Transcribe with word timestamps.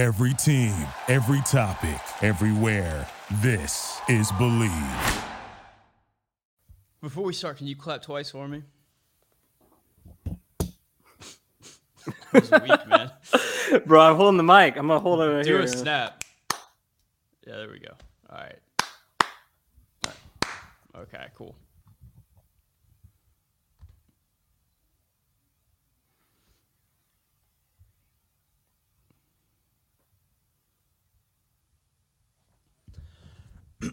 Every 0.00 0.32
team, 0.32 0.72
every 1.08 1.42
topic, 1.42 2.00
everywhere. 2.22 3.06
This 3.42 4.00
is 4.08 4.32
Believe. 4.32 4.72
Before 7.02 7.22
we 7.22 7.34
start, 7.34 7.58
can 7.58 7.66
you 7.66 7.76
clap 7.76 8.00
twice 8.00 8.30
for 8.30 8.48
me? 8.48 8.62
that 12.32 12.32
was 12.32 12.50
weak, 12.50 12.88
man. 12.88 13.10
Bro, 13.86 14.00
I'm 14.00 14.16
holding 14.16 14.38
the 14.38 14.42
mic. 14.42 14.78
I'm 14.78 14.86
gonna 14.88 15.00
hold 15.00 15.20
it 15.20 15.24
right 15.26 15.44
Do 15.44 15.56
here. 15.56 15.60
a 15.60 15.68
snap. 15.68 16.24
Yeah, 17.46 17.56
there 17.56 17.68
we 17.68 17.80
go. 17.80 17.92
All 18.30 18.38
right. 18.38 18.58
Okay, 20.96 21.26
cool. 21.34 21.54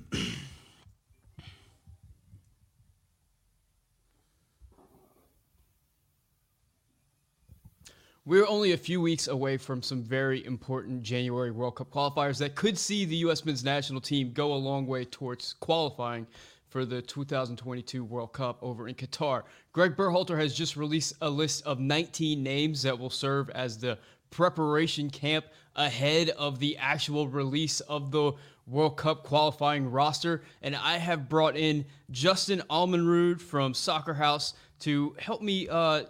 We're 8.26 8.46
only 8.48 8.74
a 8.74 8.78
few 8.78 9.00
weeks 9.00 9.28
away 9.28 9.56
from 9.56 9.82
some 9.82 10.04
very 10.04 10.46
important 10.46 11.04
January 11.04 11.52
World 11.52 11.76
Cup 11.76 11.90
qualifiers 11.90 12.38
that 12.40 12.56
could 12.56 12.78
see 12.78 13.06
the 13.06 13.16
U.S. 13.18 13.46
men's 13.46 13.64
national 13.64 14.02
team 14.02 14.34
go 14.34 14.54
a 14.54 14.56
long 14.56 14.86
way 14.86 15.06
towards 15.06 15.54
qualifying 15.54 16.28
for 16.68 16.84
the 16.84 17.02
2022 17.02 18.04
World 18.04 18.34
Cup 18.34 18.58
over 18.62 18.90
in 18.90 18.96
Qatar. 18.96 19.44
Greg 19.72 19.96
Berhalter 19.96 20.38
has 20.38 20.54
just 20.54 20.76
released 20.76 21.14
a 21.22 21.30
list 21.30 21.66
of 21.66 21.80
19 21.80 22.44
names 22.44 22.82
that 22.82 23.00
will 23.00 23.10
serve 23.10 23.50
as 23.52 23.78
the 23.78 23.98
preparation 24.30 25.10
camp 25.10 25.46
ahead 25.78 26.30
of 26.32 26.60
the 26.60 26.76
actual 26.78 27.30
release 27.30 27.80
of 27.82 28.12
the 28.12 28.34
World 28.68 28.98
Cup 28.98 29.24
qualifying 29.24 29.90
roster. 29.90 30.44
And 30.62 30.76
I 30.76 30.98
have 30.98 31.30
brought 31.30 31.56
in 31.56 31.86
Justin 32.12 32.62
Almenrud 32.70 33.42
from 33.42 33.74
SoccerHaus 33.74 34.54
to 34.80 35.16
help 35.20 35.42
me. 35.42 35.68
Uh, 35.68 36.04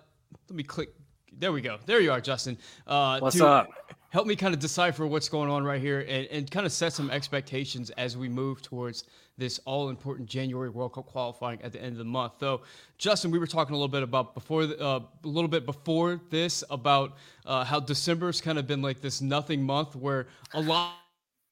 let 0.49 0.55
me 0.55 0.63
click. 0.63 0.89
There 1.39 1.51
we 1.51 1.61
go. 1.61 1.77
There 1.85 1.99
you 1.99 2.11
are, 2.11 2.21
Justin. 2.21 2.57
Uh, 2.87 3.19
What's 3.19 3.37
to 3.37 3.47
up? 3.47 3.69
Help 4.09 4.25
me 4.25 4.35
kind 4.35 4.53
of 4.53 4.59
decipher 4.59 5.05
what's 5.05 5.29
going 5.29 5.49
on 5.49 5.63
right 5.63 5.81
here 5.81 5.99
and, 5.99 6.25
and 6.27 6.49
kind 6.49 6.65
of 6.65 6.71
set 6.71 6.93
some 6.93 7.11
expectations 7.11 7.89
as 7.91 8.17
we 8.17 8.29
move 8.29 8.61
towards 8.61 9.03
this 9.37 9.59
all 9.65 9.89
important 9.89 10.27
January 10.27 10.69
World 10.69 10.93
Cup 10.93 11.05
qualifying 11.05 11.61
at 11.61 11.71
the 11.71 11.79
end 11.79 11.91
of 11.91 11.97
the 11.97 12.05
month. 12.05 12.33
Though, 12.39 12.61
Justin, 12.97 13.29
we 13.29 13.37
were 13.37 13.45
talking 13.45 13.75
a 13.75 13.77
little 13.77 13.87
bit 13.87 14.03
about 14.03 14.33
before, 14.33 14.65
the, 14.65 14.79
uh, 14.79 15.01
a 15.23 15.27
little 15.27 15.49
bit 15.49 15.65
before 15.65 16.19
this 16.29 16.63
about 16.69 17.17
uh, 17.45 17.63
how 17.63 17.79
December's 17.79 18.41
kind 18.41 18.57
of 18.57 18.65
been 18.65 18.81
like 18.81 19.01
this 19.01 19.21
nothing 19.21 19.61
month 19.61 19.95
where 19.95 20.27
a 20.53 20.61
lot 20.61 20.95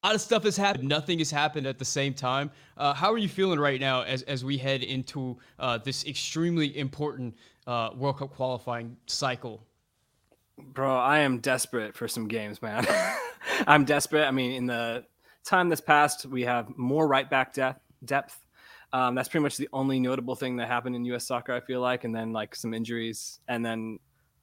a 0.06 0.10
lot 0.10 0.14
of 0.16 0.22
stuff 0.22 0.44
has 0.44 0.56
happened. 0.56 0.88
Nothing 0.88 1.18
has 1.18 1.32
happened 1.32 1.66
at 1.66 1.80
the 1.80 1.86
same 1.86 2.14
time. 2.14 2.52
Uh, 2.78 2.94
how 2.94 3.12
are 3.12 3.18
you 3.18 3.28
feeling 3.28 3.60
right 3.60 3.82
now 3.82 4.04
as, 4.04 4.22
as 4.24 4.46
we 4.46 4.56
head 4.56 4.84
into 4.84 5.36
uh, 5.58 5.80
this 5.80 6.06
extremely 6.06 6.78
important 6.78 7.36
uh, 7.66 7.90
World 7.96 8.20
Cup 8.20 8.30
qualifying 8.30 8.98
cycle? 9.08 9.66
Bro, 10.60 10.96
I 10.96 11.20
am 11.20 11.40
desperate 11.40 11.96
for 11.96 12.08
some 12.08 12.28
games, 12.28 12.62
man. 12.62 12.86
I'm 13.68 13.84
desperate. 13.84 14.26
I 14.26 14.32
mean, 14.32 14.52
in 14.52 14.68
the 14.68 15.06
time 15.44 15.70
that's 15.70 15.82
passed, 15.82 16.28
we 16.28 16.44
have 16.44 16.78
more 16.78 17.08
right 17.08 17.28
back 17.28 17.56
depth. 17.56 17.82
depth. 18.06 18.46
Um, 18.94 19.16
that's 19.16 19.28
pretty 19.28 19.42
much 19.42 19.58
the 19.58 19.70
only 19.74 20.00
notable 20.00 20.36
thing 20.36 20.58
that 20.58 20.68
happened 20.68 20.96
in 20.96 21.04
U.S. 21.06 21.26
soccer, 21.26 21.52
I 21.52 21.62
feel 21.62 21.82
like, 21.82 22.04
and 22.04 22.14
then 22.14 22.32
like 22.32 22.56
some 22.56 22.76
injuries, 22.76 23.40
and 23.48 23.66
then 23.66 23.98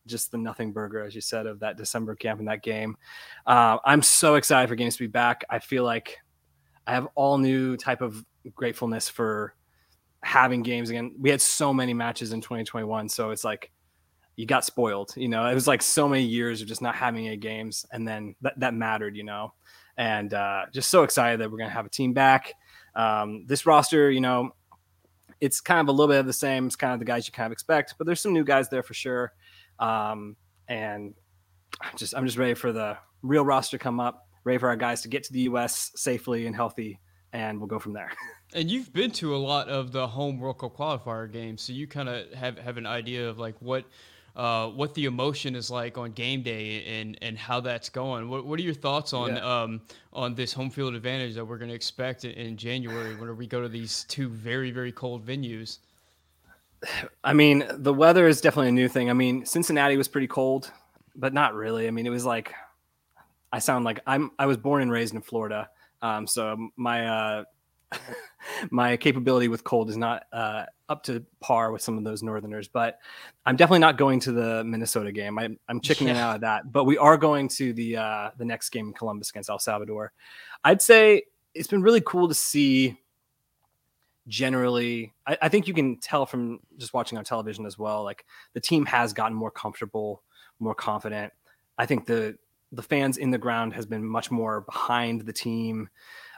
just 0.06 0.30
the 0.30 0.38
nothing 0.38 0.72
burger, 0.72 1.00
as 1.00 1.14
you 1.14 1.20
said, 1.20 1.46
of 1.46 1.60
that 1.60 1.76
December 1.76 2.14
camp 2.14 2.40
in 2.40 2.46
that 2.46 2.62
game. 2.62 2.96
Uh, 3.46 3.78
I'm 3.84 4.02
so 4.02 4.34
excited 4.36 4.68
for 4.68 4.74
games 4.74 4.96
to 4.96 5.02
be 5.02 5.08
back. 5.08 5.44
I 5.50 5.58
feel 5.58 5.84
like 5.84 6.18
I 6.86 6.92
have 6.92 7.08
all 7.14 7.38
new 7.38 7.76
type 7.76 8.00
of 8.00 8.24
gratefulness 8.54 9.08
for 9.08 9.54
having 10.22 10.62
games 10.62 10.90
again. 10.90 11.14
We 11.18 11.30
had 11.30 11.40
so 11.40 11.72
many 11.72 11.94
matches 11.94 12.32
in 12.32 12.40
2021, 12.40 13.08
so 13.08 13.30
it's 13.30 13.44
like 13.44 13.70
you 14.36 14.46
got 14.46 14.64
spoiled. 14.64 15.12
You 15.16 15.28
know, 15.28 15.46
it 15.46 15.54
was 15.54 15.66
like 15.66 15.82
so 15.82 16.08
many 16.08 16.24
years 16.24 16.60
of 16.60 16.68
just 16.68 16.82
not 16.82 16.94
having 16.94 17.26
any 17.26 17.36
games, 17.36 17.86
and 17.92 18.06
then 18.06 18.34
that, 18.40 18.58
that 18.58 18.74
mattered. 18.74 19.16
You 19.16 19.24
know, 19.24 19.52
and 19.96 20.32
uh, 20.34 20.66
just 20.72 20.90
so 20.90 21.02
excited 21.02 21.40
that 21.40 21.50
we're 21.50 21.58
gonna 21.58 21.70
have 21.70 21.86
a 21.86 21.90
team 21.90 22.12
back. 22.12 22.52
Um, 22.94 23.44
this 23.46 23.64
roster, 23.66 24.10
you 24.10 24.20
know, 24.20 24.50
it's 25.40 25.60
kind 25.60 25.80
of 25.80 25.88
a 25.88 25.92
little 25.92 26.12
bit 26.12 26.20
of 26.20 26.26
the 26.26 26.32
same. 26.32 26.66
It's 26.66 26.76
kind 26.76 26.92
of 26.92 26.98
the 26.98 27.04
guys 27.04 27.26
you 27.26 27.32
kind 27.32 27.46
of 27.46 27.52
expect, 27.52 27.94
but 27.98 28.06
there's 28.06 28.20
some 28.20 28.32
new 28.32 28.44
guys 28.44 28.68
there 28.68 28.82
for 28.82 28.94
sure. 28.94 29.32
Um, 29.78 30.36
and 30.68 31.14
I'm 31.80 31.96
just 31.96 32.14
I'm 32.14 32.24
just 32.26 32.38
ready 32.38 32.54
for 32.54 32.72
the 32.72 32.96
real 33.22 33.44
roster 33.44 33.78
to 33.78 33.82
come 33.82 34.00
up, 34.00 34.26
ready 34.44 34.58
for 34.58 34.68
our 34.68 34.76
guys 34.76 35.02
to 35.02 35.08
get 35.08 35.24
to 35.24 35.32
the 35.32 35.40
U.S. 35.40 35.90
safely 35.96 36.46
and 36.46 36.54
healthy, 36.54 37.00
and 37.32 37.58
we'll 37.58 37.68
go 37.68 37.78
from 37.78 37.92
there. 37.92 38.10
And 38.54 38.70
you've 38.70 38.92
been 38.92 39.10
to 39.12 39.34
a 39.34 39.38
lot 39.38 39.70
of 39.70 39.92
the 39.92 40.06
home 40.06 40.38
World 40.38 40.58
Cup 40.58 40.76
qualifier 40.76 41.32
games, 41.32 41.62
so 41.62 41.72
you 41.72 41.86
kind 41.86 42.06
of 42.06 42.30
have, 42.34 42.58
have 42.58 42.76
an 42.76 42.84
idea 42.84 43.26
of 43.26 43.38
like 43.38 43.54
what 43.60 43.86
uh, 44.36 44.68
what 44.68 44.92
the 44.92 45.06
emotion 45.06 45.54
is 45.56 45.70
like 45.70 45.96
on 45.96 46.12
game 46.12 46.42
day 46.42 46.84
and, 47.00 47.16
and 47.22 47.38
how 47.38 47.60
that's 47.60 47.88
going. 47.88 48.28
What, 48.28 48.44
what 48.44 48.58
are 48.58 48.62
your 48.62 48.74
thoughts 48.74 49.14
on 49.14 49.36
Yeah. 49.36 49.62
um, 49.62 49.80
on 50.12 50.34
this 50.34 50.52
home 50.52 50.68
field 50.68 50.94
advantage 50.94 51.34
that 51.36 51.44
we're 51.46 51.56
going 51.56 51.70
to 51.70 51.74
expect 51.74 52.26
in, 52.26 52.32
in 52.32 52.56
January 52.58 53.14
when 53.14 53.34
we 53.38 53.46
go 53.46 53.62
to 53.62 53.70
these 53.70 54.04
two 54.10 54.28
very 54.28 54.70
very 54.70 54.92
cold 54.92 55.26
venues? 55.26 55.78
I 57.24 57.32
mean, 57.32 57.64
the 57.70 57.94
weather 57.94 58.26
is 58.26 58.40
definitely 58.40 58.68
a 58.68 58.72
new 58.72 58.88
thing. 58.88 59.10
I 59.10 59.12
mean, 59.12 59.44
Cincinnati 59.44 59.96
was 59.96 60.08
pretty 60.08 60.26
cold, 60.26 60.70
but 61.14 61.32
not 61.32 61.54
really. 61.54 61.86
I 61.88 61.90
mean, 61.90 62.06
it 62.06 62.10
was 62.10 62.24
like 62.24 62.52
I 63.52 63.58
sound 63.58 63.84
like 63.84 64.00
I'm 64.06 64.30
I 64.38 64.46
was 64.46 64.56
born 64.56 64.82
and 64.82 64.90
raised 64.90 65.14
in 65.14 65.20
Florida. 65.22 65.68
Um, 66.00 66.26
so 66.26 66.68
my 66.76 67.06
uh 67.06 67.44
my 68.70 68.96
capability 68.96 69.48
with 69.48 69.62
cold 69.64 69.90
is 69.90 69.96
not 69.96 70.24
uh 70.32 70.64
up 70.88 71.02
to 71.04 71.24
par 71.40 71.72
with 71.72 71.80
some 71.82 71.96
of 71.98 72.04
those 72.04 72.22
northerners, 72.22 72.68
but 72.68 72.98
I'm 73.46 73.56
definitely 73.56 73.78
not 73.80 73.98
going 73.98 74.20
to 74.20 74.32
the 74.32 74.64
Minnesota 74.64 75.12
game. 75.12 75.38
I, 75.38 75.50
I'm 75.68 75.80
chickening 75.80 76.16
Yeah. 76.16 76.28
out 76.30 76.34
of 76.36 76.40
that, 76.42 76.72
but 76.72 76.84
we 76.84 76.98
are 76.98 77.16
going 77.16 77.48
to 77.48 77.72
the 77.72 77.96
uh 77.98 78.30
the 78.38 78.44
next 78.44 78.70
game 78.70 78.88
in 78.88 78.92
Columbus 78.94 79.30
against 79.30 79.50
El 79.50 79.58
Salvador. 79.58 80.12
I'd 80.64 80.82
say 80.82 81.22
it's 81.54 81.68
been 81.68 81.82
really 81.82 82.00
cool 82.04 82.28
to 82.28 82.34
see 82.34 82.98
generally 84.28 85.12
I, 85.26 85.38
I 85.42 85.48
think 85.48 85.66
you 85.66 85.74
can 85.74 85.98
tell 85.98 86.26
from 86.26 86.60
just 86.78 86.94
watching 86.94 87.18
on 87.18 87.24
television 87.24 87.66
as 87.66 87.78
well 87.78 88.04
like 88.04 88.24
the 88.52 88.60
team 88.60 88.86
has 88.86 89.12
gotten 89.12 89.36
more 89.36 89.50
comfortable 89.50 90.22
more 90.58 90.74
confident 90.74 91.32
i 91.78 91.86
think 91.86 92.06
the 92.06 92.36
the 92.70 92.82
fans 92.82 93.16
in 93.16 93.30
the 93.30 93.38
ground 93.38 93.74
has 93.74 93.86
been 93.86 94.04
much 94.04 94.30
more 94.30 94.60
behind 94.62 95.22
the 95.22 95.32
team 95.32 95.88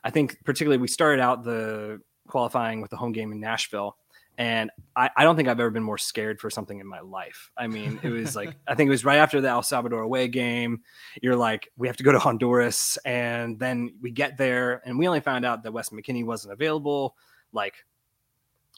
i 0.02 0.10
think 0.10 0.38
particularly 0.44 0.80
we 0.80 0.88
started 0.88 1.20
out 1.20 1.44
the 1.44 2.00
qualifying 2.26 2.80
with 2.80 2.90
the 2.90 2.96
home 2.96 3.12
game 3.12 3.32
in 3.32 3.40
nashville 3.40 3.96
and 4.36 4.70
I, 4.96 5.10
I 5.16 5.24
don't 5.24 5.36
think 5.36 5.48
I've 5.48 5.60
ever 5.60 5.70
been 5.70 5.82
more 5.82 5.98
scared 5.98 6.40
for 6.40 6.50
something 6.50 6.80
in 6.80 6.86
my 6.86 7.00
life. 7.00 7.50
I 7.56 7.68
mean, 7.68 8.00
it 8.02 8.10
was 8.10 8.34
like 8.34 8.54
I 8.66 8.74
think 8.74 8.88
it 8.88 8.90
was 8.90 9.04
right 9.04 9.18
after 9.18 9.40
the 9.40 9.48
El 9.48 9.62
Salvador 9.62 10.00
away 10.00 10.28
game. 10.28 10.82
You're 11.22 11.36
like, 11.36 11.70
we 11.76 11.86
have 11.86 11.96
to 11.98 12.02
go 12.02 12.12
to 12.12 12.18
Honduras, 12.18 12.98
and 13.04 13.58
then 13.58 13.94
we 14.00 14.10
get 14.10 14.36
there, 14.36 14.82
and 14.84 14.98
we 14.98 15.06
only 15.06 15.20
found 15.20 15.44
out 15.44 15.62
that 15.62 15.72
Wes 15.72 15.90
McKennie 15.90 16.24
wasn't 16.24 16.52
available. 16.52 17.16
Like, 17.54 17.74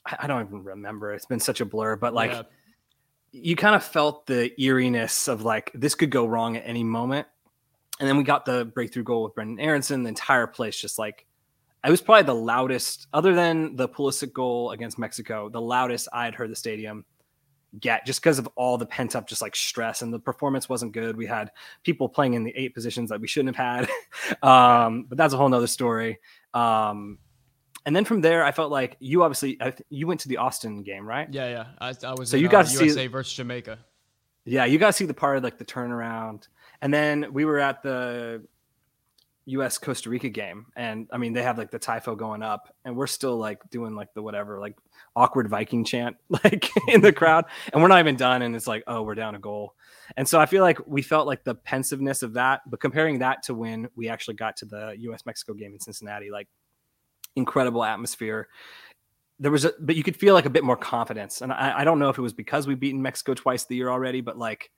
I, 0.06 0.16
I 0.20 0.26
don't 0.26 0.46
even 0.46 0.62
remember. 0.62 1.12
It's 1.12 1.26
been 1.26 1.40
such 1.40 1.60
a 1.60 1.64
blur, 1.64 1.96
but 1.96 2.14
like, 2.14 2.30
Yeah. 2.30 2.42
you 3.32 3.56
kind 3.56 3.74
of 3.74 3.82
felt 3.82 4.26
the 4.26 4.52
eeriness 4.62 5.28
of 5.28 5.42
like 5.42 5.70
this 5.74 5.94
could 5.94 6.10
go 6.10 6.26
wrong 6.26 6.56
at 6.56 6.62
any 6.66 6.84
moment. 6.84 7.26
And 7.98 8.08
then 8.08 8.16
we 8.16 8.24
got 8.24 8.44
the 8.44 8.66
breakthrough 8.66 9.04
goal 9.04 9.24
with 9.24 9.34
Brenden 9.34 9.60
Aaronson. 9.60 10.02
The 10.02 10.10
entire 10.10 10.46
place 10.46 10.78
just 10.78 10.98
like 10.98 11.26
it 11.84 11.90
was 11.90 12.00
probably 12.00 12.24
the 12.24 12.34
loudest, 12.34 13.06
other 13.12 13.34
than 13.34 13.76
the 13.76 13.88
Pulisic 13.88 14.32
goal 14.32 14.72
against 14.72 14.98
Mexico, 14.98 15.48
the 15.48 15.60
loudest 15.60 16.08
I 16.12 16.24
had 16.24 16.34
heard 16.34 16.50
the 16.50 16.56
stadium 16.56 17.04
get 17.78 18.06
just 18.06 18.20
because 18.20 18.38
of 18.38 18.48
all 18.56 18.78
the 18.78 18.86
pent 18.86 19.14
up 19.14 19.28
just 19.28 19.42
like 19.42 19.54
stress 19.54 20.02
and 20.02 20.12
the 20.12 20.18
performance 20.18 20.68
wasn't 20.68 20.92
good. 20.92 21.16
We 21.16 21.26
had 21.26 21.50
people 21.84 22.08
playing 22.08 22.34
in 22.34 22.42
the 22.42 22.52
eight 22.56 22.74
positions 22.74 23.10
that 23.10 23.20
we 23.20 23.28
shouldn't 23.28 23.54
have 23.56 23.86
had. 23.86 24.42
um, 24.42 25.04
but 25.08 25.16
that's 25.16 25.32
a 25.32 25.36
whole 25.36 25.48
nother 25.48 25.66
story. 25.66 26.18
Um, 26.54 27.18
and 27.86 27.94
then 27.94 28.04
from 28.04 28.20
there, 28.20 28.44
I 28.44 28.50
felt 28.50 28.72
like 28.72 28.96
you 28.98 29.22
obviously 29.22 29.58
you 29.88 30.08
went 30.08 30.20
to 30.20 30.28
the 30.28 30.38
Austin 30.38 30.82
game, 30.82 31.06
right? 31.06 31.32
Yeah, 31.32 31.48
yeah. 31.48 31.66
I, 31.78 31.94
I 32.04 32.14
was. 32.14 32.30
So 32.30 32.36
in, 32.36 32.42
you 32.42 32.48
got 32.48 32.66
uh, 32.66 32.68
to 32.68 32.76
see- 32.76 32.84
USA 32.86 33.06
versus 33.06 33.32
Jamaica. 33.32 33.78
Yeah, 34.44 34.64
you 34.64 34.78
got 34.78 34.88
to 34.88 34.92
see 34.92 35.06
the 35.06 35.14
part 35.14 35.36
of 35.36 35.44
like 35.44 35.58
the 35.58 35.64
turnaround. 35.64 36.48
And 36.82 36.92
then 36.92 37.32
we 37.32 37.44
were 37.44 37.58
at 37.58 37.82
the 37.82 38.42
US 39.46 39.78
Costa 39.78 40.10
Rica 40.10 40.28
game. 40.28 40.66
And 40.76 41.08
I 41.12 41.18
mean, 41.18 41.32
they 41.32 41.42
have 41.42 41.58
like 41.58 41.70
the 41.70 41.78
tifo 41.78 42.16
going 42.16 42.42
up, 42.42 42.74
and 42.84 42.96
we're 42.96 43.06
still 43.06 43.36
like 43.36 43.60
doing 43.70 43.94
like 43.94 44.14
the 44.14 44.22
whatever, 44.22 44.60
like 44.60 44.76
awkward 45.14 45.48
Viking 45.48 45.84
chant, 45.84 46.16
like 46.28 46.68
in 46.88 47.00
the 47.00 47.12
crowd. 47.12 47.44
And 47.72 47.80
we're 47.80 47.88
not 47.88 48.00
even 48.00 48.16
done. 48.16 48.42
And 48.42 48.54
it's 48.54 48.66
like, 48.66 48.82
oh, 48.86 49.02
we're 49.02 49.14
down 49.14 49.36
a 49.36 49.40
goal. 49.40 49.74
And 50.16 50.28
so 50.28 50.40
I 50.40 50.46
feel 50.46 50.62
like 50.62 50.78
we 50.86 51.02
felt 51.02 51.26
like 51.26 51.44
the 51.44 51.54
pensiveness 51.54 52.22
of 52.22 52.34
that, 52.34 52.62
but 52.68 52.80
comparing 52.80 53.20
that 53.20 53.44
to 53.44 53.54
when 53.54 53.88
we 53.94 54.08
actually 54.08 54.34
got 54.34 54.56
to 54.58 54.64
the 54.64 54.94
US 54.98 55.24
Mexico 55.24 55.54
game 55.54 55.72
in 55.72 55.80
Cincinnati, 55.80 56.30
like 56.30 56.48
incredible 57.36 57.84
atmosphere. 57.84 58.48
There 59.38 59.50
was 59.50 59.66
a, 59.66 59.72
but 59.78 59.96
you 59.96 60.02
could 60.02 60.16
feel 60.16 60.34
like 60.34 60.46
a 60.46 60.50
bit 60.50 60.64
more 60.64 60.76
confidence. 60.76 61.42
And 61.42 61.52
I, 61.52 61.80
I 61.80 61.84
don't 61.84 61.98
know 61.98 62.08
if 62.08 62.18
it 62.18 62.22
was 62.22 62.32
because 62.32 62.66
we've 62.66 62.80
beaten 62.80 63.02
Mexico 63.02 63.34
twice 63.34 63.64
the 63.64 63.76
year 63.76 63.90
already, 63.90 64.22
but 64.22 64.38
like 64.38 64.70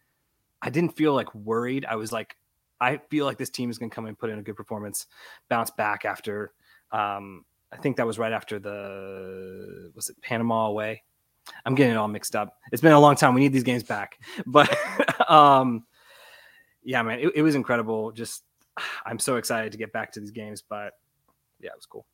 I 0.60 0.70
didn't 0.70 0.96
feel 0.96 1.14
like 1.14 1.32
worried. 1.34 1.84
I 1.84 1.96
was 1.96 2.12
like 2.12 2.36
I 2.80 3.00
feel 3.10 3.24
like 3.24 3.38
this 3.38 3.50
team 3.50 3.70
is 3.70 3.78
going 3.78 3.90
to 3.90 3.94
come 3.94 4.06
and 4.06 4.18
put 4.18 4.30
in 4.30 4.38
a 4.38 4.42
good 4.42 4.56
performance, 4.56 5.06
bounce 5.48 5.70
back 5.70 6.04
after. 6.04 6.52
Um, 6.92 7.44
I 7.72 7.76
think 7.76 7.96
that 7.96 8.06
was 8.06 8.18
right 8.18 8.32
after 8.32 8.58
the 8.58 9.90
was 9.94 10.08
it 10.08 10.20
Panama 10.22 10.66
away. 10.66 11.02
I'm 11.64 11.74
getting 11.74 11.92
it 11.92 11.96
all 11.96 12.08
mixed 12.08 12.36
up. 12.36 12.58
It's 12.72 12.82
been 12.82 12.92
a 12.92 13.00
long 13.00 13.16
time. 13.16 13.34
We 13.34 13.40
need 13.40 13.52
these 13.52 13.62
games 13.62 13.82
back, 13.82 14.18
but 14.46 14.68
um, 15.30 15.84
yeah, 16.82 17.02
man, 17.02 17.20
it, 17.20 17.32
it 17.36 17.42
was 17.42 17.54
incredible. 17.54 18.12
Just 18.12 18.44
I'm 19.06 19.18
so 19.18 19.36
excited 19.36 19.72
to 19.72 19.78
get 19.78 19.92
back 19.92 20.12
to 20.12 20.20
these 20.20 20.30
games, 20.30 20.62
but 20.62 20.94
yeah, 21.60 21.70
it 21.70 21.76
was 21.76 21.86
cool. 21.86 22.06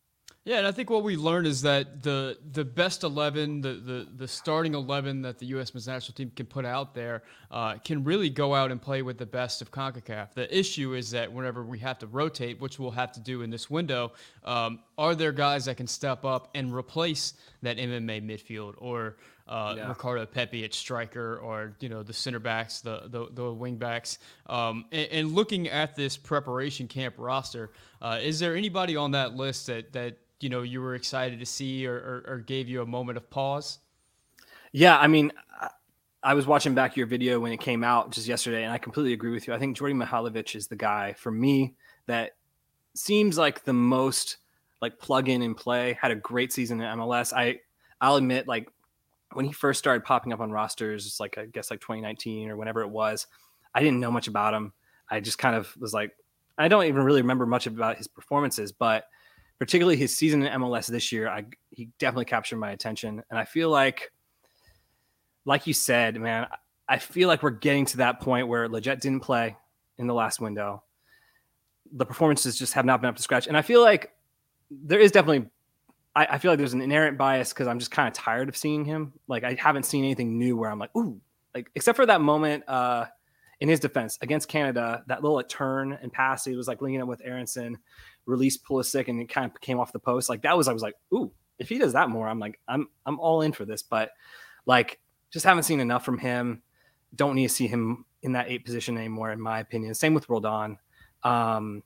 Yeah, 0.47 0.59
and 0.59 0.67
I 0.67 0.73
think 0.73 0.91
what 0.91 1.03
we 1.03 1.17
learned 1.17 1.47
is 1.47 1.63
that 1.63 2.03
the 2.03 2.37
the 2.53 2.67
best 2.67 3.03
eleven, 3.03 3.63
the 3.63 3.73
the, 3.73 4.09
the 4.15 4.29
starting 4.29 4.75
eleven 4.75 5.23
that 5.23 5.39
the 5.39 5.47
U.S. 5.47 5.73
men's 5.73 5.89
national 5.89 6.15
team 6.15 6.31
can 6.37 6.45
put 6.45 6.67
out 6.67 6.95
there, 6.95 7.23
uh, 7.51 7.79
can 7.79 8.05
really 8.05 8.29
go 8.29 8.55
out 8.55 8.71
and 8.71 8.81
play 8.81 9.01
with 9.01 9.17
the 9.17 9.25
best 9.25 9.63
of 9.63 9.71
Concacaf. 9.71 10.35
The 10.35 10.55
issue 10.57 10.93
is 10.93 11.11
that 11.13 11.33
whenever 11.33 11.65
we 11.65 11.79
have 11.79 11.99
to 12.01 12.07
rotate, 12.07 12.61
which 12.61 12.79
we'll 12.79 12.91
have 12.91 13.11
to 13.13 13.21
do 13.21 13.41
in 13.41 13.49
this 13.49 13.71
window, 13.71 14.13
um, 14.45 14.81
are 14.99 15.15
there 15.15 15.33
guys 15.33 15.65
that 15.65 15.79
can 15.79 15.87
step 15.87 16.27
up 16.27 16.51
and 16.55 16.75
replace 16.75 17.33
that 17.63 17.79
MMA 17.79 18.23
midfield 18.23 18.75
or 18.77 19.17
uh, 19.49 19.75
yeah. 19.77 19.89
Ricardo 19.89 20.27
Pepi 20.27 20.65
at 20.65 20.73
striker, 20.75 21.39
or 21.39 21.75
you 21.81 21.89
know 21.89 22.03
the 22.03 22.13
center 22.13 22.39
backs, 22.39 22.81
the 22.81 23.05
the, 23.07 23.29
the 23.33 23.53
wing 23.53 23.77
backs. 23.77 24.19
Um, 24.47 24.85
and, 24.93 25.09
and, 25.11 25.33
looking 25.33 25.69
at 25.69 25.95
this 25.97 26.17
preparation 26.17 26.89
camp 26.89 27.15
roster, 27.19 27.71
uh, 28.01 28.19
is 28.23 28.39
there 28.39 28.57
anybody 28.57 28.97
on 28.97 29.11
that 29.13 29.37
list 29.37 29.67
that 29.67 29.93
that 29.93 30.17
you 30.41 30.49
know 30.49 30.63
you 30.63 30.81
were 30.81 30.95
excited 30.95 31.39
to 31.41 31.47
see 31.47 31.87
or, 31.87 31.95
or, 31.95 32.25
or 32.35 32.39
gave 32.39 32.69
you 32.69 32.83
a 32.83 32.87
moment 32.87 33.17
of 33.17 33.31
pause? 33.31 33.79
Yeah, 34.73 34.99
I 34.99 35.07
mean, 35.07 35.33
I 36.25 36.33
was 36.33 36.47
watching 36.47 36.75
back 36.75 36.97
your 36.97 37.07
video 37.07 37.39
when 37.39 37.53
it 37.53 37.61
came 37.61 37.85
out 37.85 38.11
just 38.11 38.27
yesterday, 38.27 38.65
and 38.65 38.73
I 38.73 38.79
completely 38.79 39.13
agree 39.13 39.31
with 39.31 39.47
you. 39.47 39.53
I 39.53 39.59
think 39.59 39.77
Djordje 39.77 40.03
Mihailovic 40.03 40.57
is 40.57 40.69
the 40.69 40.77
guy 40.77 41.13
for 41.13 41.31
me 41.31 41.75
that 42.07 42.33
seems 42.95 43.37
like 43.37 43.65
the 43.65 43.75
most 43.75 44.39
like 44.81 44.99
plug 44.99 45.29
in 45.29 45.43
and 45.43 45.55
play. 45.55 45.99
Had 46.01 46.11
a 46.13 46.17
great 46.17 46.53
season 46.53 46.81
in 46.81 46.99
MLS. 46.99 47.35
I 47.35 47.61
I'll 48.01 48.17
admit, 48.17 48.49
like 48.49 48.69
when 49.35 49.45
he 49.45 49.53
first 49.53 49.79
started 49.79 50.05
popping 50.05 50.33
up 50.33 50.41
on 50.41 50.51
rosters, 50.51 51.19
like 51.21 51.37
I 51.37 51.45
guess 51.45 51.71
like 51.71 51.81
2019 51.81 52.49
or 52.49 52.57
whenever 52.57 52.81
it 52.81 52.89
was. 52.89 53.27
I 53.75 53.81
didn't 53.81 54.01
know 54.01 54.11
much 54.11 54.29
about 54.29 54.55
him. 54.55 54.73
I 55.11 55.21
just 55.21 55.39
kind 55.39 55.57
of 55.57 55.77
was 55.79 55.93
like, 55.93 56.13
I 56.57 56.69
don't 56.69 56.85
even 56.85 57.03
really 57.03 57.21
remember 57.21 57.45
much 57.45 57.67
about 57.67 57.99
his 57.99 58.09
performances, 58.09 58.73
but 58.73 59.05
particularly 59.65 59.97
his 59.97 60.15
season 60.15 60.43
in 60.43 60.61
MLS 60.61 60.89
this 60.89 61.11
year, 61.11 61.27
I 61.27 61.47
he 61.71 61.89
definitely 61.99 62.27
captured 62.27 62.59
my 62.59 62.73
attention, 62.73 63.23
and 63.31 63.39
I 63.39 63.47
feel 63.47 63.71
like, 63.71 64.13
like 65.47 65.67
you 65.67 65.73
said, 65.73 66.21
man, 66.21 66.49
I 66.87 66.99
feel 66.99 67.29
like 67.29 67.43
we're 67.43 67.49
getting 67.49 67.87
to 67.87 67.97
that 67.97 68.21
point 68.21 68.47
where 68.47 68.69
Lletget 68.69 69.01
didn't 69.01 69.21
play 69.21 69.57
in 69.97 70.07
the 70.07 70.13
last 70.13 70.39
window. 70.39 70.83
The 71.93 72.05
performances 72.05 72.59
just 72.59 72.75
have 72.75 72.85
not 72.85 73.01
been 73.01 73.09
up 73.09 73.17
to 73.17 73.23
scratch, 73.23 73.47
and 73.47 73.57
I 73.57 73.63
feel 73.63 73.81
like 73.81 74.13
there 74.71 75.01
is 75.01 75.11
definitely. 75.11 75.49
I, 76.15 76.27
I 76.27 76.39
feel 76.39 76.51
like 76.51 76.59
there's 76.59 76.75
an 76.75 76.83
inherent 76.83 77.17
bias 77.17 77.55
because 77.55 77.67
I'm 77.67 77.79
just 77.79 77.91
kind 77.91 78.07
of 78.07 78.13
tired 78.13 78.51
of 78.51 78.59
seeing 78.59 78.85
him. 78.85 79.15
Like 79.29 79.45
I 79.45 79.57
haven't 79.59 79.85
seen 79.85 80.05
anything 80.05 80.39
new 80.39 80.59
where 80.59 80.71
I'm 80.71 80.79
like, 80.79 80.95
ooh, 80.95 81.23
like 81.55 81.71
except 81.75 81.97
for 81.97 82.05
that 82.05 82.21
moment 82.21 82.65
uh, 82.69 83.07
in 83.65 83.69
his 83.71 83.81
defense 83.81 84.19
against 84.21 84.47
Canada, 84.47 85.03
that 85.07 85.23
little 85.23 85.37
like, 85.37 85.49
turn 85.49 85.99
and 86.03 86.13
pass. 86.13 86.45
He 86.45 86.55
was 86.55 86.69
like 86.69 86.83
linking 86.83 87.01
up 87.01 87.09
with 87.09 87.23
Aaronson 87.25 87.79
released 88.27 88.63
Pulisic 88.63 89.09
and 89.09 89.19
it 89.19 89.31
kind 89.31 89.51
of 89.51 89.59
came 89.63 89.81
off 89.81 89.91
the 89.91 89.99
post. 89.99 90.29
Like 90.29 90.43
that 90.43 90.55
was, 90.55 90.69
I 90.69 90.75
was 90.75 90.83
like, 90.83 90.97
ooh, 91.15 91.33
if 91.59 91.71
he 91.71 91.79
does 91.79 91.95
that 91.95 92.11
more, 92.11 92.29
I'm 92.29 92.39
like, 92.39 92.61
I'm 92.69 92.89
I'm 93.07 93.19
all 93.19 93.41
in 93.41 93.53
for 93.53 93.65
this. 93.65 93.83
But 93.83 94.11
like, 94.67 95.01
just 95.31 95.47
haven't 95.47 95.63
seen 95.63 95.81
enough 95.81 96.05
from 96.05 96.19
him. 96.19 96.61
Don't 97.15 97.37
need 97.37 97.49
to 97.49 97.55
see 97.55 97.67
him 97.67 98.05
in 98.23 98.33
that 98.33 98.51
eight 98.51 98.67
position 98.67 98.99
anymore, 98.99 99.33
in 99.33 99.41
my 99.41 99.61
opinion. 99.61 99.95
Same 99.95 100.13
with 100.13 100.29
Roldan. 100.29 100.77
Um, 101.23 101.83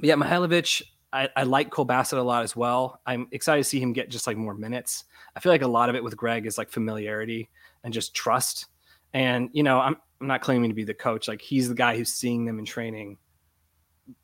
yeah, 0.00 0.14
Mihailovic, 0.14 0.80
I, 1.12 1.28
I 1.34 1.42
like 1.42 1.70
Cole 1.70 1.86
Bassett 1.86 2.20
a 2.20 2.22
lot 2.22 2.44
as 2.44 2.54
well. 2.54 3.00
I'm 3.04 3.26
excited 3.32 3.64
to 3.64 3.68
see 3.68 3.80
him 3.80 3.92
get 3.92 4.10
just 4.10 4.28
like 4.28 4.36
more 4.36 4.54
minutes. 4.54 5.06
I 5.34 5.40
feel 5.40 5.50
like 5.50 5.62
a 5.62 5.66
lot 5.66 5.88
of 5.88 5.96
it 5.96 6.04
with 6.04 6.16
Greg 6.16 6.46
is 6.46 6.56
like 6.56 6.70
familiarity 6.70 7.50
and 7.82 7.92
just 7.92 8.14
trust. 8.14 8.66
And 9.12 9.50
you 9.52 9.64
know, 9.64 9.80
I'm 9.80 9.96
I'm 10.20 10.26
not 10.26 10.42
claiming 10.42 10.70
to 10.70 10.74
be 10.74 10.84
the 10.84 10.94
coach. 10.94 11.28
Like 11.28 11.40
he's 11.40 11.68
the 11.68 11.74
guy 11.74 11.96
who's 11.96 12.12
seeing 12.12 12.44
them 12.44 12.58
in 12.58 12.64
training 12.64 13.18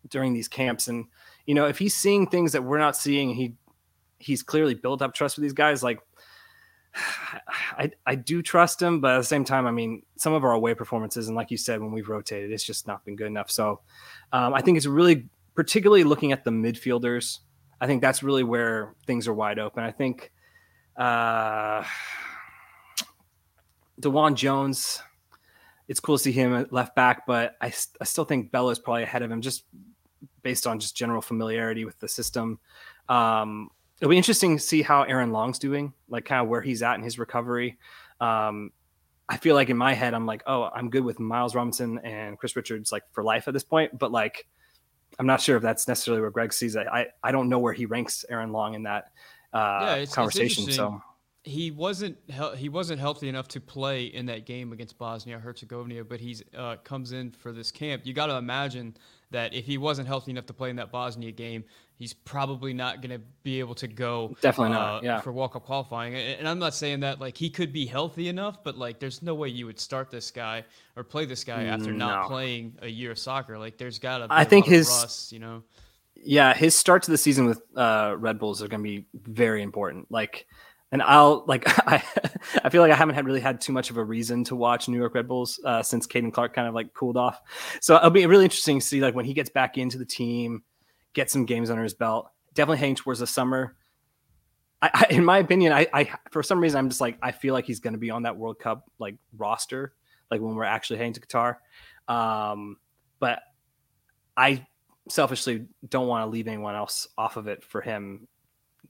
during 0.09 0.35
these 0.35 0.49
camps 0.49 0.89
and 0.89 1.07
you 1.47 1.55
know, 1.55 1.67
if 1.67 1.79
he's 1.79 1.95
seeing 1.95 2.27
things 2.27 2.53
that 2.53 2.65
we're 2.65 2.79
not 2.79 2.97
seeing, 2.97 3.31
he 3.31 3.55
he's 4.19 4.43
clearly 4.43 4.75
built 4.75 5.01
up 5.01 5.15
trust 5.15 5.37
with 5.37 5.43
these 5.43 5.53
guys. 5.53 5.83
Like, 5.83 6.01
I 7.79 7.93
I 8.05 8.17
do 8.17 8.43
trust 8.43 8.83
him, 8.83 9.01
but 9.01 9.15
at 9.15 9.19
the 9.19 9.25
same 9.25 9.45
time, 9.45 9.67
I 9.67 9.71
mean, 9.71 10.03
some 10.17 10.33
of 10.33 10.45
our 10.45 10.53
away 10.53 10.75
performances, 10.75 11.29
and 11.29 11.37
like 11.37 11.51
you 11.51 11.57
said, 11.57 11.81
when 11.81 11.93
we've 11.93 12.09
rotated, 12.09 12.51
it's 12.51 12.65
just 12.65 12.87
not 12.87 13.05
been 13.05 13.17
good 13.17 13.29
enough. 13.29 13.51
So, 13.51 13.81
um, 14.33 14.53
I 14.53 14.61
think 14.61 14.77
it's 14.77 14.87
really, 14.87 15.29
particularly 15.55 16.05
looking 16.05 16.33
at 16.33 16.45
the 16.45 16.51
midfielders, 16.51 17.39
I 17.81 17.87
think 17.87 18.03
that's 18.03 18.23
really 18.23 18.45
where 18.45 18.95
things 19.07 19.29
are 19.29 19.35
wide 19.35 19.59
open. 19.61 19.85
I 19.85 19.93
think 19.93 20.33
uh, 20.97 21.85
DeJuan 24.01 24.35
Jones, 24.35 25.01
it's 25.89 26.01
cool 26.01 26.17
to 26.17 26.23
see 26.23 26.33
him 26.33 26.55
at 26.55 26.73
left 26.73 26.95
back, 26.97 27.27
but 27.27 27.57
I, 27.61 27.73
I 28.01 28.05
still 28.05 28.25
think 28.25 28.51
Bello 28.51 28.71
is 28.71 28.79
probably 28.79 29.05
ahead 29.05 29.23
of 29.23 29.31
him 29.31 29.41
just 29.41 29.65
based 30.43 30.67
on 30.67 30.79
just 30.79 30.97
general 30.97 31.23
familiarity 31.23 31.85
with 31.85 31.99
the 32.01 32.09
system. 32.09 32.59
Um, 33.09 33.71
it'll 34.01 34.11
be 34.11 34.17
interesting 34.17 34.57
to 34.57 34.63
see 34.63 34.83
how 34.83 35.03
Aaron 35.03 35.33
Long's 35.33 35.59
doing, 35.59 35.93
like 36.09 36.25
kind 36.25 36.43
of 36.43 36.49
where 36.49 36.61
he's 36.61 36.83
at 36.83 36.97
in 36.97 37.03
his 37.03 37.19
recovery. 37.19 37.79
Um, 38.21 38.71
I 39.29 39.37
feel 39.37 39.55
like 39.55 39.71
in 39.71 39.77
my 39.77 39.95
head, 39.95 40.15
I'm 40.15 40.27
like, 40.27 40.43
oh, 40.47 40.65
I'm 40.65 40.91
good 40.91 41.05
with 41.05 41.19
Miles 41.19 41.55
Robinson 41.55 41.99
and 41.99 42.39
Chris 42.39 42.57
Richards 42.57 42.93
like 42.93 43.03
for 43.13 43.25
life 43.25 43.49
at 43.49 43.55
this 43.55 43.65
point, 43.65 43.99
but 43.99 44.13
like, 44.13 44.47
I'm 45.19 45.27
not 45.27 45.41
sure 45.41 45.57
if 45.57 45.63
that's 45.63 45.89
necessarily 45.89 46.21
where 46.21 46.31
Greg 46.31 46.53
sees 46.53 46.77
it. 46.77 46.87
I, 46.87 47.07
I 47.23 47.33
don't 47.33 47.49
know 47.49 47.59
where 47.59 47.73
he 47.73 47.87
ranks 47.87 48.25
Aaron 48.29 48.53
Long 48.53 48.75
in 48.75 48.83
that 48.85 49.11
uh, 49.53 49.79
yeah, 49.81 49.95
it's, 49.97 50.15
conversation. 50.15 50.65
It's 50.65 50.77
so 50.77 51.01
he 51.47 51.71
wasn't 51.71 52.19
he 52.57 52.69
wasn't 52.69 52.99
healthy 52.99 53.29
enough 53.29 53.47
to 53.47 53.61
play 53.61 54.07
in 54.07 54.27
that 54.27 54.47
game 54.47 54.73
against 54.73 54.99
Bosnia 54.99 55.39
Herzegovina, 55.39 56.03
but 56.03 56.19
he's 56.19 56.43
uh, 56.57 56.75
comes 56.83 57.13
in 57.13 57.31
for 57.31 57.53
this 57.53 57.71
camp. 57.71 58.03
You 58.05 58.13
got 58.13 58.27
to 58.27 58.35
imagine 58.35 58.97
that 59.31 59.55
if 59.55 59.65
he 59.65 59.79
wasn't 59.79 60.09
healthy 60.09 60.33
enough 60.33 60.47
to 60.47 60.53
play 60.53 60.71
in 60.71 60.77
that 60.77 60.91
Bosnia 60.91 61.31
game, 61.31 61.63
he's 61.95 62.13
probably 62.13 62.75
not 62.75 63.01
going 63.01 63.17
to 63.17 63.25
be 63.45 63.61
able 63.61 63.77
to 63.77 63.87
go. 63.87 64.37
Definitely 64.41 64.77
uh, 64.77 64.81
not. 64.81 65.05
Yeah. 65.05 65.21
For 65.21 65.31
World 65.31 65.53
Cup 65.53 65.65
qualifying, 65.65 66.17
and 66.17 66.49
I'm 66.49 66.59
not 66.59 66.75
saying 66.75 66.99
that 67.01 67.21
like 67.21 67.37
he 67.37 67.49
could 67.49 67.73
be 67.73 67.87
healthy 67.87 68.29
enough, 68.29 68.65
but 68.65 68.77
like 68.77 68.99
there's 68.99 69.23
no 69.23 69.37
way 69.37 69.49
you 69.49 69.67
would 69.67 69.79
start 69.79 70.11
this 70.11 70.33
guy 70.33 70.65
or 70.97 71.05
play 71.05 71.27
this 71.27 71.45
guy 71.45 71.65
after 71.65 71.93
no. 71.93 72.09
not 72.09 72.27
playing 72.27 72.77
a 72.83 72.89
year 72.89 73.13
of 73.13 73.21
soccer. 73.21 73.57
Like 73.57 73.79
there's 73.79 74.01
got 74.01 74.19
to. 74.19 74.27
I 74.31 74.43
think 74.43 74.67
his 74.67 74.89
rust, 74.89 75.31
you 75.31 75.39
know. 75.39 75.63
Yeah, 76.17 76.55
his 76.55 76.75
start 76.75 77.05
to 77.05 77.13
the 77.13 77.19
season 77.19 77.47
with 77.47 77.63
uh, 77.77 78.17
Red 78.19 78.41
Bulls 78.41 78.63
are 78.63 78.69
going 78.69 78.83
to 78.83 78.89
be 78.89 79.07
very 79.15 79.63
important. 79.63 80.11
Like 80.11 80.49
and 80.93 81.03
I'll 81.03 81.45
like 81.47 81.65
I 81.89 82.03
I 82.65 82.69
feel 82.69 82.83
like 82.83 82.93
I 82.93 82.95
haven't 82.95 83.15
had 83.15 83.27
really 83.27 83.41
had 83.41 83.61
too 83.61 83.73
much 83.73 83.91
of 83.91 83.97
a 83.97 84.05
reason 84.05 84.45
to 84.45 84.57
watch 84.57 84.89
New 84.89 84.99
York 84.99 85.15
Red 85.15 85.29
Bulls 85.29 85.61
uh, 85.65 85.83
since 85.83 86.07
Caden 86.07 86.33
Clark 86.33 86.55
kind 86.55 86.69
of 86.69 86.75
like 86.75 86.95
cooled 86.95 87.17
off. 87.17 87.41
So 87.81 87.97
it'll 87.97 88.11
be 88.11 88.27
really 88.27 88.45
interesting 88.45 88.81
to 88.81 88.87
see 88.87 89.01
like 89.01 89.15
when 89.15 89.25
he 89.25 89.35
gets 89.35 89.51
back 89.51 89.79
into 89.79 89.99
the 89.99 90.05
team, 90.05 90.63
get 91.13 91.31
some 91.31 91.45
games 91.45 91.71
under 91.71 91.83
his 91.83 91.95
belt. 91.95 92.31
Definitely 92.55 92.79
heading 92.79 92.95
towards 92.95 93.21
the 93.21 93.27
summer. 93.27 93.77
I, 94.81 94.91
I, 94.93 95.07
in 95.15 95.25
my 95.25 95.39
opinion, 95.39 95.73
I, 95.73 95.87
I 95.93 96.11
for 96.31 96.43
some 96.43 96.61
reason 96.61 96.79
I'm 96.79 96.89
just 96.89 97.01
like 97.01 97.19
I 97.23 97.33
feel 97.33 97.55
like 97.55 97.65
he's 97.65 97.81
going 97.81 97.95
to 97.95 97.99
be 97.99 98.11
on 98.11 98.23
that 98.23 98.37
World 98.37 98.59
Cup 98.59 98.91
like 98.99 99.17
roster, 99.37 99.95
like 100.31 100.41
when 100.41 100.55
we're 100.55 100.65
actually 100.65 100.99
heading 100.99 101.15
to 101.15 101.21
Qatar. 101.21 101.57
Um, 102.09 102.77
but 103.19 103.41
I 104.37 104.67
selfishly 105.09 105.67
don't 105.89 106.09
want 106.09 106.25
to 106.25 106.31
leave 106.31 106.49
anyone 106.49 106.75
else 106.75 107.09
off 107.17 107.37
of 107.37 107.49
it 107.49 107.65
for 107.65 107.81
him 107.81 108.29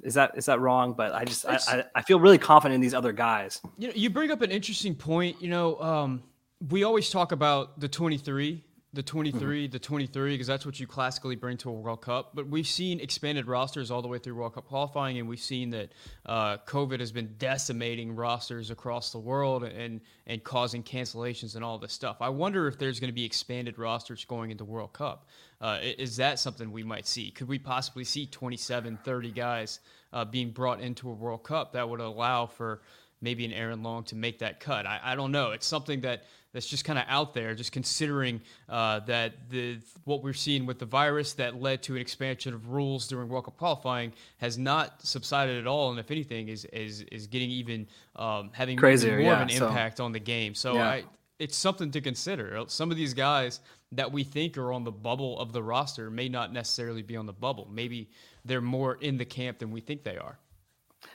is 0.07 0.15
that 0.15 0.33
is 0.37 0.47
that 0.47 0.61
wrong? 0.61 0.93
But 0.93 1.13
I 1.13 1.25
just 1.25 1.45
I, 1.45 1.59
I, 1.67 1.85
I, 1.97 2.03
feel 2.03 2.21
really 2.21 2.39
confident 2.39 2.77
in 2.77 2.81
these 2.81 2.95
other 2.95 3.13
guys. 3.13 3.61
You 3.77 3.89
know, 3.89 3.95
you 3.97 4.09
bring 4.09 4.31
up 4.31 4.41
an 4.41 4.53
interesting 4.53 4.95
point. 4.95 5.43
You 5.43 5.51
know, 5.51 5.81
um, 5.81 6.23
we 6.71 6.85
always 6.85 7.11
talk 7.11 7.33
about 7.33 7.81
the 7.81 7.89
23, 7.89 8.63
the 8.97 9.03
23, 9.03 9.67
mm-hmm. 9.67 9.73
the 9.73 9.79
23, 9.79 10.33
because 10.33 10.47
that's 10.47 10.67
what 10.67 10.81
you 10.81 10.87
classically 10.87 11.37
bring 11.37 11.57
to 11.59 11.69
a 11.69 11.73
World 11.73 12.01
Cup. 12.01 12.33
But 12.35 12.49
we've 12.49 12.67
seen 12.67 12.99
expanded 12.99 13.47
rosters 13.47 13.91
all 13.91 14.03
the 14.03 14.09
way 14.09 14.19
through 14.19 14.35
World 14.35 14.55
Cup 14.55 14.67
qualifying, 14.67 15.19
and 15.19 15.29
we've 15.29 15.39
seen 15.39 15.71
that 15.71 15.93
uh, 16.25 16.57
COVID 16.67 16.99
has 16.99 17.13
been 17.13 17.35
decimating 17.39 18.17
rosters 18.17 18.71
across 18.71 19.13
the 19.13 19.19
world 19.19 19.63
and 19.63 20.01
and 20.27 20.43
causing 20.43 20.83
cancellations 20.83 21.55
and 21.55 21.63
all 21.63 21.79
this 21.79 21.93
stuff. 21.93 22.17
I 22.21 22.31
wonder 22.31 22.67
if 22.67 22.79
there's 22.79 22.99
going 22.99 23.11
to 23.11 23.15
be 23.15 23.25
expanded 23.25 23.79
rosters 23.79 24.25
going 24.25 24.51
into 24.51 24.65
World 24.65 24.93
Cup. 24.93 25.29
Uh, 25.61 25.79
is 25.83 26.17
that 26.17 26.39
something 26.39 26.73
we 26.73 26.83
might 26.83 27.07
see? 27.07 27.31
Could 27.31 27.47
we 27.47 27.59
possibly 27.59 28.05
see 28.05 28.27
27, 28.27 28.99
30 29.05 29.31
guys 29.31 29.81
uh, 30.13 30.25
being 30.25 30.51
brought 30.51 30.81
into 30.81 31.09
a 31.09 31.13
World 31.13 31.45
Cup 31.45 31.75
that 31.75 31.89
would 31.89 32.01
allow 32.01 32.47
for 32.47 32.83
maybe 33.21 33.45
an 33.45 33.53
Aaron 33.53 33.83
Long 33.83 34.05
to 34.05 34.17
make 34.17 34.41
that 34.41 34.59
cut? 34.59 34.87
I, 34.87 35.01
I 35.05 35.15
don't 35.15 35.33
know. 35.33 35.53
It's 35.53 35.67
something 35.67 36.01
that 36.01 36.25
that's 36.57 36.67
just 36.67 36.87
kind 36.87 36.99
of 36.99 37.05
out 37.07 37.35
there, 37.35 37.55
just 37.55 37.71
considering 37.71 38.41
uh, 38.71 39.01
that 39.01 39.51
the 39.51 39.77
what 40.05 40.23
we're 40.23 40.33
seeing 40.33 40.65
with 40.65 40.79
the 40.79 40.87
virus 40.87 41.35
that 41.35 41.61
led 41.61 41.83
to 41.83 41.95
an 41.95 42.01
expansion 42.01 42.55
of 42.55 42.71
rules 42.71 43.07
during 43.09 43.29
World 43.29 43.45
Cup 43.45 43.59
qualifying 43.59 44.11
has 44.39 44.57
not 44.57 45.03
subsided 45.03 45.59
at 45.59 45.67
all, 45.67 45.91
and 45.91 46.01
if 46.01 46.11
anything, 46.11 46.49
is 46.49 46.65
is 46.73 47.03
is 47.13 47.27
getting 47.27 47.51
even 47.51 47.87
um, 48.17 48.49
having 48.55 48.79
Crazier, 48.79 49.19
more 49.19 49.21
yeah, 49.21 49.43
of 49.43 49.51
an 49.51 49.51
impact 49.51 50.01
on 50.01 50.13
the 50.13 50.19
game. 50.19 50.55
So 50.55 50.77
yeah. 50.77 50.89
I, 50.89 51.05
it's 51.39 51.59
something 51.59 51.91
to 51.91 52.01
consider. 52.01 52.65
Some 52.69 52.91
of 52.91 52.97
these 52.97 53.13
guys 53.13 53.61
that 53.93 54.11
we 54.11 54.25
think 54.25 54.57
are 54.57 54.73
on 54.73 54.83
the 54.83 54.91
bubble 54.91 55.39
of 55.39 55.53
the 55.53 55.63
roster 55.63 56.11
may 56.11 56.31
not 56.31 56.55
necessarily 56.55 57.03
be 57.03 57.19
on 57.19 57.27
the 57.27 57.35
bubble. 57.35 57.69
Maybe 57.71 58.09
they're 58.47 58.63
more 58.63 58.95
in 59.03 59.19
the 59.19 59.27
camp 59.27 59.59
than 59.59 59.71
we 59.71 59.83
think 59.83 60.05
they 60.05 60.17
are. 60.17 60.39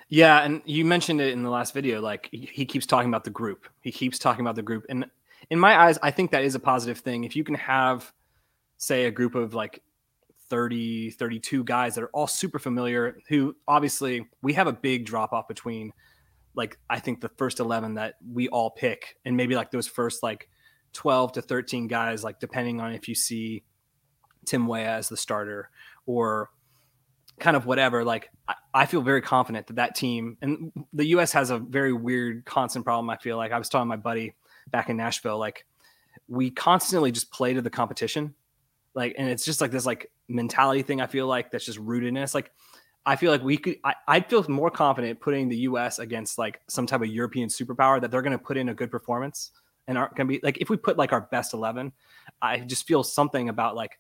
Yeah, 0.08 0.44
and 0.44 0.62
you 0.66 0.86
mentioned 0.86 1.20
it 1.20 1.34
in 1.34 1.42
the 1.42 1.50
last 1.50 1.74
video. 1.74 2.00
Like 2.00 2.30
he 2.32 2.64
keeps 2.64 2.86
talking 2.86 3.10
about 3.10 3.24
the 3.24 3.32
group. 3.32 3.68
He 3.80 3.92
keeps 3.92 4.20
talking 4.20 4.46
about 4.46 4.56
the 4.56 4.62
group, 4.62 4.86
and 4.88 5.06
in 5.52 5.60
my 5.60 5.78
eyes, 5.78 6.00
I 6.02 6.12
think 6.12 6.32
that 6.32 6.46
is 6.46 6.56
a 6.56 6.60
positive 6.60 7.00
thing. 7.00 7.26
If 7.26 7.36
you 7.36 7.44
can 7.44 7.56
have, 7.56 8.12
say, 8.78 9.06
a 9.06 9.12
group 9.12 9.36
of 9.36 9.54
like 9.54 9.84
30, 10.50 11.12
32 11.12 11.66
guys 11.66 11.94
that 11.96 12.06
are 12.06 12.10
all 12.14 12.26
super 12.26 12.58
familiar, 12.58 13.18
who 13.28 13.54
obviously 13.68 14.26
we 14.42 14.54
have 14.54 14.68
a 14.68 14.74
big 14.74 15.06
drop 15.06 15.34
off 15.34 15.50
between, 15.50 15.92
like 16.56 16.80
I 16.90 17.00
think 17.00 17.20
the 17.20 17.30
first 17.38 17.60
eleven 17.60 17.96
that 17.96 18.16
we 18.32 18.48
all 18.48 18.70
pick, 18.70 19.18
and 19.26 19.36
maybe 19.36 19.56
like 19.56 19.72
those 19.72 19.88
first 19.88 20.24
like 20.24 20.50
12 20.94 21.34
to 21.34 21.42
13 21.42 21.88
guys, 21.88 22.24
like 22.24 22.40
depending 22.40 22.80
on 22.80 22.94
if 22.94 23.10
you 23.10 23.16
see 23.16 23.64
Tim 24.46 24.68
Weah 24.68 24.86
as 24.86 25.10
the 25.10 25.18
starter 25.18 25.70
or 26.06 26.50
kind 27.42 27.58
of 27.58 27.66
whatever. 27.66 28.06
Like 28.06 28.30
I, 28.74 28.86
feel 28.86 29.02
very 29.02 29.22
confident 29.22 29.68
that 29.68 29.76
that 29.76 29.96
team 29.96 30.38
and 30.42 30.72
the 30.94 31.08
U.S. 31.08 31.34
has 31.34 31.50
a 31.50 31.58
very 31.58 31.92
weird 31.92 32.46
constant 32.46 32.86
problem. 32.86 33.10
I 33.10 33.18
feel 33.18 33.36
like 33.36 33.52
I 33.52 33.58
was 33.58 33.68
telling 33.68 33.90
my 33.90 33.98
buddy 33.98 34.34
back 34.72 34.90
in 34.90 34.98
Nashville, 34.98 35.38
like 35.38 35.66
we 36.28 36.50
constantly 36.50 37.12
just 37.12 37.32
play 37.32 37.54
to 37.54 37.62
the 37.62 37.70
competition, 37.70 38.34
like, 38.94 39.16
and 39.18 39.30
it's 39.30 39.46
just 39.46 39.62
like 39.62 39.72
this 39.72 39.86
like 39.86 40.12
mentality 40.28 40.82
thing. 40.82 41.02
I 41.02 41.08
feel 41.08 41.28
like 41.28 41.52
that's 41.52 41.66
just 41.66 41.80
rooted 41.80 42.10
in 42.10 42.18
us. 42.18 42.34
Like 42.34 42.52
I 43.06 43.16
feel 43.16 43.32
like 43.32 43.44
we 43.44 43.58
could. 43.58 43.78
I, 43.84 43.96
I 44.08 44.20
feel 44.22 44.44
more 44.50 44.72
confident 44.72 45.20
putting 45.20 45.50
the 45.50 45.58
U.S. 45.58 46.00
against 46.00 46.38
like 46.38 46.62
some 46.68 46.86
type 46.86 47.02
of 47.02 47.08
European 47.08 47.50
superpower 47.50 48.00
that 48.02 48.12
they're 48.12 48.22
going 48.22 48.38
to 48.38 48.44
put 48.44 48.58
in 48.58 48.70
a 48.70 48.74
good 48.74 48.92
performance 48.92 49.52
and 49.88 49.98
aren't 49.98 50.16
going 50.16 50.28
to 50.28 50.34
be 50.34 50.40
like 50.44 50.58
if 50.60 50.70
we 50.70 50.78
put 50.78 50.98
like 50.98 51.12
our 51.12 51.22
best 51.22 51.54
11 51.54 51.92
i 52.42 52.60
just 52.60 52.88
feel 52.88 53.04
something 53.04 53.50
about 53.50 53.76
like 53.76 54.00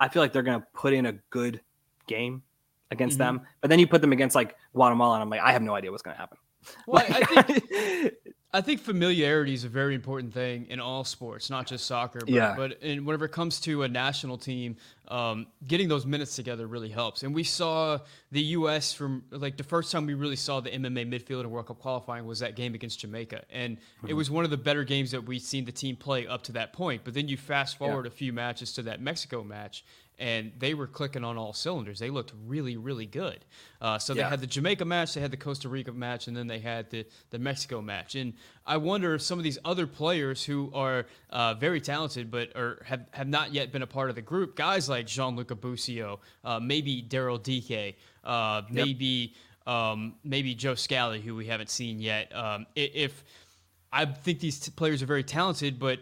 i 0.00 0.08
feel 0.08 0.22
like 0.22 0.32
they're 0.32 0.42
going 0.42 0.60
to 0.60 0.66
put 0.74 0.92
in 0.92 1.06
a 1.06 1.12
good 1.30 1.60
game 2.06 2.42
against 2.90 3.18
mm-hmm. 3.18 3.36
them 3.36 3.46
but 3.60 3.68
then 3.68 3.78
you 3.78 3.86
put 3.86 4.00
them 4.00 4.12
against 4.12 4.36
like 4.36 4.56
guatemala 4.74 5.14
and 5.14 5.22
i'm 5.22 5.30
like 5.30 5.40
i 5.40 5.52
have 5.52 5.62
no 5.62 5.74
idea 5.74 5.90
what's 5.90 6.02
going 6.02 6.14
to 6.14 6.20
happen 6.20 6.38
well, 6.86 7.04
like, 7.08 7.36
I 7.36 7.42
think 7.42 8.14
I 8.54 8.60
think 8.60 8.80
familiarity 8.80 9.52
is 9.52 9.64
a 9.64 9.68
very 9.68 9.96
important 9.96 10.32
thing 10.32 10.66
in 10.70 10.78
all 10.78 11.02
sports, 11.02 11.50
not 11.50 11.66
just 11.66 11.86
soccer. 11.86 12.20
But, 12.20 12.28
yeah. 12.28 12.54
but 12.56 12.80
in, 12.82 13.04
whenever 13.04 13.24
it 13.24 13.32
comes 13.32 13.60
to 13.62 13.82
a 13.82 13.88
national 13.88 14.38
team, 14.38 14.76
um, 15.08 15.48
getting 15.66 15.88
those 15.88 16.06
minutes 16.06 16.36
together 16.36 16.68
really 16.68 16.88
helps. 16.88 17.24
And 17.24 17.34
we 17.34 17.42
saw 17.42 17.98
the 18.30 18.40
U.S. 18.40 18.92
from 18.94 19.24
like 19.30 19.56
the 19.56 19.64
first 19.64 19.90
time 19.90 20.06
we 20.06 20.14
really 20.14 20.36
saw 20.36 20.60
the 20.60 20.70
MMA 20.70 21.12
midfield 21.12 21.40
in 21.40 21.50
World 21.50 21.66
Cup 21.66 21.80
qualifying 21.80 22.26
was 22.26 22.38
that 22.38 22.54
game 22.54 22.74
against 22.74 23.00
Jamaica, 23.00 23.42
and 23.50 23.76
mm-hmm. 23.76 24.08
it 24.08 24.12
was 24.14 24.30
one 24.30 24.44
of 24.44 24.50
the 24.50 24.56
better 24.56 24.84
games 24.84 25.10
that 25.10 25.24
we'd 25.26 25.42
seen 25.42 25.64
the 25.64 25.72
team 25.72 25.96
play 25.96 26.28
up 26.28 26.42
to 26.42 26.52
that 26.52 26.72
point. 26.72 27.02
But 27.02 27.14
then 27.14 27.26
you 27.26 27.36
fast 27.36 27.76
forward 27.76 28.06
yeah. 28.06 28.12
a 28.12 28.12
few 28.12 28.32
matches 28.32 28.72
to 28.74 28.82
that 28.82 29.00
Mexico 29.00 29.42
match, 29.42 29.84
and 30.18 30.52
they 30.58 30.74
were 30.74 30.86
clicking 30.86 31.24
on 31.24 31.36
all 31.36 31.52
cylinders. 31.52 31.98
They 31.98 32.10
looked 32.10 32.32
really, 32.46 32.76
really 32.76 33.06
good. 33.06 33.44
Uh, 33.80 33.98
so 33.98 34.14
they 34.14 34.22
had 34.22 34.40
the 34.40 34.46
Jamaica 34.46 34.84
match, 34.84 35.14
they 35.14 35.20
had 35.20 35.30
the 35.30 35.36
Costa 35.36 35.68
Rica 35.68 35.92
match, 35.92 36.28
and 36.28 36.36
then 36.36 36.46
they 36.46 36.58
had 36.58 36.90
the 36.90 37.06
the 37.30 37.38
Mexico 37.38 37.82
match. 37.82 38.14
And 38.14 38.34
I 38.66 38.76
wonder 38.76 39.14
if 39.14 39.22
some 39.22 39.38
of 39.38 39.44
these 39.44 39.58
other 39.64 39.86
players 39.86 40.44
who 40.44 40.70
are 40.74 41.06
uh, 41.30 41.54
very 41.54 41.80
talented 41.80 42.30
but 42.30 42.54
are 42.56 42.82
have, 42.84 43.06
have 43.12 43.28
not 43.28 43.52
yet 43.52 43.72
been 43.72 43.82
a 43.82 43.86
part 43.86 44.08
of 44.10 44.16
the 44.16 44.22
group, 44.22 44.56
guys 44.56 44.88
like 44.88 45.06
Gianluca 45.06 45.54
Busio, 45.54 46.20
uh, 46.44 46.60
maybe 46.60 47.02
Daryl 47.02 47.42
Dike, 47.42 47.96
uh, 48.22 48.62
yep. 48.66 48.86
maybe 48.86 49.34
um, 49.66 50.14
maybe 50.24 50.54
Joe 50.54 50.74
Scally, 50.74 51.20
who 51.20 51.34
we 51.34 51.46
haven't 51.46 51.70
seen 51.70 52.00
yet. 52.00 52.34
Um, 52.34 52.66
if 52.74 53.24
I 53.92 54.04
think 54.06 54.40
these 54.40 54.58
t- 54.58 54.72
players 54.72 55.02
are 55.02 55.06
very 55.06 55.24
talented, 55.24 55.78
but 55.78 56.00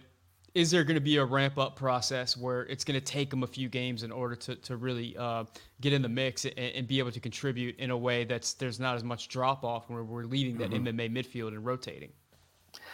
is 0.55 0.71
there 0.71 0.85
going 0.85 0.97
to 0.97 1.01
be 1.01 1.17
a 1.17 1.25
ramp 1.25 1.59
up 1.59 1.77
process 1.77 2.37
where 2.37 2.63
it's 2.67 2.85
going 2.85 2.99
to 2.99 3.05
take 3.05 3.31
them 3.31 3.43
a 3.43 3.47
few 3.47 3.69
games 3.69 4.03
in 4.03 4.13
order 4.13 4.35
to, 4.37 4.55
to 4.57 4.77
really 4.77 5.17
uh, 5.17 5.45
get 5.81 5.93
in 5.93 6.03
the 6.03 6.09
mix 6.09 6.45
and, 6.45 6.59
and, 6.59 6.87
be 6.87 6.99
able 6.99 7.11
to 7.11 7.21
contribute 7.21 7.79
in 7.79 7.91
a 7.91 7.97
way 7.97 8.25
that's 8.25 8.53
there's 8.55 8.79
not 8.79 8.95
as 8.95 9.03
much 9.03 9.29
drop 9.29 9.65
off 9.65 9.89
where 9.89 10.05
we're 10.05 10.25
leaving 10.25 10.59
that 10.59 10.71
mm-hmm. 10.71 10.89
MMA 10.89 11.11
midfield 11.11 11.49
and 11.49 11.65
rotating? 11.65 12.11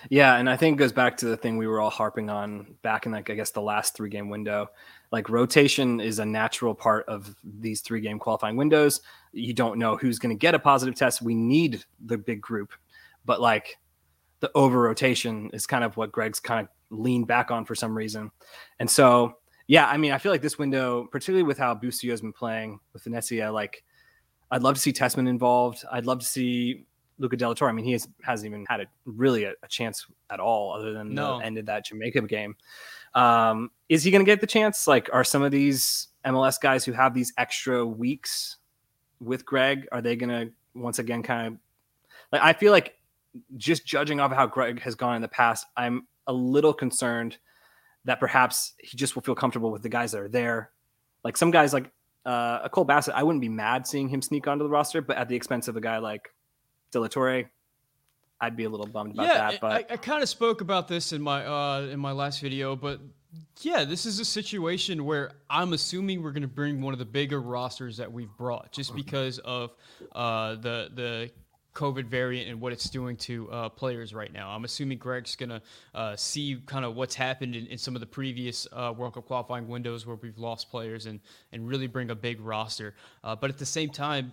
Yeah, 0.08 0.36
and 0.36 0.48
I 0.48 0.56
think 0.56 0.76
it 0.76 0.78
goes 0.78 0.92
back 0.92 1.16
to 1.18 1.26
the 1.26 1.36
thing 1.36 1.56
we 1.56 1.66
were 1.66 1.80
all 1.80 1.90
harping 1.90 2.30
on 2.30 2.74
back 2.82 3.06
in 3.06 3.12
like 3.12 3.30
I 3.30 3.34
guess 3.34 3.50
the 3.50 3.62
last 3.62 3.94
three 3.94 4.10
game 4.10 4.28
window. 4.28 4.70
Like 5.10 5.28
rotation 5.28 6.00
is 6.00 6.18
a 6.18 6.26
natural 6.26 6.74
part 6.74 7.06
of 7.08 7.34
these 7.44 7.80
three 7.80 8.00
game 8.00 8.18
qualifying 8.18 8.56
windows. 8.56 9.00
You 9.32 9.54
don't 9.54 9.78
know 9.78 9.96
who's 9.96 10.18
going 10.18 10.34
to 10.34 10.38
get 10.38 10.54
a 10.54 10.58
positive 10.58 10.94
test. 10.94 11.22
We 11.22 11.34
need 11.34 11.84
the 12.04 12.18
big 12.18 12.40
group, 12.40 12.72
but 13.24 13.40
like 13.40 13.78
the 14.40 14.50
over 14.54 14.80
rotation 14.80 15.50
is 15.52 15.66
kind 15.66 15.84
of 15.84 15.96
what 15.96 16.12
Greg's 16.12 16.40
kind 16.40 16.60
of 16.60 16.68
leaned 16.96 17.26
back 17.26 17.50
on 17.50 17.64
for 17.64 17.74
some 17.74 17.96
reason. 17.96 18.30
And 18.78 18.90
so, 18.90 19.38
yeah, 19.66 19.86
I 19.86 19.96
mean, 19.96 20.12
I 20.12 20.18
feel 20.18 20.32
like 20.32 20.42
this 20.42 20.58
window, 20.58 21.08
particularly 21.10 21.42
with 21.42 21.58
how 21.58 21.74
Busio 21.74 22.12
has 22.12 22.20
been 22.20 22.32
playing 22.32 22.80
with 22.92 23.04
Venezia, 23.04 23.50
like 23.52 23.84
I'd 24.50 24.62
love 24.62 24.74
to 24.74 24.80
see 24.80 24.92
Tessmann 24.92 25.28
involved. 25.28 25.84
I'd 25.90 26.06
love 26.06 26.20
to 26.20 26.26
see 26.26 26.86
Luca 27.18 27.36
de 27.36 27.46
la 27.46 27.54
Torre. 27.54 27.68
I 27.68 27.72
mean, 27.72 27.84
he 27.84 27.92
has, 27.92 28.08
hasn't 28.22 28.46
even 28.46 28.64
had 28.68 28.80
a 28.80 28.86
really 29.04 29.44
a, 29.44 29.52
a 29.62 29.68
chance 29.68 30.06
at 30.30 30.40
all 30.40 30.72
other 30.72 30.92
than 30.92 31.14
no. 31.14 31.38
the 31.38 31.44
end 31.44 31.58
of 31.58 31.66
that 31.66 31.86
Jamaica 31.86 32.22
game. 32.22 32.56
Um, 33.14 33.70
is 33.88 34.04
he 34.04 34.10
going 34.10 34.24
to 34.24 34.30
get 34.30 34.40
the 34.40 34.46
chance? 34.46 34.86
Like, 34.86 35.10
are 35.12 35.24
some 35.24 35.42
of 35.42 35.50
these 35.50 36.08
MLS 36.24 36.60
guys 36.60 36.84
who 36.84 36.92
have 36.92 37.14
these 37.14 37.32
extra 37.36 37.84
weeks 37.84 38.56
with 39.20 39.44
Greg, 39.44 39.86
are 39.92 40.00
they 40.00 40.16
going 40.16 40.30
to 40.30 40.52
once 40.74 40.98
again 40.98 41.22
kind 41.22 41.48
of 41.48 41.58
like, 42.32 42.42
I 42.42 42.52
feel 42.52 42.72
like 42.72 42.97
just 43.56 43.86
judging 43.86 44.20
off 44.20 44.32
how 44.32 44.46
Greg 44.46 44.80
has 44.80 44.94
gone 44.94 45.16
in 45.16 45.22
the 45.22 45.28
past, 45.28 45.66
I'm 45.76 46.06
a 46.26 46.32
little 46.32 46.72
concerned 46.72 47.38
that 48.04 48.20
perhaps 48.20 48.74
he 48.78 48.96
just 48.96 49.14
will 49.14 49.22
feel 49.22 49.34
comfortable 49.34 49.70
with 49.70 49.82
the 49.82 49.88
guys 49.88 50.12
that 50.12 50.20
are 50.20 50.28
there. 50.28 50.70
Like 51.24 51.36
some 51.36 51.50
guys, 51.50 51.72
like 51.72 51.90
uh, 52.24 52.60
a 52.64 52.70
Cole 52.70 52.84
Bassett, 52.84 53.14
I 53.14 53.22
wouldn't 53.22 53.42
be 53.42 53.48
mad 53.48 53.86
seeing 53.86 54.08
him 54.08 54.22
sneak 54.22 54.46
onto 54.46 54.64
the 54.64 54.70
roster, 54.70 55.02
but 55.02 55.16
at 55.16 55.28
the 55.28 55.36
expense 55.36 55.68
of 55.68 55.76
a 55.76 55.80
guy 55.80 55.98
like 55.98 56.32
De 56.92 57.00
La 57.00 57.08
Torre, 57.08 57.50
I'd 58.40 58.56
be 58.56 58.64
a 58.64 58.68
little 58.68 58.86
bummed 58.86 59.14
about 59.14 59.26
yeah, 59.26 59.50
that. 59.50 59.60
But 59.60 59.72
I, 59.72 59.94
I 59.94 59.96
kind 59.96 60.22
of 60.22 60.28
spoke 60.28 60.60
about 60.60 60.88
this 60.88 61.12
in 61.12 61.20
my 61.20 61.44
uh, 61.44 61.80
in 61.90 61.98
my 61.98 62.12
last 62.12 62.40
video, 62.40 62.76
but 62.76 63.00
yeah, 63.60 63.84
this 63.84 64.06
is 64.06 64.20
a 64.20 64.24
situation 64.24 65.04
where 65.04 65.32
I'm 65.50 65.72
assuming 65.72 66.22
we're 66.22 66.32
going 66.32 66.42
to 66.42 66.48
bring 66.48 66.80
one 66.80 66.92
of 66.92 66.98
the 66.98 67.04
bigger 67.04 67.40
rosters 67.40 67.96
that 67.96 68.10
we've 68.10 68.34
brought, 68.38 68.72
just 68.72 68.94
because 68.94 69.38
of 69.40 69.74
uh, 70.12 70.54
the 70.54 70.90
the 70.94 71.30
COVID 71.74 72.06
variant 72.06 72.48
and 72.48 72.60
what 72.60 72.72
it's 72.72 72.90
doing 72.90 73.16
to 73.16 73.50
uh, 73.50 73.68
players 73.68 74.12
right 74.12 74.32
now. 74.32 74.50
I'm 74.50 74.64
assuming 74.64 74.98
Greg's 74.98 75.36
going 75.36 75.50
to 75.50 75.62
uh, 75.94 76.16
see 76.16 76.60
kind 76.66 76.84
of 76.84 76.96
what's 76.96 77.14
happened 77.14 77.54
in, 77.54 77.66
in 77.66 77.78
some 77.78 77.94
of 77.94 78.00
the 78.00 78.06
previous 78.06 78.66
uh, 78.72 78.92
World 78.96 79.14
Cup 79.14 79.26
qualifying 79.26 79.68
windows 79.68 80.06
where 80.06 80.16
we've 80.16 80.38
lost 80.38 80.70
players 80.70 81.06
and, 81.06 81.20
and 81.52 81.68
really 81.68 81.86
bring 81.86 82.10
a 82.10 82.14
big 82.14 82.40
roster. 82.40 82.94
Uh, 83.22 83.36
but 83.36 83.50
at 83.50 83.58
the 83.58 83.66
same 83.66 83.90
time, 83.90 84.32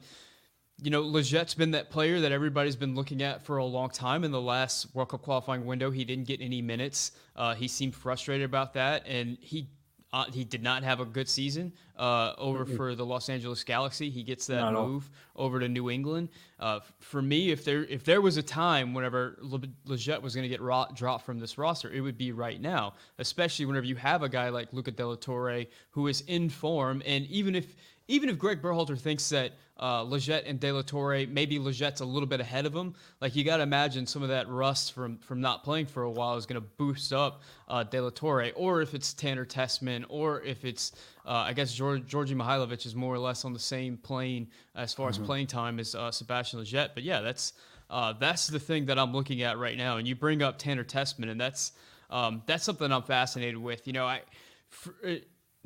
you 0.81 0.91
know, 0.91 1.03
Lletget's 1.03 1.53
been 1.53 1.71
that 1.71 1.89
player 1.89 2.19
that 2.19 2.31
everybody's 2.31 2.75
been 2.75 2.95
looking 2.95 3.21
at 3.21 3.45
for 3.45 3.57
a 3.57 3.65
long 3.65 3.89
time. 3.89 4.23
In 4.23 4.31
the 4.31 4.41
last 4.41 4.93
World 4.93 5.09
Cup 5.09 5.21
qualifying 5.21 5.65
window, 5.65 5.89
he 5.89 6.03
didn't 6.03 6.27
get 6.27 6.41
any 6.41 6.61
minutes. 6.61 7.11
Uh, 7.35 7.55
he 7.55 7.67
seemed 7.67 7.95
frustrated 7.95 8.43
about 8.43 8.73
that, 8.73 9.07
and 9.07 9.37
he 9.39 9.69
uh, 10.15 10.23
he 10.31 10.45
did 10.45 10.63
not 10.63 10.81
have 10.81 11.01
a 11.01 11.05
good 11.05 11.27
season 11.27 11.73
uh, 11.97 12.31
over 12.37 12.63
mm-hmm. 12.63 12.77
for 12.77 12.95
the 12.95 13.05
Los 13.05 13.27
Angeles 13.27 13.65
Galaxy. 13.65 14.09
He 14.09 14.23
gets 14.23 14.47
that 14.47 14.61
not 14.61 14.71
move 14.71 15.09
over 15.35 15.59
to 15.59 15.67
New 15.67 15.89
England. 15.89 16.29
Uh, 16.57 16.79
for 16.99 17.21
me, 17.21 17.51
if 17.51 17.65
there 17.65 17.83
if 17.83 18.05
there 18.05 18.21
was 18.21 18.37
a 18.37 18.41
time 18.41 18.93
whenever 18.93 19.37
Le- 19.41 19.59
Lletget 19.85 20.21
was 20.21 20.33
going 20.33 20.43
to 20.43 20.49
get 20.49 20.61
ro- 20.61 20.85
dropped 20.93 21.25
from 21.25 21.37
this 21.37 21.57
roster, 21.57 21.91
it 21.91 21.99
would 21.99 22.17
be 22.17 22.31
right 22.31 22.61
now. 22.61 22.93
Especially 23.17 23.65
whenever 23.65 23.85
you 23.85 23.97
have 23.97 24.23
a 24.23 24.29
guy 24.29 24.47
like 24.47 24.71
Luca 24.71 24.91
De 24.91 25.05
La 25.05 25.15
Torre 25.15 25.65
who 25.89 26.07
is 26.07 26.21
in 26.27 26.49
form, 26.49 27.03
and 27.05 27.25
even 27.25 27.53
if 27.53 27.75
even 28.07 28.29
if 28.29 28.37
Greg 28.37 28.61
Berhalter 28.61 28.99
thinks 28.99 29.29
that 29.29 29.53
uh, 29.77 30.03
Lletget 30.03 30.43
and 30.45 30.59
De 30.59 30.71
La 30.71 30.81
Torre, 30.81 31.25
maybe 31.27 31.59
Lletget's 31.59 31.99
a 31.99 32.05
little 32.05 32.27
bit 32.27 32.39
ahead 32.39 32.65
of 32.65 32.73
him. 32.73 32.93
Like 33.19 33.35
you 33.35 33.43
got 33.43 33.57
to 33.57 33.63
imagine 33.63 34.05
some 34.05 34.23
of 34.23 34.29
that 34.29 34.47
rust 34.47 34.93
from 34.93 35.17
from 35.17 35.41
not 35.41 35.63
playing 35.63 35.87
for 35.87 36.03
a 36.03 36.11
while 36.11 36.37
is 36.37 36.45
going 36.45 36.61
to 36.61 36.67
boost 36.77 37.11
up 37.11 37.41
uh, 37.67 37.83
De 37.83 37.99
La 37.99 38.09
Torre, 38.09 38.51
or 38.55 38.81
if 38.81 38.93
it's 38.93 39.13
Tanner 39.13 39.45
Tessmann, 39.45 40.05
or 40.07 40.41
if 40.41 40.63
it's 40.63 40.93
uh, 41.25 41.31
I 41.31 41.53
guess 41.53 41.73
George, 41.73 42.03
Djordje 42.03 42.35
Mihailovic 42.35 42.85
is 42.85 42.95
more 42.95 43.13
or 43.13 43.19
less 43.19 43.43
on 43.43 43.53
the 43.53 43.59
same 43.59 43.97
plane 43.97 44.47
as 44.75 44.93
far 44.93 45.09
mm-hmm. 45.09 45.21
as 45.21 45.25
playing 45.25 45.47
time 45.47 45.79
as 45.79 45.95
uh, 45.95 46.11
Sebastian 46.11 46.59
Lletget. 46.59 46.89
But 46.93 47.03
yeah, 47.03 47.21
that's 47.21 47.53
uh, 47.89 48.13
that's 48.13 48.47
the 48.47 48.59
thing 48.59 48.85
that 48.85 48.97
I'm 48.97 49.11
looking 49.11 49.41
at 49.41 49.57
right 49.57 49.77
now. 49.77 49.97
And 49.97 50.07
you 50.07 50.15
bring 50.15 50.41
up 50.41 50.57
Tanner 50.57 50.83
Tessmann, 50.83 51.29
and 51.29 51.41
that's 51.41 51.73
um, 52.09 52.43
that's 52.45 52.63
something 52.63 52.91
I'm 52.91 53.03
fascinated 53.03 53.57
with. 53.57 53.87
You 53.87 53.93
know, 53.93 54.05
I. 54.05 54.21
For, 54.69 54.93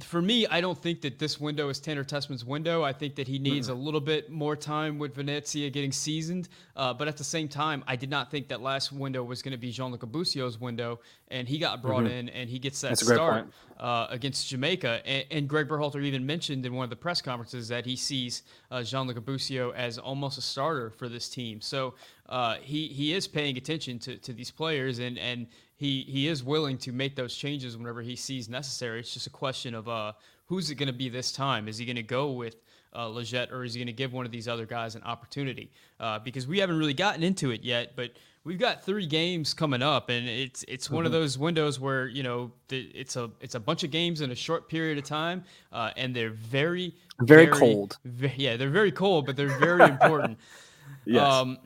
for 0.03 0.21
me, 0.21 0.45
I 0.47 0.61
don't 0.61 0.77
think 0.77 1.01
that 1.01 1.19
this 1.19 1.39
window 1.39 1.69
is 1.69 1.79
Tanner 1.79 2.03
Tessmann's 2.03 2.45
window. 2.45 2.83
I 2.83 2.93
think 2.93 3.15
that 3.15 3.27
he 3.27 3.39
needs 3.39 3.67
mm-hmm. 3.67 3.77
a 3.77 3.81
little 3.81 3.99
bit 3.99 4.29
more 4.29 4.55
time 4.55 4.99
with 4.99 5.15
Venezia 5.15 5.69
getting 5.69 5.91
seasoned. 5.91 6.49
Uh, 6.75 6.93
but 6.93 7.07
at 7.07 7.17
the 7.17 7.23
same 7.23 7.47
time, 7.47 7.83
I 7.87 7.95
did 7.95 8.09
not 8.09 8.29
think 8.31 8.47
that 8.49 8.61
last 8.61 8.91
window 8.91 9.23
was 9.23 9.41
going 9.41 9.51
to 9.51 9.57
be 9.57 9.71
Gianluca 9.71 10.07
Busio's 10.07 10.59
window, 10.59 10.99
and 11.29 11.47
he 11.47 11.57
got 11.57 11.81
brought 11.81 12.03
mm-hmm. 12.03 12.13
in 12.13 12.29
and 12.29 12.49
he 12.49 12.59
gets 12.59 12.81
that 12.81 12.89
That's 12.89 13.05
start 13.05 13.47
uh, 13.79 14.07
against 14.09 14.49
Jamaica. 14.49 15.01
And, 15.05 15.25
and, 15.31 15.49
Greg 15.49 15.67
Berhalter 15.67 16.03
even 16.03 16.25
mentioned 16.25 16.65
in 16.65 16.73
one 16.73 16.83
of 16.83 16.89
the 16.89 16.95
press 16.95 17.21
conferences 17.21 17.67
that 17.69 17.85
he 17.85 17.95
sees 17.95 18.43
uh, 18.71 18.83
Gianluca 18.83 19.21
Busio 19.21 19.71
as 19.71 19.97
almost 19.97 20.37
a 20.37 20.41
starter 20.41 20.89
for 20.89 21.09
this 21.09 21.29
team. 21.29 21.61
So 21.61 21.95
uh, 22.27 22.55
he 22.61 22.87
he 22.87 23.13
is 23.13 23.27
paying 23.27 23.57
attention 23.57 23.99
to, 23.99 24.17
to 24.17 24.33
these 24.33 24.51
players, 24.51 24.99
and 24.99 25.17
and 25.17 25.47
he 25.79 26.03
he 26.09 26.27
is 26.27 26.43
willing 26.43 26.77
to 26.79 26.91
make 26.91 27.15
those 27.15 27.33
changes 27.33 27.77
whenever 27.77 28.01
he 28.01 28.15
sees 28.15 28.49
necessary. 28.49 28.99
It's 28.99 29.13
just 29.13 29.27
a 29.27 29.31
question 29.31 29.73
of 29.73 29.87
uh, 29.87 30.11
who's 30.47 30.69
it 30.69 30.75
going 30.75 30.87
to 30.87 30.93
be 30.93 31.07
this 31.07 31.31
time? 31.31 31.69
Is 31.69 31.77
he 31.77 31.85
going 31.85 31.95
to 31.95 32.03
go 32.03 32.31
with 32.31 32.57
uh, 32.91 33.05
Lletget 33.05 33.49
or 33.53 33.63
is 33.63 33.73
he 33.73 33.79
going 33.79 33.87
to 33.87 33.93
give 33.93 34.11
one 34.11 34.25
of 34.25 34.31
these 34.31 34.49
other 34.49 34.65
guys 34.65 34.95
an 34.95 35.03
opportunity? 35.03 35.71
Uh, 35.97 36.19
because 36.19 36.47
we 36.47 36.59
haven't 36.59 36.77
really 36.77 36.93
gotten 36.93 37.23
into 37.23 37.51
it 37.51 37.63
yet, 37.63 37.93
but 37.95 38.11
we've 38.43 38.59
got 38.59 38.83
three 38.83 39.05
games 39.05 39.53
coming 39.53 39.81
up, 39.81 40.09
and 40.09 40.27
it's 40.27 40.65
it's 40.67 40.87
mm-hmm. 40.87 40.95
one 40.95 41.05
of 41.05 41.13
mm-hmm. 41.13 41.21
those 41.21 41.37
windows 41.37 41.79
where 41.79 42.07
you 42.07 42.23
know 42.23 42.51
the, 42.67 42.81
it's 42.93 43.15
a 43.15 43.31
it's 43.39 43.55
a 43.55 43.59
bunch 43.59 43.85
of 43.85 43.89
games 43.89 44.19
in 44.19 44.31
a 44.31 44.35
short 44.35 44.67
period 44.67 44.97
of 44.97 45.05
time, 45.05 45.45
uh, 45.71 45.91
and 45.95 46.13
they're 46.13 46.31
very 46.31 46.93
very, 47.21 47.45
very 47.45 47.57
cold. 47.57 47.97
Very, 48.03 48.33
yeah, 48.35 48.57
they're 48.57 48.69
very 48.69 48.91
cold, 48.91 49.25
but 49.25 49.37
they're 49.37 49.57
very 49.59 49.83
important. 49.83 50.37
yes. 51.05 51.23
Um, 51.23 51.57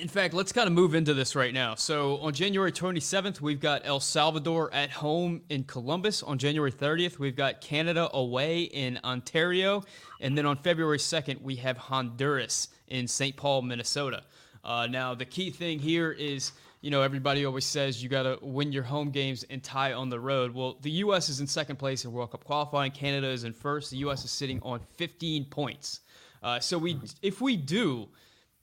in 0.00 0.08
fact, 0.08 0.34
let's 0.34 0.52
kind 0.52 0.66
of 0.66 0.72
move 0.72 0.94
into 0.94 1.12
this 1.14 1.34
right 1.34 1.52
now. 1.52 1.74
So 1.74 2.18
on 2.18 2.32
January 2.32 2.70
27th, 2.70 3.40
we've 3.40 3.60
got 3.60 3.82
El 3.84 4.00
Salvador 4.00 4.72
at 4.72 4.90
home 4.90 5.42
in 5.48 5.64
Columbus. 5.64 6.22
On 6.22 6.38
January 6.38 6.70
30th, 6.70 7.18
we've 7.18 7.34
got 7.34 7.60
Canada 7.60 8.08
away 8.12 8.62
in 8.62 8.98
Ontario. 9.04 9.82
And 10.20 10.38
then 10.38 10.46
on 10.46 10.56
February 10.56 10.98
2nd, 10.98 11.40
we 11.42 11.56
have 11.56 11.76
Honduras 11.76 12.68
in 12.88 13.08
St. 13.08 13.36
Paul, 13.36 13.62
Minnesota. 13.62 14.22
Uh, 14.62 14.86
now, 14.86 15.14
the 15.14 15.24
key 15.24 15.50
thing 15.50 15.78
here 15.78 16.12
is, 16.12 16.52
you 16.80 16.90
know, 16.90 17.02
everybody 17.02 17.44
always 17.44 17.64
says 17.64 18.02
you 18.02 18.08
got 18.08 18.22
to 18.22 18.38
win 18.40 18.70
your 18.70 18.84
home 18.84 19.10
games 19.10 19.44
and 19.50 19.62
tie 19.62 19.92
on 19.92 20.08
the 20.08 20.20
road. 20.20 20.54
Well, 20.54 20.78
the 20.82 20.90
U.S. 20.90 21.28
is 21.28 21.40
in 21.40 21.46
second 21.46 21.76
place 21.76 22.04
in 22.04 22.12
World 22.12 22.30
Cup 22.30 22.44
qualifying. 22.44 22.92
Canada 22.92 23.28
is 23.28 23.44
in 23.44 23.52
first. 23.52 23.90
The 23.90 23.98
U.S. 23.98 24.24
is 24.24 24.30
sitting 24.30 24.60
on 24.62 24.80
15 24.96 25.46
points. 25.46 26.00
Uh, 26.42 26.60
so 26.60 26.78
we, 26.78 27.00
if 27.20 27.40
we 27.40 27.56
do 27.56 28.08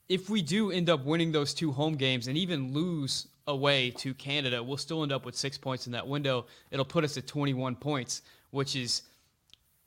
if 0.09 0.29
we 0.29 0.41
do 0.41 0.71
end 0.71 0.89
up 0.89 1.03
winning 1.05 1.31
those 1.31 1.53
two 1.53 1.71
home 1.71 1.95
games 1.95 2.27
and 2.27 2.38
even 2.38 2.74
lose 2.74 3.27
away 3.47 3.91
to 3.91 4.13
Canada, 4.13 4.62
we'll 4.62 4.77
still 4.77 5.03
end 5.03 5.12
up 5.12 5.25
with 5.25 5.35
six 5.35 5.57
points 5.57 5.88
in 5.88 5.93
that 5.93 6.07
window. 6.07 6.45
It'll 6.71 6.85
put 6.85 7.03
us 7.03 7.17
at 7.17 7.27
21 7.27 7.75
points, 7.75 8.21
which 8.51 8.75
is 8.75 9.03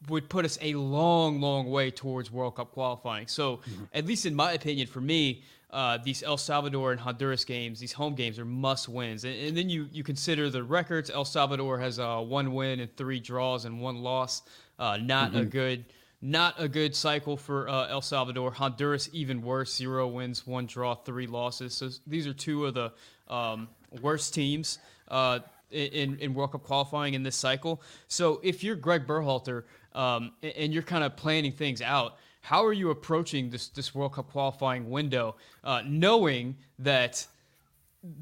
would 0.08 0.28
put 0.28 0.44
us 0.44 0.58
a 0.62 0.74
long, 0.74 1.40
long 1.40 1.70
way 1.70 1.90
towards 1.90 2.30
World 2.30 2.54
Cup 2.54 2.70
qualifying. 2.70 3.26
So, 3.26 3.56
mm-hmm. 3.56 3.84
at 3.92 4.06
least 4.06 4.26
in 4.26 4.34
my 4.34 4.52
opinion, 4.52 4.86
for 4.86 5.00
me, 5.00 5.42
uh, 5.70 5.98
these 5.98 6.22
El 6.22 6.36
Salvador 6.36 6.92
and 6.92 7.00
Honduras 7.00 7.44
games, 7.44 7.80
these 7.80 7.92
home 7.92 8.14
games, 8.14 8.38
are 8.38 8.44
must 8.44 8.88
wins. 8.88 9.24
And, 9.24 9.34
and, 9.34 9.56
then 9.56 9.68
you 9.68 9.88
you 9.92 10.02
consider 10.02 10.50
the 10.50 10.62
records. 10.62 11.10
El 11.10 11.24
Salvador 11.24 11.78
has 11.78 11.98
uh, 11.98 12.18
one 12.20 12.54
win 12.54 12.80
and 12.80 12.96
three 12.96 13.20
draws 13.20 13.64
and 13.64 13.80
one 13.80 14.02
loss. 14.02 14.42
Uh, 14.78 14.96
not 14.96 15.30
mm-hmm. 15.30 15.40
a 15.40 15.44
good 15.44 15.84
not 16.20 16.54
a 16.58 16.68
good 16.68 16.94
cycle 16.94 17.36
for 17.36 17.68
uh, 17.68 17.88
El 17.88 18.02
Salvador. 18.02 18.50
Honduras, 18.50 19.08
even 19.12 19.40
worse, 19.42 19.74
zero 19.74 20.08
wins, 20.08 20.46
one 20.46 20.66
draw, 20.66 20.94
three 20.94 21.26
losses. 21.26 21.74
So 21.74 21.90
these 22.06 22.26
are 22.26 22.34
two 22.34 22.66
of 22.66 22.74
the 22.74 22.92
um, 23.28 23.68
worst 24.00 24.34
teams 24.34 24.78
uh, 25.08 25.40
in, 25.70 26.18
in 26.18 26.34
World 26.34 26.52
Cup 26.52 26.64
qualifying 26.64 27.14
in 27.14 27.22
this 27.22 27.36
cycle. 27.36 27.82
So 28.08 28.40
if 28.42 28.64
you're 28.64 28.76
Greg 28.76 29.06
Berhalter 29.06 29.64
um, 29.94 30.32
and 30.42 30.72
you're 30.72 30.82
kind 30.82 31.04
of 31.04 31.16
planning 31.16 31.52
things 31.52 31.82
out, 31.82 32.16
how 32.40 32.64
are 32.64 32.72
you 32.72 32.90
approaching 32.90 33.50
this, 33.50 33.68
this 33.68 33.94
World 33.94 34.14
Cup 34.14 34.30
qualifying 34.30 34.88
window, 34.90 35.36
uh, 35.64 35.82
knowing 35.86 36.56
that 36.78 37.26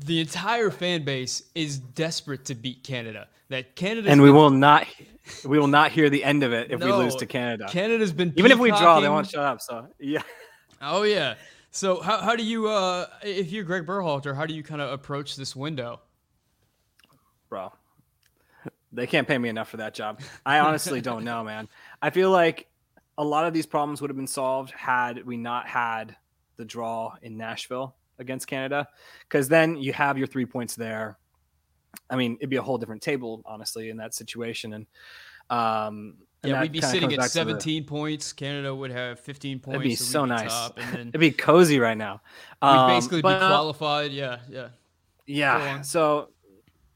the 0.04 0.20
entire 0.20 0.70
fan 0.70 1.04
base 1.04 1.44
is 1.54 1.78
desperate 1.78 2.44
to 2.46 2.54
beat 2.54 2.82
Canada? 2.82 3.28
That 3.48 3.76
Canada 3.76 4.10
and 4.10 4.20
we 4.20 4.32
will 4.32 4.50
not 4.50 4.86
we 5.44 5.58
will 5.58 5.66
not 5.66 5.92
hear 5.92 6.10
the 6.10 6.22
end 6.24 6.42
of 6.42 6.52
it 6.52 6.70
if 6.70 6.80
no, 6.80 6.86
we 6.86 6.92
lose 6.92 7.16
to 7.16 7.26
Canada. 7.26 7.66
Canada's 7.68 8.12
been 8.12 8.32
even 8.36 8.50
if 8.50 8.58
we 8.58 8.70
draw, 8.70 9.00
they 9.00 9.08
won't 9.08 9.28
shut 9.28 9.44
up. 9.44 9.60
So 9.60 9.88
yeah. 9.98 10.22
Oh 10.80 11.02
yeah. 11.02 11.34
So 11.70 12.00
how, 12.00 12.18
how 12.18 12.36
do 12.36 12.44
you 12.44 12.68
uh 12.68 13.06
if 13.22 13.50
you're 13.50 13.64
Greg 13.64 13.86
Berhalter, 13.86 14.34
how 14.34 14.46
do 14.46 14.54
you 14.54 14.62
kind 14.62 14.80
of 14.80 14.92
approach 14.92 15.36
this 15.36 15.54
window? 15.54 16.00
Bro, 17.48 17.72
they 18.92 19.06
can't 19.06 19.28
pay 19.28 19.38
me 19.38 19.48
enough 19.48 19.68
for 19.68 19.76
that 19.78 19.94
job. 19.94 20.20
I 20.44 20.58
honestly 20.60 21.00
don't 21.00 21.24
know, 21.24 21.44
man. 21.44 21.68
I 22.02 22.10
feel 22.10 22.30
like 22.30 22.68
a 23.18 23.24
lot 23.24 23.46
of 23.46 23.54
these 23.54 23.66
problems 23.66 24.00
would 24.00 24.10
have 24.10 24.16
been 24.16 24.26
solved 24.26 24.70
had 24.72 25.24
we 25.24 25.36
not 25.36 25.66
had 25.66 26.16
the 26.56 26.64
draw 26.64 27.14
in 27.22 27.36
Nashville 27.36 27.94
against 28.18 28.46
Canada, 28.46 28.88
because 29.20 29.48
then 29.48 29.76
you 29.76 29.92
have 29.92 30.18
your 30.18 30.26
three 30.26 30.46
points 30.46 30.74
there. 30.74 31.18
I 32.08 32.16
mean, 32.16 32.36
it'd 32.40 32.50
be 32.50 32.56
a 32.56 32.62
whole 32.62 32.78
different 32.78 33.02
table, 33.02 33.42
honestly, 33.46 33.90
in 33.90 33.96
that 33.98 34.14
situation. 34.14 34.72
And 34.72 34.86
um, 35.50 36.16
and 36.42 36.52
yeah, 36.52 36.60
we'd 36.60 36.72
be 36.72 36.80
sitting 36.80 37.12
at 37.12 37.30
17 37.30 37.82
the, 37.82 37.88
points. 37.88 38.32
Canada 38.32 38.74
would 38.74 38.90
have 38.90 39.18
15 39.20 39.58
points. 39.60 39.74
It'd 39.76 39.82
be 39.82 39.94
so, 39.96 40.04
so 40.04 40.22
be 40.24 40.28
nice. 40.28 40.52
Top, 40.52 40.78
and 40.78 40.92
then 40.92 41.08
it'd 41.08 41.20
be 41.20 41.30
cozy 41.30 41.78
right 41.78 41.96
now. 41.96 42.20
Um, 42.62 42.88
we'd 42.88 42.94
basically 42.94 43.22
but, 43.22 43.38
be 43.38 43.44
uh, 43.44 43.48
qualified. 43.48 44.12
Yeah, 44.12 44.38
yeah. 44.48 44.68
Yeah. 45.26 45.80
So, 45.80 46.30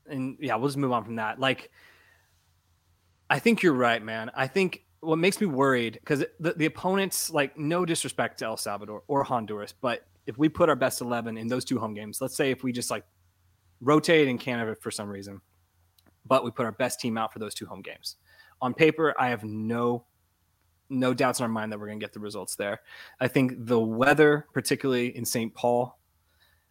and 0.09 0.37
yeah, 0.41 0.57
we'll 0.57 0.69
just 0.69 0.79
move 0.79 0.93
on 0.93 1.05
from 1.05 1.17
that. 1.17 1.41
Like, 1.41 1.71
I 3.29 3.39
think 3.39 3.63
you're 3.63 3.73
right, 3.75 4.03
man. 4.03 4.31
I 4.35 4.47
think 4.47 4.85
what 5.01 5.17
makes 5.17 5.41
me 5.41 5.47
worried 5.47 5.95
because 5.95 6.25
the, 6.39 6.53
the 6.53 6.67
opponents, 6.67 7.31
like, 7.31 7.59
no 7.59 7.85
disrespect 7.85 8.39
to 8.41 8.45
El 8.45 8.57
Salvador 8.57 9.03
or 9.09 9.25
Honduras, 9.25 9.73
but 9.73 10.07
if 10.27 10.39
we 10.39 10.49
put 10.49 10.69
our 10.69 10.77
best 10.77 11.01
11 11.01 11.37
in 11.37 11.49
those 11.49 11.65
two 11.65 11.79
home 11.79 11.95
games, 11.95 12.21
let's 12.21 12.37
say 12.37 12.51
if 12.51 12.63
we 12.63 12.73
just 12.73 12.91
like 12.91 13.05
rotate 13.81 14.29
in 14.29 14.39
Canada 14.39 14.75
for 14.81 14.91
some 14.91 15.09
reason, 15.09 15.41
but 16.27 16.45
we 16.45 16.51
put 16.51 16.67
our 16.67 16.73
best 16.73 17.01
team 17.01 17.17
out 17.17 17.33
for 17.33 17.39
those 17.39 17.55
two 17.55 17.67
home 17.67 17.83
games. 17.83 18.17
On 18.63 18.75
paper, 18.75 19.15
I 19.19 19.29
have 19.29 19.45
no 19.45 20.05
no 20.93 21.15
doubts 21.15 21.39
in 21.39 21.45
our 21.45 21.49
mind 21.49 21.73
that 21.73 21.79
we're 21.79 21.87
going 21.87 22.01
to 22.01 22.05
get 22.05 22.13
the 22.13 22.19
results 22.19 22.57
there. 22.57 22.81
I 23.21 23.29
think 23.29 23.53
the 23.57 23.79
weather, 23.79 24.47
particularly 24.53 25.17
in 25.17 25.25
St. 25.25 25.55
Paul, 25.55 25.97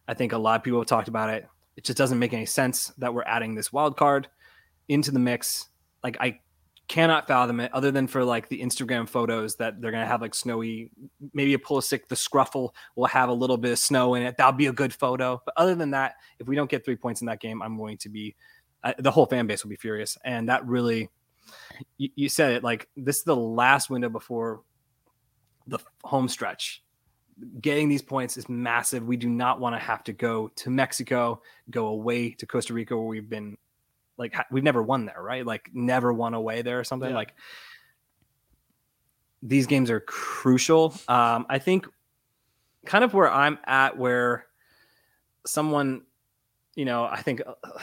I 0.06 0.12
think 0.12 0.32
a 0.32 0.38
lot 0.38 0.60
of 0.60 0.62
people 0.62 0.78
have 0.78 0.86
talked 0.86 1.08
about 1.08 1.30
it. 1.30 1.48
It 1.76 1.84
just 1.84 1.96
doesn't 1.96 2.18
make 2.18 2.34
any 2.34 2.44
sense 2.44 2.92
that 2.98 3.14
we're 3.14 3.22
adding 3.22 3.54
this 3.54 3.72
wild 3.72 3.96
card 3.96 4.28
into 4.88 5.10
the 5.10 5.18
mix. 5.18 5.68
Like 6.04 6.18
I 6.20 6.40
cannot 6.90 7.28
fathom 7.28 7.60
it 7.60 7.72
other 7.72 7.92
than 7.92 8.08
for 8.08 8.24
like 8.24 8.48
the 8.48 8.60
Instagram 8.60 9.08
photos 9.08 9.54
that 9.54 9.80
they're 9.80 9.92
gonna 9.92 10.04
have 10.04 10.20
like 10.20 10.34
snowy, 10.34 10.90
maybe 11.32 11.54
a 11.54 11.58
Pulisic, 11.58 12.08
the 12.08 12.16
scruffle 12.16 12.70
will 12.96 13.06
have 13.06 13.28
a 13.28 13.32
little 13.32 13.56
bit 13.56 13.70
of 13.70 13.78
snow 13.78 14.16
in 14.16 14.24
it. 14.24 14.36
That'll 14.36 14.52
be 14.52 14.66
a 14.66 14.72
good 14.72 14.92
photo. 14.92 15.40
But 15.44 15.54
other 15.56 15.76
than 15.76 15.92
that, 15.92 16.16
if 16.40 16.48
we 16.48 16.56
don't 16.56 16.68
get 16.68 16.84
three 16.84 16.96
points 16.96 17.20
in 17.20 17.28
that 17.28 17.40
game, 17.40 17.62
I'm 17.62 17.76
going 17.76 17.96
to 17.98 18.08
be 18.08 18.34
uh, 18.82 18.94
the 18.98 19.12
whole 19.12 19.26
fan 19.26 19.46
base 19.46 19.62
will 19.62 19.68
be 19.68 19.76
furious. 19.76 20.18
And 20.24 20.48
that 20.48 20.66
really, 20.66 21.08
you, 21.96 22.08
you 22.16 22.28
said 22.28 22.54
it 22.54 22.64
like 22.64 22.88
this 22.96 23.18
is 23.18 23.24
the 23.24 23.36
last 23.36 23.88
window 23.88 24.08
before 24.08 24.62
the 25.68 25.78
home 26.02 26.26
stretch. 26.26 26.82
Getting 27.60 27.88
these 27.88 28.02
points 28.02 28.36
is 28.36 28.48
massive. 28.48 29.06
We 29.06 29.16
do 29.16 29.28
not 29.28 29.60
want 29.60 29.76
to 29.76 29.78
have 29.78 30.02
to 30.04 30.12
go 30.12 30.48
to 30.56 30.70
Mexico, 30.70 31.40
go 31.70 31.86
away 31.86 32.30
to 32.30 32.46
Costa 32.46 32.74
Rica, 32.74 32.96
where 32.96 33.06
we've 33.06 33.30
been 33.30 33.56
like 34.20 34.36
we've 34.52 34.62
never 34.62 34.82
won 34.82 35.06
there, 35.06 35.20
right? 35.20 35.44
Like 35.44 35.70
never 35.72 36.12
won 36.12 36.34
away 36.34 36.60
there 36.62 36.78
or 36.78 36.84
something. 36.84 37.08
Yeah. 37.08 37.16
Like 37.16 37.34
these 39.42 39.66
games 39.66 39.90
are 39.90 40.00
crucial. 40.00 40.94
Um, 41.08 41.46
I 41.48 41.58
think 41.58 41.88
kind 42.84 43.02
of 43.02 43.14
where 43.14 43.30
I'm 43.30 43.58
at, 43.64 43.96
where 43.96 44.44
someone, 45.46 46.02
you 46.76 46.84
know, 46.84 47.04
I 47.04 47.22
think 47.22 47.40
uh, 47.44 47.54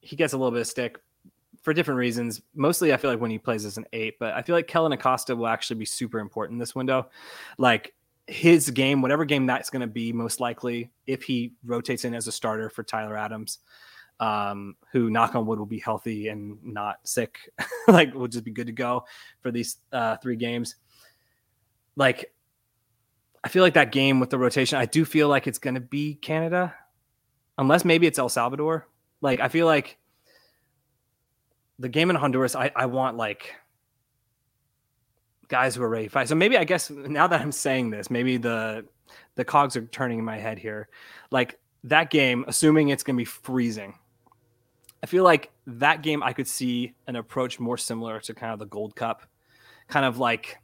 he 0.00 0.14
gets 0.14 0.34
a 0.34 0.36
little 0.36 0.52
bit 0.52 0.60
of 0.60 0.66
stick 0.66 0.98
for 1.62 1.72
different 1.72 1.98
reasons. 1.98 2.42
Mostly, 2.54 2.92
I 2.92 2.98
feel 2.98 3.10
like 3.10 3.20
when 3.20 3.30
he 3.30 3.38
plays 3.38 3.64
as 3.64 3.78
an 3.78 3.86
eight, 3.94 4.18
but 4.18 4.34
I 4.34 4.42
feel 4.42 4.54
like 4.54 4.66
Kellyn 4.66 4.92
Acosta 4.92 5.34
will 5.34 5.46
actually 5.46 5.78
be 5.78 5.86
super 5.86 6.18
important 6.18 6.60
this 6.60 6.74
window. 6.74 7.08
Like 7.56 7.94
his 8.26 8.68
game, 8.70 9.00
whatever 9.00 9.24
game 9.24 9.46
that's 9.46 9.70
going 9.70 9.80
to 9.80 9.86
be, 9.86 10.12
most 10.12 10.38
likely, 10.38 10.90
if 11.06 11.22
he 11.22 11.54
rotates 11.64 12.04
in 12.04 12.14
as 12.14 12.26
a 12.26 12.32
starter 12.32 12.68
for 12.68 12.82
Tyler 12.82 13.16
Adams, 13.16 13.58
um, 14.20 14.76
who 14.92 15.10
knock 15.10 15.34
on 15.34 15.46
wood 15.46 15.58
will 15.58 15.66
be 15.66 15.80
healthy 15.80 16.28
and 16.28 16.58
not 16.62 16.96
sick, 17.04 17.50
like 17.88 18.14
will 18.14 18.28
just 18.28 18.44
be 18.44 18.52
good 18.52 18.68
to 18.68 18.72
go 18.72 19.04
for 19.40 19.50
these 19.50 19.78
uh, 19.92 20.16
three 20.18 20.36
games. 20.36 20.76
Like, 21.96 22.32
I 23.42 23.48
feel 23.48 23.62
like 23.62 23.74
that 23.74 23.90
game 23.90 24.20
with 24.20 24.30
the 24.30 24.38
rotation, 24.38 24.78
I 24.78 24.86
do 24.86 25.04
feel 25.04 25.28
like 25.28 25.46
it's 25.46 25.58
going 25.58 25.74
to 25.74 25.80
be 25.80 26.14
Canada, 26.14 26.74
unless 27.58 27.84
maybe 27.84 28.06
it's 28.06 28.18
El 28.18 28.28
Salvador. 28.28 28.86
Like, 29.22 29.40
I 29.40 29.48
feel 29.48 29.66
like 29.66 29.98
the 31.78 31.88
game 31.88 32.10
in 32.10 32.16
Honduras, 32.16 32.54
I, 32.54 32.70
I 32.76 32.86
want 32.86 33.16
like 33.16 33.54
guys 35.48 35.74
who 35.74 35.82
are 35.82 35.88
ready 35.88 36.04
to 36.04 36.10
fight. 36.10 36.28
So 36.28 36.34
maybe 36.34 36.56
I 36.56 36.64
guess 36.64 36.90
now 36.90 37.26
that 37.26 37.40
I'm 37.40 37.52
saying 37.52 37.90
this, 37.90 38.10
maybe 38.10 38.36
the 38.36 38.86
the 39.34 39.44
cogs 39.44 39.76
are 39.76 39.86
turning 39.86 40.18
in 40.18 40.24
my 40.24 40.38
head 40.38 40.58
here. 40.58 40.88
Like 41.30 41.58
that 41.84 42.10
game, 42.10 42.44
assuming 42.46 42.88
it's 42.88 43.02
going 43.02 43.16
to 43.16 43.20
be 43.20 43.24
freezing, 43.24 43.98
I 45.02 45.06
feel 45.06 45.24
like 45.24 45.50
that 45.66 46.02
game 46.02 46.22
I 46.22 46.32
could 46.32 46.48
see 46.48 46.94
an 47.06 47.16
approach 47.16 47.58
more 47.58 47.78
similar 47.78 48.20
to 48.20 48.34
kind 48.34 48.52
of 48.52 48.58
the 48.58 48.66
Gold 48.66 48.94
Cup, 48.94 49.22
kind 49.88 50.04
of 50.04 50.18
like 50.18 50.58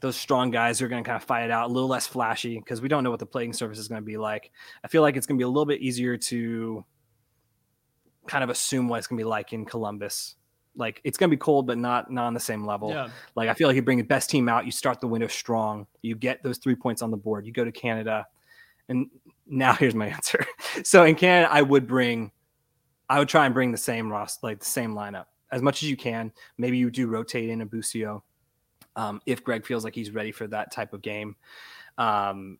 those 0.00 0.16
strong 0.16 0.50
guys 0.50 0.78
who 0.78 0.86
are 0.86 0.88
going 0.88 1.02
to 1.02 1.08
kind 1.08 1.20
of 1.20 1.24
fight 1.24 1.44
it 1.44 1.50
out, 1.50 1.68
a 1.68 1.72
little 1.72 1.88
less 1.88 2.06
flashy 2.06 2.58
because 2.58 2.80
we 2.80 2.88
don't 2.88 3.02
know 3.02 3.10
what 3.10 3.18
the 3.18 3.26
playing 3.26 3.52
surface 3.52 3.78
is 3.78 3.88
going 3.88 4.00
to 4.00 4.06
be 4.06 4.16
like. 4.16 4.50
I 4.84 4.88
feel 4.88 5.02
like 5.02 5.16
it's 5.16 5.26
going 5.26 5.36
to 5.36 5.40
be 5.40 5.44
a 5.44 5.48
little 5.48 5.66
bit 5.66 5.80
easier 5.80 6.16
to 6.16 6.84
kind 8.26 8.44
of 8.44 8.50
assume 8.50 8.88
what 8.88 8.98
it's 8.98 9.06
going 9.06 9.18
to 9.18 9.24
be 9.24 9.28
like 9.28 9.52
in 9.52 9.64
Columbus. 9.64 10.36
Like 10.76 11.00
it's 11.02 11.18
going 11.18 11.30
to 11.30 11.36
be 11.36 11.40
cold, 11.40 11.66
but 11.66 11.76
not 11.76 12.12
not 12.12 12.26
on 12.26 12.34
the 12.34 12.40
same 12.40 12.64
level. 12.64 12.90
Yeah. 12.90 13.08
Like 13.34 13.48
I 13.48 13.54
feel 13.54 13.66
like 13.66 13.74
you 13.74 13.82
bring 13.82 13.98
the 13.98 14.04
best 14.04 14.30
team 14.30 14.48
out, 14.48 14.64
you 14.64 14.70
start 14.70 15.00
the 15.00 15.08
window 15.08 15.26
strong, 15.26 15.88
you 16.02 16.14
get 16.14 16.42
those 16.44 16.58
three 16.58 16.76
points 16.76 17.02
on 17.02 17.10
the 17.10 17.16
board, 17.16 17.46
you 17.46 17.52
go 17.52 17.64
to 17.64 17.72
Canada, 17.72 18.26
and 18.88 19.08
now 19.48 19.72
here's 19.72 19.96
my 19.96 20.06
answer. 20.10 20.46
so 20.84 21.04
in 21.04 21.16
Canada, 21.16 21.52
I 21.52 21.62
would 21.62 21.88
bring 21.88 22.30
I 23.08 23.18
would 23.18 23.28
try 23.28 23.46
and 23.46 23.54
bring 23.54 23.72
the 23.72 23.78
same 23.78 24.10
Ross, 24.10 24.38
like 24.42 24.60
the 24.60 24.66
same 24.66 24.94
lineup 24.94 25.26
as 25.50 25.62
much 25.62 25.82
as 25.82 25.90
you 25.90 25.96
can. 25.96 26.32
Maybe 26.56 26.78
you 26.78 26.90
do 26.90 27.06
rotate 27.06 27.50
in 27.50 27.60
a 27.60 27.66
Busio 27.66 28.22
um, 28.96 29.20
if 29.26 29.44
Greg 29.44 29.64
feels 29.64 29.84
like 29.84 29.94
he's 29.94 30.10
ready 30.10 30.32
for 30.32 30.46
that 30.48 30.72
type 30.72 30.92
of 30.92 31.02
game. 31.02 31.36
Um, 31.96 32.58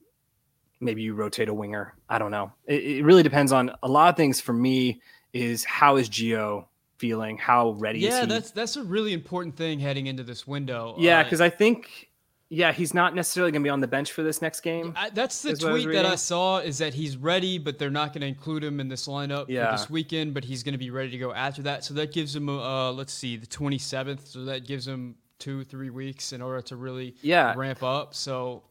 maybe 0.81 1.03
you 1.03 1.15
rotate 1.15 1.49
a 1.49 1.55
winger. 1.55 1.95
I 2.09 2.19
don't 2.19 2.31
know. 2.31 2.53
It, 2.67 2.83
it, 2.83 3.05
really 3.05 3.23
depends 3.23 3.53
on 3.53 3.73
a 3.83 3.89
lot 3.89 4.09
of 4.09 4.17
things. 4.17 4.41
For 4.41 4.53
me, 4.53 5.01
is 5.33 5.65
how 5.65 5.97
is 5.97 6.09
Gio 6.09 6.67
feeling? 6.99 7.39
How 7.39 7.71
ready? 7.73 8.07
Is 8.07 8.15
yeah, 8.15 8.25
that's 8.25 8.51
that's 8.51 8.77
a 8.77 8.83
really 8.83 9.13
important 9.13 9.57
thing 9.57 9.79
heading 9.79 10.07
into 10.07 10.23
this 10.23 10.47
window. 10.47 10.97
Yeah, 10.99 11.23
because 11.23 11.41
uh, 11.41 11.45
I 11.45 11.51
think 11.51 12.08
yeah, 12.51 12.73
he's 12.73 12.95
not 12.95 13.15
necessarily 13.15 13.53
going 13.53 13.63
to 13.63 13.67
be 13.67 13.71
on 13.71 13.81
the 13.81 13.89
bench 13.89 14.13
for 14.13 14.23
this 14.23 14.41
next 14.41 14.61
game. 14.61 14.95
I, 14.97 15.11
that's 15.11 15.43
the 15.43 15.55
tweet 15.55 15.89
I 15.89 15.93
that 15.93 16.07
I 16.07 16.15
saw 16.15 16.59
is 16.59 16.79
that 16.79 16.95
he's 16.95 17.17
ready, 17.17 17.59
but 17.59 17.79
they're 17.79 17.91
not 17.91 18.15
going 18.15 18.23
to 18.23 18.27
include 18.27 18.65
him 18.65 18.81
in 18.81 18.89
this 18.89 19.07
lineup 19.07 19.47
yeah. 19.49 19.67
for 19.67 19.77
this 19.77 19.91
weekend. 19.91 20.33
But 20.33 20.45
he's 20.45 20.63
going 20.63 20.73
to 20.73 20.79
be 20.79 20.91
ready 20.91 21.11
to 21.11 21.19
go 21.19 21.33
after 21.33 21.63
that. 21.63 21.85
So 21.85 21.93
that 21.95 22.13
gives 22.13 22.35
him, 22.35 22.49
uh, 22.49 22.91
let's 22.93 23.13
see, 23.13 23.37
the 23.37 23.47
27th. 23.47 24.27
So 24.27 24.45
that 24.47 24.67
gives 24.67 24.89
him 24.89 25.17
two, 25.39 25.63
three 25.65 25.91
weeks 25.91 26.33
in 26.33 26.41
order 26.41 26.63
to 26.63 26.77
really 26.77 27.17
yeah. 27.21 27.53
ramp 27.55 27.83
up. 27.83 28.15
So 28.15 28.63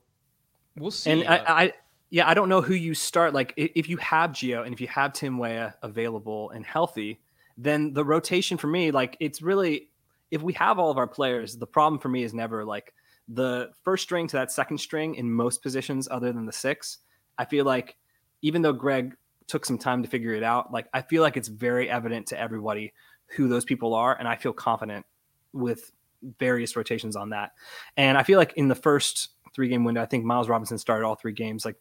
we'll 0.75 0.89
see. 0.89 1.11
And 1.11 1.27
I, 1.27 1.35
I, 1.47 1.73
yeah, 2.09 2.27
I 2.27 2.33
don't 2.33 2.49
know 2.49 2.61
who 2.61 2.73
you 2.73 2.95
start. 2.95 3.35
Like 3.35 3.53
if 3.57 3.89
you 3.89 3.97
have 3.97 4.31
Gio 4.31 4.65
and 4.65 4.73
if 4.73 4.81
you 4.81 4.87
have 4.87 5.13
Tim 5.13 5.37
Weah 5.37 5.75
available 5.83 6.49
and 6.49 6.65
healthy, 6.65 7.19
then 7.57 7.93
the 7.93 8.03
rotation 8.03 8.57
for 8.57 8.67
me, 8.67 8.89
like 8.89 9.17
it's 9.19 9.41
really 9.41 9.89
if 10.31 10.41
we 10.41 10.53
have 10.53 10.79
all 10.79 10.91
of 10.91 10.97
our 10.97 11.07
players, 11.07 11.57
the 11.57 11.67
problem 11.67 11.99
for 11.99 12.09
me 12.09 12.23
is 12.23 12.33
never 12.33 12.65
like 12.65 12.93
the 13.27 13.71
first 13.83 14.03
string 14.03 14.27
to 14.27 14.37
that 14.37 14.51
second 14.51 14.77
string 14.77 15.15
in 15.15 15.31
most 15.31 15.61
positions 15.61 16.07
other 16.09 16.31
than 16.31 16.45
the 16.45 16.53
six. 16.53 16.99
I 17.37 17.45
feel 17.45 17.65
like 17.65 17.97
even 18.41 18.61
though 18.61 18.73
Greg 18.73 19.15
took 19.47 19.65
some 19.65 19.77
time 19.77 20.03
to 20.03 20.09
figure 20.09 20.33
it 20.33 20.43
out, 20.43 20.71
like 20.71 20.87
I 20.93 21.01
feel 21.01 21.21
like 21.21 21.37
it's 21.37 21.47
very 21.47 21.89
evident 21.89 22.27
to 22.27 22.39
everybody 22.39 22.93
who 23.27 23.47
those 23.47 23.65
people 23.65 23.93
are, 23.93 24.17
and 24.17 24.27
I 24.27 24.35
feel 24.35 24.53
confident 24.53 25.05
with 25.53 25.91
various 26.39 26.75
rotations 26.75 27.15
on 27.15 27.29
that. 27.29 27.51
And 27.95 28.17
I 28.17 28.23
feel 28.23 28.37
like 28.37 28.53
in 28.53 28.67
the 28.67 28.75
first 28.75 29.29
three 29.53 29.67
game 29.69 29.83
window, 29.83 30.01
I 30.01 30.05
think 30.05 30.23
Miles 30.23 30.49
Robinson 30.49 30.77
started 30.77 31.05
all 31.05 31.15
three 31.15 31.33
games. 31.33 31.65
Like 31.65 31.75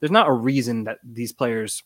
there's 0.00 0.10
not 0.10 0.28
a 0.28 0.32
reason 0.32 0.84
that 0.84 0.98
these 1.04 1.32
players, 1.32 1.82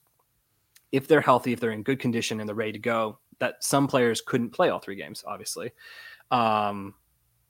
if 0.92 1.08
they're 1.08 1.20
healthy, 1.20 1.52
if 1.52 1.60
they're 1.60 1.70
in 1.70 1.82
good 1.82 2.00
condition 2.00 2.40
and 2.40 2.48
they're 2.48 2.56
ready 2.56 2.72
to 2.72 2.78
go, 2.78 3.18
that 3.38 3.62
some 3.62 3.86
players 3.86 4.20
couldn't 4.20 4.50
play 4.50 4.68
all 4.70 4.78
three 4.78 4.96
games, 4.96 5.24
obviously. 5.26 5.72
Um, 6.30 6.94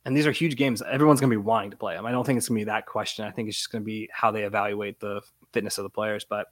and 0.06 0.16
these 0.16 0.24
are 0.24 0.32
huge 0.32 0.54
games. 0.54 0.82
Everyone's 0.82 1.20
going 1.20 1.32
to 1.32 1.36
be 1.36 1.42
wanting 1.42 1.72
to 1.72 1.76
play 1.76 1.96
them. 1.96 2.06
I 2.06 2.12
don't 2.12 2.24
think 2.24 2.36
it's 2.36 2.48
going 2.48 2.60
to 2.60 2.64
be 2.64 2.70
that 2.70 2.86
question. 2.86 3.24
I 3.24 3.32
think 3.32 3.48
it's 3.48 3.58
just 3.58 3.72
going 3.72 3.82
to 3.82 3.84
be 3.84 4.08
how 4.12 4.30
they 4.30 4.44
evaluate 4.44 5.00
the 5.00 5.20
fitness 5.52 5.78
of 5.78 5.82
the 5.82 5.90
players. 5.90 6.24
But 6.24 6.46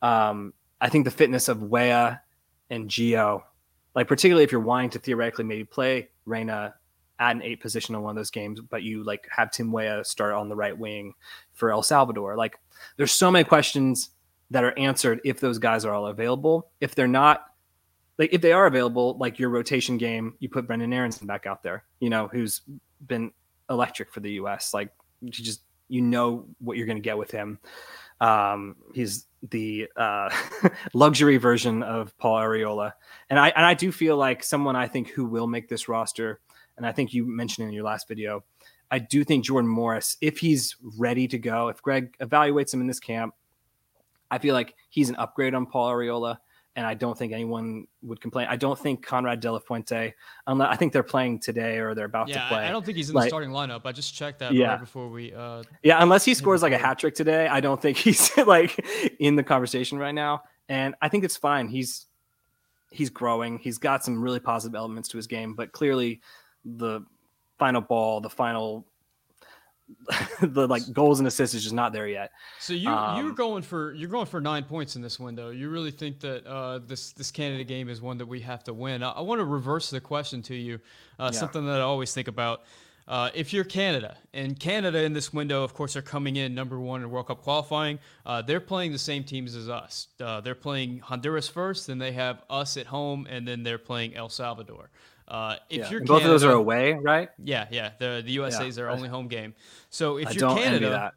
um, 0.00 0.54
I 0.80 0.88
think 0.88 1.04
the 1.04 1.10
fitness 1.10 1.48
of 1.48 1.60
Weah 1.60 2.20
and 2.70 2.88
Gio, 2.88 3.42
like 3.96 4.06
particularly 4.06 4.44
if 4.44 4.52
you're 4.52 4.60
wanting 4.60 4.90
to 4.90 5.00
theoretically 5.00 5.44
maybe 5.44 5.64
play 5.64 6.10
Reyna 6.24 6.76
at 7.18 7.34
an 7.34 7.42
eight 7.42 7.60
position 7.60 7.96
in 7.96 8.02
one 8.02 8.10
of 8.10 8.16
those 8.16 8.30
games, 8.30 8.60
but 8.60 8.84
you 8.84 9.02
like 9.02 9.26
have 9.28 9.50
Tim 9.50 9.72
Weah 9.72 10.04
start 10.04 10.32
on 10.32 10.48
the 10.48 10.56
right 10.56 10.78
wing 10.78 11.14
for 11.52 11.72
El 11.72 11.82
Salvador. 11.82 12.36
Like 12.36 12.60
there's 12.96 13.10
so 13.10 13.28
many 13.28 13.42
questions 13.42 14.10
that 14.52 14.62
are 14.62 14.78
answered 14.78 15.20
if 15.24 15.40
those 15.40 15.58
guys 15.58 15.84
are 15.84 15.92
all 15.92 16.06
available. 16.06 16.70
If 16.80 16.94
they're 16.94 17.08
not, 17.08 17.46
like 18.18 18.32
if 18.32 18.40
they 18.40 18.52
are 18.52 18.66
available, 18.66 19.16
like 19.18 19.38
your 19.38 19.50
rotation 19.50 19.98
game, 19.98 20.34
you 20.38 20.48
put 20.48 20.66
Brenden 20.66 20.94
Aaronson 20.94 21.26
back 21.26 21.46
out 21.46 21.62
there, 21.62 21.84
you 22.00 22.10
know, 22.10 22.28
who's 22.28 22.62
been 23.06 23.32
electric 23.68 24.12
for 24.12 24.20
the 24.20 24.32
US. 24.32 24.72
Like 24.72 24.90
you 25.20 25.30
just 25.30 25.62
you 25.88 26.00
know 26.00 26.46
what 26.58 26.76
you're 26.76 26.86
going 26.86 26.98
to 26.98 27.02
get 27.02 27.18
with 27.18 27.30
him. 27.30 27.58
Um, 28.20 28.76
he's 28.94 29.26
the 29.50 29.88
uh, 29.96 30.30
luxury 30.94 31.36
version 31.36 31.82
of 31.82 32.16
Paul 32.18 32.38
Arriola, 32.38 32.92
and 33.28 33.38
I 33.38 33.48
and 33.48 33.66
I 33.66 33.74
do 33.74 33.90
feel 33.92 34.16
like 34.16 34.42
someone 34.42 34.76
I 34.76 34.86
think 34.86 35.10
who 35.10 35.26
will 35.26 35.46
make 35.46 35.68
this 35.68 35.88
roster, 35.88 36.40
and 36.76 36.86
I 36.86 36.92
think 36.92 37.12
you 37.12 37.26
mentioned 37.26 37.68
in 37.68 37.74
your 37.74 37.84
last 37.84 38.08
video, 38.08 38.44
I 38.90 39.00
do 39.00 39.24
think 39.24 39.44
Jordan 39.44 39.68
Morris, 39.68 40.16
if 40.20 40.38
he's 40.38 40.76
ready 40.98 41.26
to 41.28 41.38
go, 41.38 41.68
if 41.68 41.82
Greg 41.82 42.16
evaluates 42.18 42.72
him 42.72 42.80
in 42.80 42.86
this 42.86 43.00
camp, 43.00 43.34
I 44.30 44.38
feel 44.38 44.54
like 44.54 44.74
he's 44.88 45.08
an 45.08 45.16
upgrade 45.16 45.54
on 45.54 45.66
Paul 45.66 45.90
Arriola 45.90 46.38
and 46.76 46.86
I 46.86 46.94
don't 46.94 47.16
think 47.16 47.32
anyone 47.32 47.86
would 48.02 48.20
complain. 48.20 48.48
I 48.50 48.56
don't 48.56 48.78
think 48.78 49.06
Konrad 49.06 49.40
De 49.40 49.50
La 49.50 49.58
Fuente, 49.58 50.14
unless 50.46 50.68
I 50.70 50.76
think 50.76 50.92
they're 50.92 51.02
playing 51.02 51.38
today 51.38 51.78
or 51.78 51.94
they're 51.94 52.04
about 52.04 52.28
yeah, 52.28 52.42
to 52.42 52.48
play. 52.48 52.64
I 52.66 52.70
don't 52.70 52.84
think 52.84 52.96
he's 52.96 53.10
in 53.10 53.14
like, 53.14 53.24
the 53.24 53.28
starting 53.28 53.50
lineup. 53.50 53.82
I 53.84 53.92
just 53.92 54.14
checked 54.14 54.40
that 54.40 54.52
yeah. 54.52 54.70
right 54.70 54.80
before 54.80 55.08
we. 55.08 55.32
Uh, 55.32 55.62
yeah, 55.82 56.02
unless 56.02 56.24
he 56.24 56.34
scores 56.34 56.62
like 56.62 56.72
a 56.72 56.78
hat 56.78 56.98
trick 56.98 57.14
today, 57.14 57.46
I 57.46 57.60
don't 57.60 57.80
think 57.80 57.96
he's 57.98 58.36
like 58.38 58.84
in 59.20 59.36
the 59.36 59.44
conversation 59.44 59.98
right 59.98 60.14
now. 60.14 60.42
And 60.68 60.94
I 61.00 61.08
think 61.08 61.24
it's 61.24 61.36
fine. 61.36 61.68
He's 61.68 62.06
he's 62.90 63.10
growing. 63.10 63.58
He's 63.58 63.78
got 63.78 64.04
some 64.04 64.20
really 64.20 64.40
positive 64.40 64.74
elements 64.74 65.08
to 65.10 65.16
his 65.16 65.26
game, 65.26 65.54
but 65.54 65.72
clearly 65.72 66.20
the 66.64 67.02
final 67.58 67.80
ball, 67.80 68.20
the 68.20 68.30
final 68.30 68.86
the 70.42 70.66
like 70.66 70.92
goals 70.92 71.18
and 71.18 71.28
assists 71.28 71.54
is 71.54 71.62
just 71.62 71.74
not 71.74 71.92
there 71.92 72.08
yet. 72.08 72.32
So 72.58 72.72
you 72.72 72.88
um, 72.88 73.18
you're 73.18 73.34
going 73.34 73.62
for 73.62 73.92
you're 73.94 74.08
going 74.08 74.26
for 74.26 74.40
nine 74.40 74.64
points 74.64 74.96
in 74.96 75.02
this 75.02 75.20
window. 75.20 75.50
You 75.50 75.70
really 75.70 75.90
think 75.90 76.20
that 76.20 76.46
uh, 76.46 76.78
this 76.78 77.12
this 77.12 77.30
Canada 77.30 77.64
game 77.64 77.88
is 77.88 78.00
one 78.00 78.18
that 78.18 78.26
we 78.26 78.40
have 78.40 78.64
to 78.64 78.74
win? 78.74 79.02
I, 79.02 79.10
I 79.10 79.20
want 79.20 79.40
to 79.40 79.44
reverse 79.44 79.90
the 79.90 80.00
question 80.00 80.42
to 80.42 80.54
you. 80.54 80.80
Uh, 81.18 81.30
yeah. 81.32 81.38
Something 81.38 81.66
that 81.66 81.80
I 81.80 81.84
always 81.84 82.12
think 82.14 82.28
about. 82.28 82.62
Uh, 83.06 83.28
if 83.34 83.52
you're 83.52 83.64
Canada, 83.64 84.16
and 84.32 84.58
Canada 84.58 85.02
in 85.02 85.12
this 85.12 85.30
window, 85.30 85.62
of 85.62 85.74
course, 85.74 85.94
are 85.94 86.02
coming 86.02 86.36
in 86.36 86.54
number 86.54 86.80
one 86.80 87.02
in 87.02 87.10
World 87.10 87.26
Cup 87.26 87.42
qualifying. 87.42 87.98
Uh, 88.24 88.40
they're 88.40 88.60
playing 88.60 88.92
the 88.92 88.98
same 88.98 89.22
teams 89.22 89.54
as 89.54 89.68
us. 89.68 90.08
Uh, 90.20 90.40
they're 90.40 90.54
playing 90.54 91.00
Honduras 91.00 91.46
first, 91.46 91.86
then 91.86 91.98
they 91.98 92.12
have 92.12 92.42
us 92.48 92.78
at 92.78 92.86
home, 92.86 93.26
and 93.28 93.46
then 93.46 93.62
they're 93.62 93.76
playing 93.76 94.16
El 94.16 94.30
Salvador. 94.30 94.88
Uh, 95.26 95.56
if 95.70 95.78
yeah. 95.78 95.90
you're 95.90 96.00
both 96.00 96.20
Canada, 96.20 96.24
of 96.26 96.30
those 96.40 96.44
are 96.44 96.52
away, 96.52 96.92
right? 96.94 97.30
Yeah, 97.42 97.66
yeah. 97.70 97.90
The 97.98 98.22
the 98.24 98.32
USA 98.32 98.68
is 98.68 98.76
yeah. 98.76 98.84
their 98.84 98.90
only 98.90 99.08
home 99.08 99.28
game. 99.28 99.54
So 99.90 100.18
if 100.18 100.28
I 100.28 100.30
you're 100.32 100.56
Canada, 100.56 101.12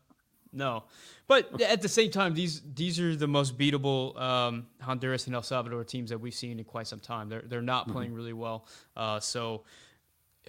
no. 0.53 0.83
But 1.27 1.61
at 1.61 1.81
the 1.81 1.89
same 1.89 2.09
time, 2.09 2.33
these 2.33 2.61
these 2.73 3.01
are 3.01 3.15
the 3.15 3.27
most 3.27 3.57
beatable 3.57 4.19
um, 4.19 4.67
Honduras 4.81 5.27
and 5.27 5.35
El 5.35 5.43
Salvador 5.43 5.83
teams 5.83 6.09
that 6.09 6.19
we've 6.19 6.33
seen 6.33 6.57
in 6.57 6.63
quite 6.63 6.87
some 6.87 6.99
time. 6.99 7.27
They're 7.27 7.43
they're 7.45 7.61
not 7.61 7.83
mm-hmm. 7.83 7.93
playing 7.93 8.13
really 8.13 8.33
well. 8.33 8.65
Uh, 8.95 9.19
so 9.19 9.63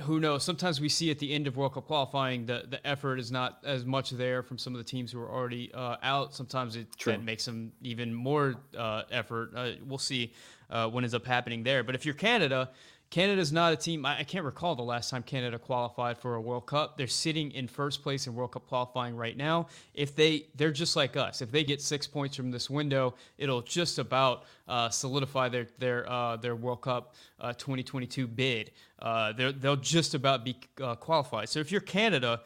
who 0.02 0.20
knows? 0.20 0.44
Sometimes 0.44 0.80
we 0.80 0.88
see 0.88 1.10
at 1.10 1.18
the 1.18 1.32
end 1.32 1.48
of 1.48 1.56
World 1.56 1.74
Cup 1.74 1.86
qualifying 1.86 2.46
the 2.46 2.64
the 2.68 2.86
effort 2.86 3.18
is 3.18 3.32
not 3.32 3.58
as 3.64 3.84
much 3.84 4.10
there 4.10 4.42
from 4.44 4.56
some 4.56 4.72
of 4.72 4.78
the 4.78 4.84
teams 4.84 5.10
who 5.10 5.20
are 5.20 5.30
already 5.30 5.72
uh, 5.74 5.96
out. 6.02 6.32
Sometimes 6.32 6.76
it 6.76 6.86
that 7.04 7.24
makes 7.24 7.44
them 7.44 7.72
even 7.82 8.14
more 8.14 8.54
uh, 8.76 9.02
effort. 9.10 9.50
Uh, 9.56 9.70
we'll 9.84 9.98
see 9.98 10.32
uh, 10.70 10.88
what 10.88 11.02
ends 11.02 11.14
up 11.14 11.26
happening 11.26 11.64
there. 11.64 11.82
But 11.82 11.96
if 11.96 12.04
you're 12.04 12.14
Canada 12.14 12.70
Canada's 13.10 13.52
not 13.52 13.72
a 13.72 13.76
team. 13.76 14.04
I, 14.04 14.22
can't 14.22 14.44
recall 14.44 14.76
the 14.76 14.82
last 14.82 15.08
time 15.08 15.22
Canada 15.22 15.58
qualified 15.58 16.18
for 16.18 16.34
a 16.34 16.40
World 16.40 16.66
Cup. 16.66 16.98
They're 16.98 17.06
sitting 17.06 17.50
in 17.52 17.66
first 17.66 18.02
place 18.02 18.26
in 18.26 18.34
World 18.34 18.52
Cup 18.52 18.66
qualifying 18.66 19.16
right 19.16 19.36
now. 19.36 19.68
If 19.94 20.14
they, 20.14 20.46
they're 20.56 20.72
just 20.72 20.94
like 20.94 21.16
us. 21.16 21.40
If 21.40 21.50
they 21.50 21.64
get 21.64 21.80
six 21.80 22.06
points 22.06 22.36
from 22.36 22.50
this 22.50 22.68
window, 22.68 23.14
it'll 23.38 23.62
just 23.62 23.98
about 23.98 24.44
uh, 24.66 24.90
solidify 24.90 25.48
their 25.48 25.68
their 25.78 26.10
uh, 26.10 26.36
their 26.36 26.54
World 26.54 26.82
Cup 26.82 27.14
uh, 27.40 27.54
2022 27.54 28.26
bid. 28.26 28.72
Uh, 28.98 29.32
they'll 29.32 29.76
just 29.76 30.14
about 30.14 30.44
be 30.44 30.56
uh, 30.82 30.94
qualified. 30.94 31.48
So 31.48 31.60
if 31.60 31.72
you're 31.72 31.80
Canada, 31.80 32.42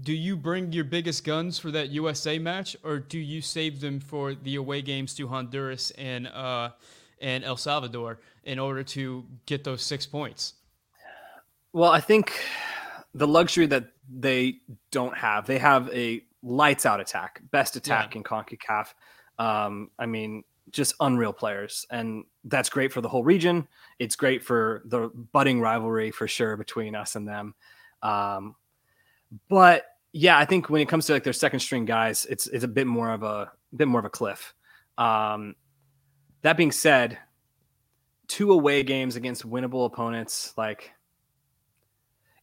do 0.00 0.14
you 0.14 0.34
bring 0.34 0.72
your 0.72 0.84
biggest 0.84 1.24
guns 1.24 1.58
for 1.58 1.70
that 1.72 1.90
USA 1.90 2.38
match, 2.38 2.74
or 2.82 3.00
do 3.00 3.18
you 3.18 3.42
save 3.42 3.80
them 3.80 4.00
for 4.00 4.34
the 4.34 4.54
away 4.54 4.80
games 4.80 5.12
to 5.16 5.28
Honduras 5.28 5.90
and? 5.90 6.26
And 7.20 7.44
El 7.44 7.56
Salvador 7.56 8.20
in 8.44 8.58
order 8.58 8.82
to 8.82 9.24
get 9.46 9.64
those 9.64 9.82
six 9.82 10.06
points? 10.06 10.54
Well, 11.72 11.90
I 11.90 12.00
think 12.00 12.32
the 13.14 13.28
luxury 13.28 13.66
that 13.66 13.92
they 14.08 14.60
don't 14.90 15.16
have, 15.16 15.46
they 15.46 15.58
have 15.58 15.88
a 15.92 16.22
lights 16.42 16.86
out 16.86 17.00
attack, 17.00 17.40
best 17.50 17.76
attack 17.76 18.14
yeah. 18.14 18.18
in 18.18 18.24
CONCACAF. 18.24 18.94
Um, 19.38 19.90
I 19.98 20.06
mean, 20.06 20.44
just 20.70 20.94
unreal 21.00 21.32
players. 21.32 21.86
And 21.90 22.24
that's 22.44 22.68
great 22.68 22.92
for 22.92 23.00
the 23.00 23.08
whole 23.08 23.24
region. 23.24 23.68
It's 23.98 24.16
great 24.16 24.42
for 24.42 24.82
the 24.84 25.08
budding 25.32 25.60
rivalry 25.60 26.10
for 26.10 26.28
sure 26.28 26.56
between 26.56 26.94
us 26.94 27.16
and 27.16 27.26
them. 27.26 27.54
Um, 28.02 28.54
but 29.48 29.84
yeah, 30.12 30.38
I 30.38 30.44
think 30.44 30.70
when 30.70 30.80
it 30.80 30.88
comes 30.88 31.06
to 31.06 31.12
like 31.12 31.24
their 31.24 31.32
second 31.32 31.60
string 31.60 31.84
guys, 31.84 32.26
it's 32.30 32.46
it's 32.46 32.64
a 32.64 32.68
bit 32.68 32.86
more 32.86 33.10
of 33.10 33.22
a, 33.22 33.50
a 33.72 33.76
bit 33.76 33.88
more 33.88 34.00
of 34.00 34.04
a 34.04 34.10
cliff. 34.10 34.54
Um, 34.96 35.54
that 36.42 36.56
being 36.56 36.72
said, 36.72 37.18
two 38.26 38.52
away 38.52 38.82
games 38.82 39.16
against 39.16 39.48
winnable 39.48 39.86
opponents, 39.86 40.52
like, 40.56 40.92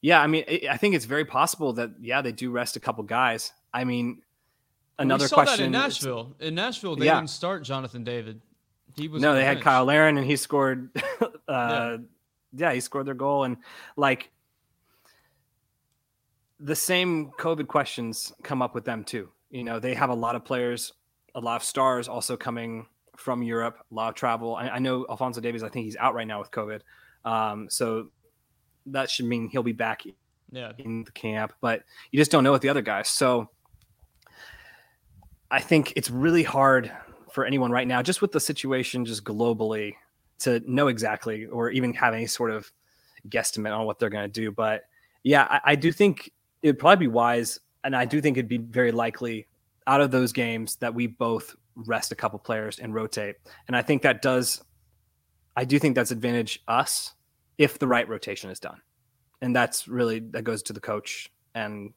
yeah, 0.02 0.22
I 0.22 0.28
mean, 0.28 0.44
I 0.70 0.78
think 0.78 0.96
it's 0.96 1.06
very 1.06 1.26
possible 1.26 1.74
that 1.74 1.92
yeah 2.00 2.22
they 2.22 2.32
do 2.32 2.52
rest 2.52 2.76
a 2.76 2.80
couple 2.80 3.04
guys. 3.04 3.54
I 3.74 3.86
mean, 3.86 4.22
another 5.00 5.28
question 5.28 5.66
in 5.66 5.72
Nashville. 5.72 6.36
In 6.40 6.56
Nashville, 6.56 6.96
they 6.96 7.06
yeah. 7.06 7.16
didn't 7.16 7.32
start 7.32 7.64
Jonathan 7.64 8.04
David. 8.04 8.42
He 8.96 9.08
was 9.08 9.22
no, 9.22 9.34
they 9.34 9.42
bench. 9.42 9.58
had 9.58 9.64
Cyle 9.64 9.86
Larin, 9.86 10.18
and 10.18 10.26
he 10.26 10.36
scored. 10.36 10.90
uh, 11.22 11.28
yeah. 11.48 11.98
yeah, 12.54 12.74
he 12.74 12.80
scored 12.80 13.08
their 13.08 13.16
goal, 13.16 13.46
and 13.46 13.58
like 13.98 14.32
the 16.60 16.76
same 16.76 17.32
COVID 17.40 17.68
questions 17.68 18.32
come 18.44 18.62
up 18.62 18.76
with 18.76 18.86
them 18.86 19.04
too. 19.04 19.30
You 19.50 19.64
know, 19.64 19.80
they 19.80 19.94
have 19.94 20.10
a 20.10 20.16
lot 20.16 20.36
of 20.36 20.46
players, 20.46 20.94
a 21.34 21.40
lot 21.40 21.58
of 21.58 21.64
stars 21.64 22.08
also 22.08 22.38
coming 22.38 22.86
from 23.18 23.44
Europe, 23.44 23.78
a 23.92 23.94
lot 23.94 24.10
of 24.10 24.16
travel. 24.16 24.56
I, 24.56 24.70
I 24.70 24.80
know 24.80 25.06
Alfonso 25.10 25.42
Davies. 25.42 25.64
I 25.64 25.70
think 25.70 25.86
he's 25.86 25.98
out 25.98 26.14
right 26.14 26.28
now 26.28 26.40
with 26.40 26.52
COVID, 26.52 26.82
um, 27.24 27.68
so 27.70 28.10
that 28.88 29.10
should 29.10 29.26
mean 29.26 29.50
he'll 29.50 29.64
be 29.64 29.72
back 29.72 30.04
yeah. 30.52 30.72
in 30.78 31.04
the 31.04 31.12
camp. 31.12 31.54
But 31.62 31.84
you 32.12 32.20
just 32.20 32.32
don't 32.32 32.44
know 32.44 32.52
with 32.52 32.62
the 32.62 32.70
other 32.70 32.82
guys. 32.82 33.10
So 33.10 33.50
I 35.50 35.60
think 35.60 35.94
it's 35.96 36.10
really 36.10 36.44
hard 36.44 36.92
for 37.32 37.46
anyone 37.46 37.72
right 37.72 37.88
now, 37.88 38.02
just 38.02 38.22
with 38.22 38.32
the 38.32 38.40
situation, 38.40 39.06
just 39.06 39.24
globally, 39.24 39.96
to 40.40 40.62
know 40.66 40.88
exactly 40.88 41.46
or 41.46 41.70
even 41.70 41.94
have 41.94 42.14
any 42.14 42.28
sort 42.28 42.52
of 42.52 42.72
guesstimate 43.30 43.78
on 43.78 43.86
what 43.86 44.00
they're 44.00 44.10
going 44.10 44.30
to 44.30 44.42
do. 44.42 44.52
But 44.52 44.84
yeah, 45.24 45.48
I, 45.50 45.72
I 45.72 45.76
do 45.76 45.92
think 45.92 46.32
it'd 46.62 46.80
probably 46.80 47.08
be 47.08 47.12
wise, 47.12 47.60
and 47.84 47.96
I 47.96 48.06
do 48.06 48.22
think 48.22 48.38
it'd 48.38 48.48
be 48.50 48.58
very 48.58 48.92
likely 48.92 49.48
out 49.88 50.02
of 50.02 50.12
those 50.12 50.34
games 50.34 50.78
that 50.78 50.94
we 50.94 51.08
both 51.08 51.56
rest 51.76 52.12
a 52.12 52.16
couple 52.16 52.40
players 52.40 52.80
and 52.80 52.94
rotate. 52.94 53.36
And 53.68 53.76
I 53.76 53.82
think 53.82 54.02
that 54.04 54.22
does, 54.22 54.64
I 55.56 55.66
do 55.66 55.80
think 55.80 55.96
that's 55.96 56.12
advantage 56.12 56.62
us 56.68 57.14
if 57.58 57.80
the 57.80 57.88
right 57.88 58.08
rotation 58.08 58.50
is 58.50 58.60
done. 58.60 58.82
And 59.42 59.56
that's 59.56 59.88
really, 59.88 60.20
that 60.32 60.44
goes 60.44 60.64
to 60.64 60.74
the 60.74 60.80
coach 60.80 61.32
and 61.54 61.94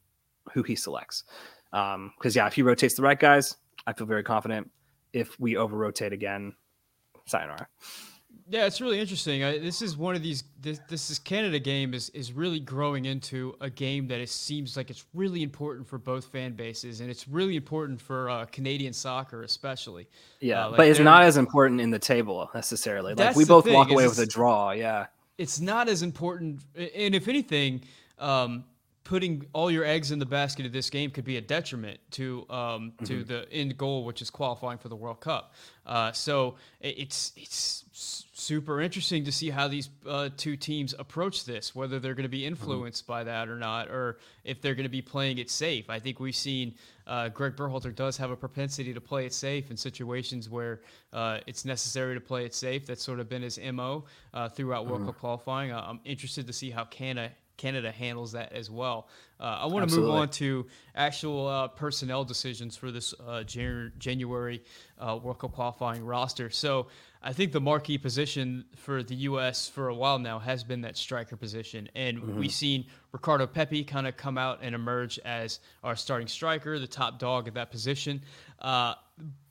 who 0.53 0.63
he 0.63 0.75
selects. 0.75 1.23
Um, 1.71 2.13
cause 2.19 2.35
yeah, 2.35 2.47
if 2.47 2.53
he 2.53 2.61
rotates 2.61 2.95
the 2.95 3.03
right 3.03 3.19
guys, 3.19 3.55
I 3.85 3.93
feel 3.93 4.07
very 4.07 4.23
confident. 4.23 4.71
If 5.13 5.39
we 5.39 5.57
over 5.57 5.77
rotate 5.77 6.13
again, 6.13 6.53
sayonara. 7.25 7.67
Yeah, 8.51 8.65
it's 8.65 8.81
really 8.81 8.99
interesting. 8.99 9.43
I, 9.43 9.59
this 9.59 9.81
is 9.83 9.95
one 9.95 10.15
of 10.15 10.23
these. 10.23 10.43
This, 10.59 10.79
this 10.89 11.11
is 11.11 11.19
Canada 11.19 11.59
game 11.59 11.93
is 11.93 12.09
is 12.09 12.33
really 12.33 12.59
growing 12.59 13.05
into 13.05 13.55
a 13.61 13.69
game 13.69 14.07
that 14.07 14.19
it 14.19 14.29
seems 14.29 14.75
like 14.75 14.89
it's 14.89 15.05
really 15.13 15.43
important 15.43 15.87
for 15.87 15.99
both 15.99 16.25
fan 16.25 16.53
bases, 16.53 16.99
and 17.01 17.11
it's 17.11 17.27
really 17.27 17.55
important 17.55 18.01
for 18.01 18.27
uh, 18.29 18.45
Canadian 18.45 18.91
soccer, 18.91 19.43
especially. 19.43 20.07
Yeah, 20.39 20.65
Uh, 20.65 20.69
like 20.69 20.77
but 20.77 20.87
it's 20.87 20.99
not 20.99 21.21
as 21.23 21.37
important 21.37 21.79
in 21.79 21.91
the 21.91 21.99
table 21.99 22.49
necessarily. 22.55 23.13
Like 23.13 23.35
we 23.35 23.45
both 23.45 23.65
thing, 23.65 23.73
walk 23.75 23.91
away 23.91 24.07
with 24.07 24.17
a 24.19 24.25
draw. 24.25 24.71
Yeah. 24.71 25.05
it's 25.37 25.59
not 25.59 25.87
as 25.87 26.01
important. 26.01 26.61
And 26.75 27.13
if 27.13 27.27
anything, 27.27 27.81
um, 28.17 28.63
putting 29.09 29.43
all 29.53 29.71
your 29.71 29.83
eggs 29.83 30.11
in 30.11 30.19
the 30.19 30.25
basket 30.25 30.67
of 30.67 30.71
this 30.71 30.87
game 30.91 31.09
could 31.09 31.25
be 31.25 31.37
a 31.37 31.41
detriment 31.41 31.99
to 32.11 32.45
um, 32.47 32.93
to 33.03 33.23
the 33.23 33.51
end 33.51 33.75
goal, 33.75 34.05
which 34.05 34.21
is 34.21 34.29
qualifying 34.29 34.77
for 34.77 34.87
the 34.87 34.95
World 34.95 35.19
Cup. 35.19 35.55
Uh, 35.83 36.11
so 36.11 36.53
it's 36.79 37.33
it's 37.35 37.85
super 38.33 38.79
interesting 38.79 39.23
to 39.25 39.31
see 39.31 39.49
how 39.49 39.67
these 39.67 39.89
uh, 40.07 40.29
two 40.37 40.55
teams 40.55 40.93
approach 40.99 41.45
this, 41.45 41.73
whether 41.73 41.99
they're 41.99 42.13
going 42.13 42.21
to 42.21 42.29
be 42.29 42.45
influenced 42.45 43.07
by 43.07 43.23
that 43.23 43.49
or 43.49 43.57
not, 43.57 43.89
or 43.89 44.19
if 44.43 44.61
they're 44.61 44.75
going 44.75 44.83
to 44.83 44.89
be 44.89 45.01
playing 45.01 45.39
it 45.39 45.49
safe. 45.49 45.89
I 45.89 45.97
think 45.97 46.19
we've 46.19 46.35
seen 46.35 46.75
uh, 47.07 47.29
Greg 47.29 47.55
Berhalter 47.55 47.93
does 47.93 48.15
have 48.17 48.29
a 48.29 48.37
propensity 48.37 48.93
to 48.93 49.01
play 49.01 49.25
it 49.25 49.33
safe 49.33 49.71
in 49.71 49.77
situations 49.77 50.51
where 50.51 50.81
uh, 51.13 51.39
it's 51.47 51.65
necessary 51.65 52.13
to 52.13 52.21
play 52.21 52.45
it 52.45 52.53
safe. 52.53 52.85
That's 52.85 53.01
sort 53.01 53.19
of 53.19 53.27
been 53.27 53.41
his 53.41 53.59
mo 53.73 54.05
uh, 54.35 54.49
throughout 54.49 54.85
World 54.85 55.07
Cup 55.07 55.17
qualifying. 55.17 55.71
Uh, 55.71 55.83
I'm 55.83 55.99
interested 56.05 56.45
to 56.45 56.53
see 56.53 56.69
how 56.69 56.85
Canada 56.85 57.33
Canada 57.59 57.91
handles 57.91 58.31
that 58.31 58.53
as 58.53 58.71
well. 58.71 59.07
Uh, 59.39 59.59
I 59.61 59.65
want 59.67 59.87
to 59.87 59.95
move 59.95 60.09
on 60.09 60.29
to 60.29 60.65
actual 60.95 61.47
uh, 61.47 61.67
personnel 61.67 62.23
decisions 62.23 62.75
for 62.75 62.89
this 62.89 63.13
uh, 63.27 63.43
Jan- 63.43 63.91
January 63.99 64.63
uh, 64.97 65.19
World 65.21 65.39
Cup 65.39 65.51
qualifying 65.51 66.03
roster. 66.03 66.49
So 66.49 66.87
I 67.21 67.33
think 67.33 67.51
the 67.51 67.59
marquee 67.61 67.97
position 67.97 68.65
for 68.77 69.03
the 69.03 69.15
U.S. 69.15 69.67
for 69.67 69.89
a 69.89 69.93
while 69.93 70.17
now 70.19 70.39
has 70.39 70.63
been 70.63 70.81
that 70.81 70.95
striker 70.95 71.35
position, 71.35 71.89
and 71.93 72.37
we've 72.37 72.51
seen 72.51 72.85
Ricardo 73.11 73.45
Pepi 73.45 73.83
kind 73.83 74.07
of 74.07 74.15
come 74.15 74.37
out 74.37 74.59
and 74.61 74.73
emerge 74.73 75.19
as 75.19 75.59
our 75.83 75.97
starting 75.97 76.29
striker, 76.29 76.79
the 76.79 76.87
top 76.87 77.19
dog 77.19 77.49
at 77.49 77.55
that 77.55 77.71
position. 77.71 78.21
Uh, 78.59 78.93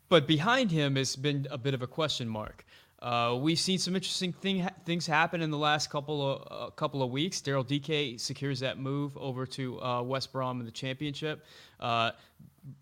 but 0.08 0.26
behind 0.26 0.70
him 0.70 0.96
has 0.96 1.14
been 1.14 1.46
a 1.50 1.58
bit 1.58 1.74
of 1.74 1.82
a 1.82 1.86
question 1.86 2.26
mark. 2.26 2.64
Uh, 3.00 3.38
we've 3.40 3.60
seen 3.60 3.78
some 3.78 3.94
interesting 3.94 4.32
thing, 4.32 4.68
things 4.84 5.06
happen 5.06 5.40
in 5.40 5.50
the 5.50 5.58
last 5.58 5.88
couple 5.88 6.32
of 6.32 6.48
uh, 6.50 6.70
couple 6.70 7.02
of 7.02 7.10
weeks. 7.10 7.40
Daryl 7.40 7.66
Dike 7.66 8.18
secures 8.18 8.60
that 8.60 8.78
move 8.78 9.16
over 9.16 9.46
to 9.46 9.80
uh, 9.80 10.02
West 10.02 10.32
Brom 10.32 10.58
in 10.58 10.66
the 10.66 10.72
championship. 10.72 11.44
Uh, 11.78 12.10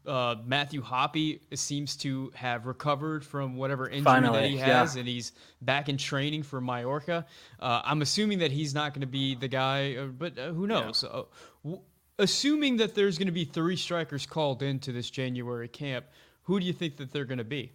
uh, 0.07 0.37
Matthew 0.45 0.83
Hoppe 0.83 1.41
seems 1.55 1.97
to 1.97 2.33
have 2.35 2.67
recovered 2.67 3.25
from 3.25 3.57
whatever 3.57 3.89
injury 3.89 4.01
that 4.01 4.23
Finally, 4.23 4.49
he 4.51 4.57
yeah. 4.57 4.81
has, 4.81 4.97
and 4.97 5.07
he's 5.07 5.33
back 5.61 5.89
in 5.89 5.97
training 5.97 6.43
for 6.43 6.61
Mallorca. 6.61 7.27
Uh, 7.61 7.83
I'm 7.85 8.03
assuming 8.03 8.39
that 8.41 8.51
he's 8.51 8.75
not 8.75 8.95
going 8.95 9.03
to 9.03 9.07
be 9.07 9.35
the 9.35 9.49
guy, 9.49 10.07
but 10.07 10.39
uh, 10.39 10.53
who 10.53 10.67
knows? 10.67 11.05
Uh, 11.05 11.23
w- 11.63 11.83
assuming 12.19 12.79
that 12.79 12.95
there's 12.95 13.19
going 13.19 13.27
to 13.27 13.33
be 13.33 13.45
three 13.45 13.77
strikers 13.77 14.27
called 14.27 14.63
into 14.63 14.93
this 14.93 15.11
January 15.11 15.69
camp, 15.69 16.07
who 16.45 16.59
do 16.59 16.67
you 16.67 16.73
think 16.73 16.97
that 16.97 17.13
they're 17.13 17.25
going 17.25 17.39
to 17.39 17.45
be? 17.45 17.73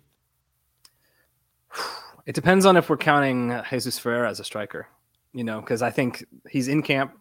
It 2.26 2.36
depends 2.36 2.66
on 2.66 2.78
if 2.78 2.90
we're 2.90 2.98
counting 2.98 3.60
Jesus 3.70 3.98
Ferreira 3.98 4.30
as 4.30 4.40
a 4.40 4.44
striker, 4.44 4.88
you 5.34 5.44
know, 5.44 5.60
because 5.60 5.82
I 5.82 5.90
think 5.90 6.26
he's 6.50 6.68
in 6.68 6.84
camp 6.84 7.14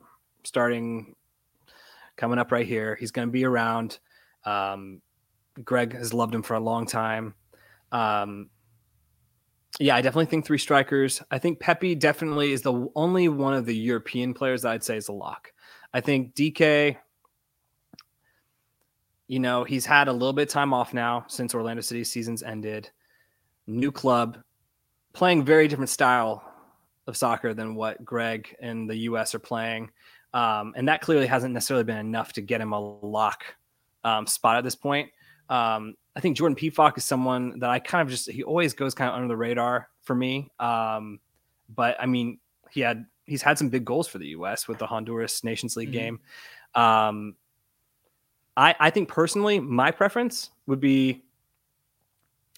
starting 0.44 1.14
coming 2.16 2.38
up 2.38 2.52
right 2.52 2.66
here. 2.66 2.96
He's 3.00 3.10
going 3.10 3.28
to 3.28 3.32
be 3.32 3.44
around. 3.44 3.98
Um, 4.44 5.00
Greg 5.64 5.94
has 5.94 6.12
loved 6.12 6.34
him 6.34 6.42
for 6.42 6.54
a 6.54 6.60
long 6.60 6.86
time. 6.86 7.34
Um, 7.92 8.50
yeah, 9.78 9.96
I 9.96 10.02
definitely 10.02 10.26
think 10.26 10.44
three 10.44 10.58
strikers. 10.58 11.22
I 11.30 11.38
think 11.38 11.60
Pepi 11.60 11.94
definitely 11.94 12.52
is 12.52 12.62
the 12.62 12.88
only 12.94 13.28
one 13.28 13.54
of 13.54 13.66
the 13.66 13.76
European 13.76 14.34
players 14.34 14.62
that 14.62 14.72
I'd 14.72 14.84
say 14.84 14.96
is 14.96 15.08
a 15.08 15.12
lock. 15.12 15.52
I 15.94 16.00
think 16.00 16.34
Dike, 16.34 16.98
you 19.28 19.38
know, 19.38 19.64
he's 19.64 19.86
had 19.86 20.08
a 20.08 20.12
little 20.12 20.32
bit 20.32 20.42
of 20.42 20.48
time 20.48 20.74
off 20.74 20.92
now 20.92 21.24
since 21.28 21.54
Orlando 21.54 21.82
City 21.82 22.04
season's 22.04 22.42
ended. 22.42 22.90
New 23.66 23.92
club, 23.92 24.38
playing 25.12 25.44
very 25.44 25.68
different 25.68 25.90
style 25.90 26.44
of 27.06 27.16
soccer 27.16 27.54
than 27.54 27.74
what 27.74 28.04
Greg 28.04 28.54
and 28.60 28.88
the 28.88 28.96
US 28.96 29.34
are 29.34 29.38
playing. 29.40 29.90
Um, 30.32 30.74
and 30.76 30.88
that 30.88 31.00
clearly 31.00 31.26
hasn't 31.26 31.52
necessarily 31.52 31.84
been 31.84 31.96
enough 31.96 32.32
to 32.34 32.40
get 32.40 32.60
him 32.60 32.72
a 32.72 32.80
lock 32.80 33.44
um, 34.04 34.26
spot 34.26 34.56
at 34.56 34.64
this 34.64 34.76
point. 34.76 35.10
Um, 35.48 35.94
I 36.14 36.20
think 36.20 36.36
Jordan 36.36 36.54
Pefok 36.56 36.96
is 36.96 37.04
someone 37.04 37.58
that 37.58 37.70
I 37.70 37.80
kind 37.80 38.02
of 38.02 38.08
just, 38.10 38.30
he 38.30 38.44
always 38.44 38.72
goes 38.72 38.94
kind 38.94 39.10
of 39.10 39.16
under 39.16 39.26
the 39.28 39.36
radar 39.36 39.88
for 40.02 40.14
me. 40.14 40.50
Um, 40.60 41.18
but 41.74 41.96
I 42.00 42.06
mean, 42.06 42.38
he 42.70 42.80
had, 42.80 43.06
he's 43.26 43.42
had 43.42 43.58
some 43.58 43.68
big 43.68 43.84
goals 43.84 44.06
for 44.06 44.18
the 44.18 44.28
US 44.28 44.68
with 44.68 44.78
the 44.78 44.86
Honduras 44.86 45.42
Nations 45.42 45.76
League 45.76 45.90
Mhm. 45.90 45.92
game. 45.92 46.20
Um, 46.74 47.34
I, 48.56 48.74
I 48.78 48.90
think 48.90 49.08
personally, 49.08 49.58
my 49.58 49.90
preference 49.90 50.50
would 50.66 50.80
be 50.80 51.24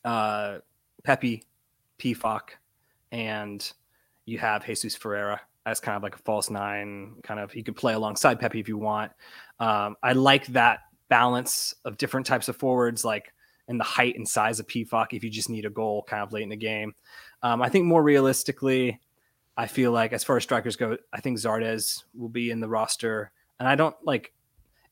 uh, 0.05 0.59
Pepi, 1.05 1.45
Pefok, 2.03 2.51
and 3.11 3.73
you 4.25 4.39
have 4.39 4.65
Jesus 4.65 4.97
Ferreira 4.97 5.41
as 5.65 5.79
kind 5.79 5.97
of 5.97 6.03
like 6.03 6.17
a 6.17 6.19
false 6.19 6.51
nine. 6.51 7.15
Kind 7.23 7.39
of, 7.39 7.55
you 7.55 7.63
could 7.63 7.77
play 7.77 7.95
alongside 7.95 8.41
Pepi 8.41 8.61
if 8.61 8.69
you 8.69 8.79
want. 8.79 9.13
Um, 9.61 9.97
I 10.03 10.13
like 10.13 10.47
that 10.49 10.81
balance 11.09 11.75
of 11.85 11.99
different 11.99 12.27
types 12.27 12.49
of 12.49 12.57
forwards, 12.57 13.05
like 13.05 13.33
and 13.69 13.79
the 13.79 13.85
height 13.85 14.17
and 14.17 14.29
size 14.29 14.59
of 14.59 14.67
Pefok 14.67 15.09
if 15.13 15.23
you 15.23 15.31
just 15.31 15.49
need 15.49 15.65
a 15.65 15.71
goal 15.71 16.05
kind 16.09 16.23
of 16.23 16.33
late 16.33 16.43
in 16.43 16.49
the 16.49 16.57
game. 16.57 16.95
Um, 17.43 17.63
I 17.63 17.69
think 17.69 17.87
more 17.87 18.03
realistically, 18.03 19.01
I 19.57 19.67
feel 19.67 19.93
like 19.93 20.13
as 20.13 20.25
far 20.25 20.37
as 20.37 20.43
strikers 20.43 20.77
go, 20.77 20.97
I 21.13 21.21
think 21.21 21.39
Zardes 21.39 22.03
will 22.15 22.29
be 22.29 22.51
in 22.51 22.61
the 22.61 22.69
roster. 22.69 23.31
And 23.61 23.69
I 23.69 23.77
don't 23.77 23.95
like 24.03 24.33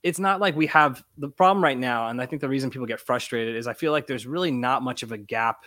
it's 0.02 0.18
not 0.18 0.40
like 0.40 0.56
we 0.56 0.66
have 0.68 1.02
the 1.18 1.28
problem 1.28 1.62
right 1.62 1.78
now. 1.78 2.08
And 2.08 2.22
I 2.22 2.26
think 2.26 2.40
the 2.40 2.48
reason 2.48 2.70
people 2.70 2.86
get 2.86 3.00
frustrated 3.00 3.56
is 3.56 3.66
I 3.66 3.74
feel 3.74 3.92
like 3.92 4.06
there's 4.06 4.26
really 4.26 4.50
not 4.50 4.82
much 4.82 5.02
of 5.02 5.12
a 5.12 5.18
gap 5.18 5.64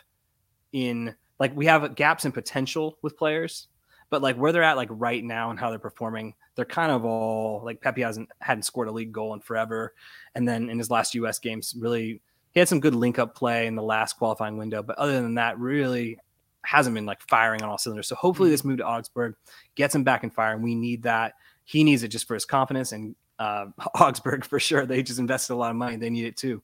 in 0.71 1.15
like 1.39 1.55
we 1.55 1.65
have 1.65 1.95
gaps 1.95 2.25
in 2.25 2.31
potential 2.31 2.97
with 3.01 3.17
players, 3.17 3.67
but 4.09 4.21
like 4.21 4.35
where 4.35 4.51
they're 4.51 4.63
at 4.63 4.77
like 4.77 4.89
right 4.91 5.23
now 5.23 5.49
and 5.49 5.59
how 5.59 5.69
they're 5.69 5.79
performing, 5.79 6.35
they're 6.55 6.65
kind 6.65 6.91
of 6.91 7.05
all 7.05 7.61
like 7.63 7.81
Pepi 7.81 8.01
hasn't 8.01 8.29
hadn't 8.39 8.63
scored 8.63 8.87
a 8.87 8.91
league 8.91 9.11
goal 9.11 9.33
in 9.33 9.39
forever. 9.39 9.93
And 10.35 10.47
then 10.47 10.69
in 10.69 10.77
his 10.77 10.91
last 10.91 11.15
US 11.15 11.39
games, 11.39 11.73
really 11.77 12.21
he 12.51 12.59
had 12.59 12.69
some 12.69 12.79
good 12.79 12.95
link 12.95 13.17
up 13.17 13.35
play 13.35 13.65
in 13.65 13.75
the 13.75 13.83
last 13.83 14.13
qualifying 14.13 14.57
window, 14.57 14.83
but 14.83 14.97
other 14.97 15.21
than 15.21 15.35
that, 15.35 15.57
really 15.57 16.19
hasn't 16.65 16.93
been 16.93 17.05
like 17.05 17.21
firing 17.27 17.61
on 17.61 17.69
all 17.69 17.77
cylinders. 17.77 18.07
So 18.07 18.15
hopefully 18.15 18.49
this 18.49 18.63
move 18.63 18.77
to 18.77 18.85
Augsburg 18.85 19.35
gets 19.75 19.93
him 19.95 20.03
back 20.03 20.23
in 20.23 20.29
fire, 20.29 20.53
and 20.53 20.63
we 20.63 20.75
need 20.75 21.03
that. 21.03 21.33
He 21.65 21.83
needs 21.83 22.03
it 22.03 22.09
just 22.09 22.27
for 22.27 22.35
his 22.35 22.45
confidence, 22.45 22.91
and 22.91 23.15
uh, 23.39 23.65
Augsburg 23.99 24.45
for 24.45 24.59
sure. 24.59 24.85
They 24.85 25.01
just 25.01 25.19
invested 25.19 25.53
a 25.53 25.55
lot 25.55 25.71
of 25.71 25.77
money; 25.77 25.95
they 25.95 26.09
need 26.09 26.25
it 26.25 26.37
too. 26.37 26.61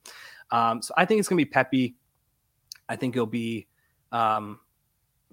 Um, 0.52 0.82
so 0.82 0.94
I 0.96 1.06
think 1.06 1.20
it's 1.20 1.28
gonna 1.28 1.38
be 1.38 1.46
Pepi. 1.46 1.96
I 2.88 2.96
think 2.96 3.16
it'll 3.16 3.26
be 3.26 3.68
um, 4.12 4.60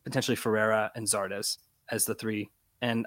potentially 0.05 0.37
Ferreira 0.37 0.91
and 0.95 1.07
Zardes 1.07 1.59
as 1.91 2.05
the 2.05 2.15
three, 2.15 2.51
and 2.81 3.07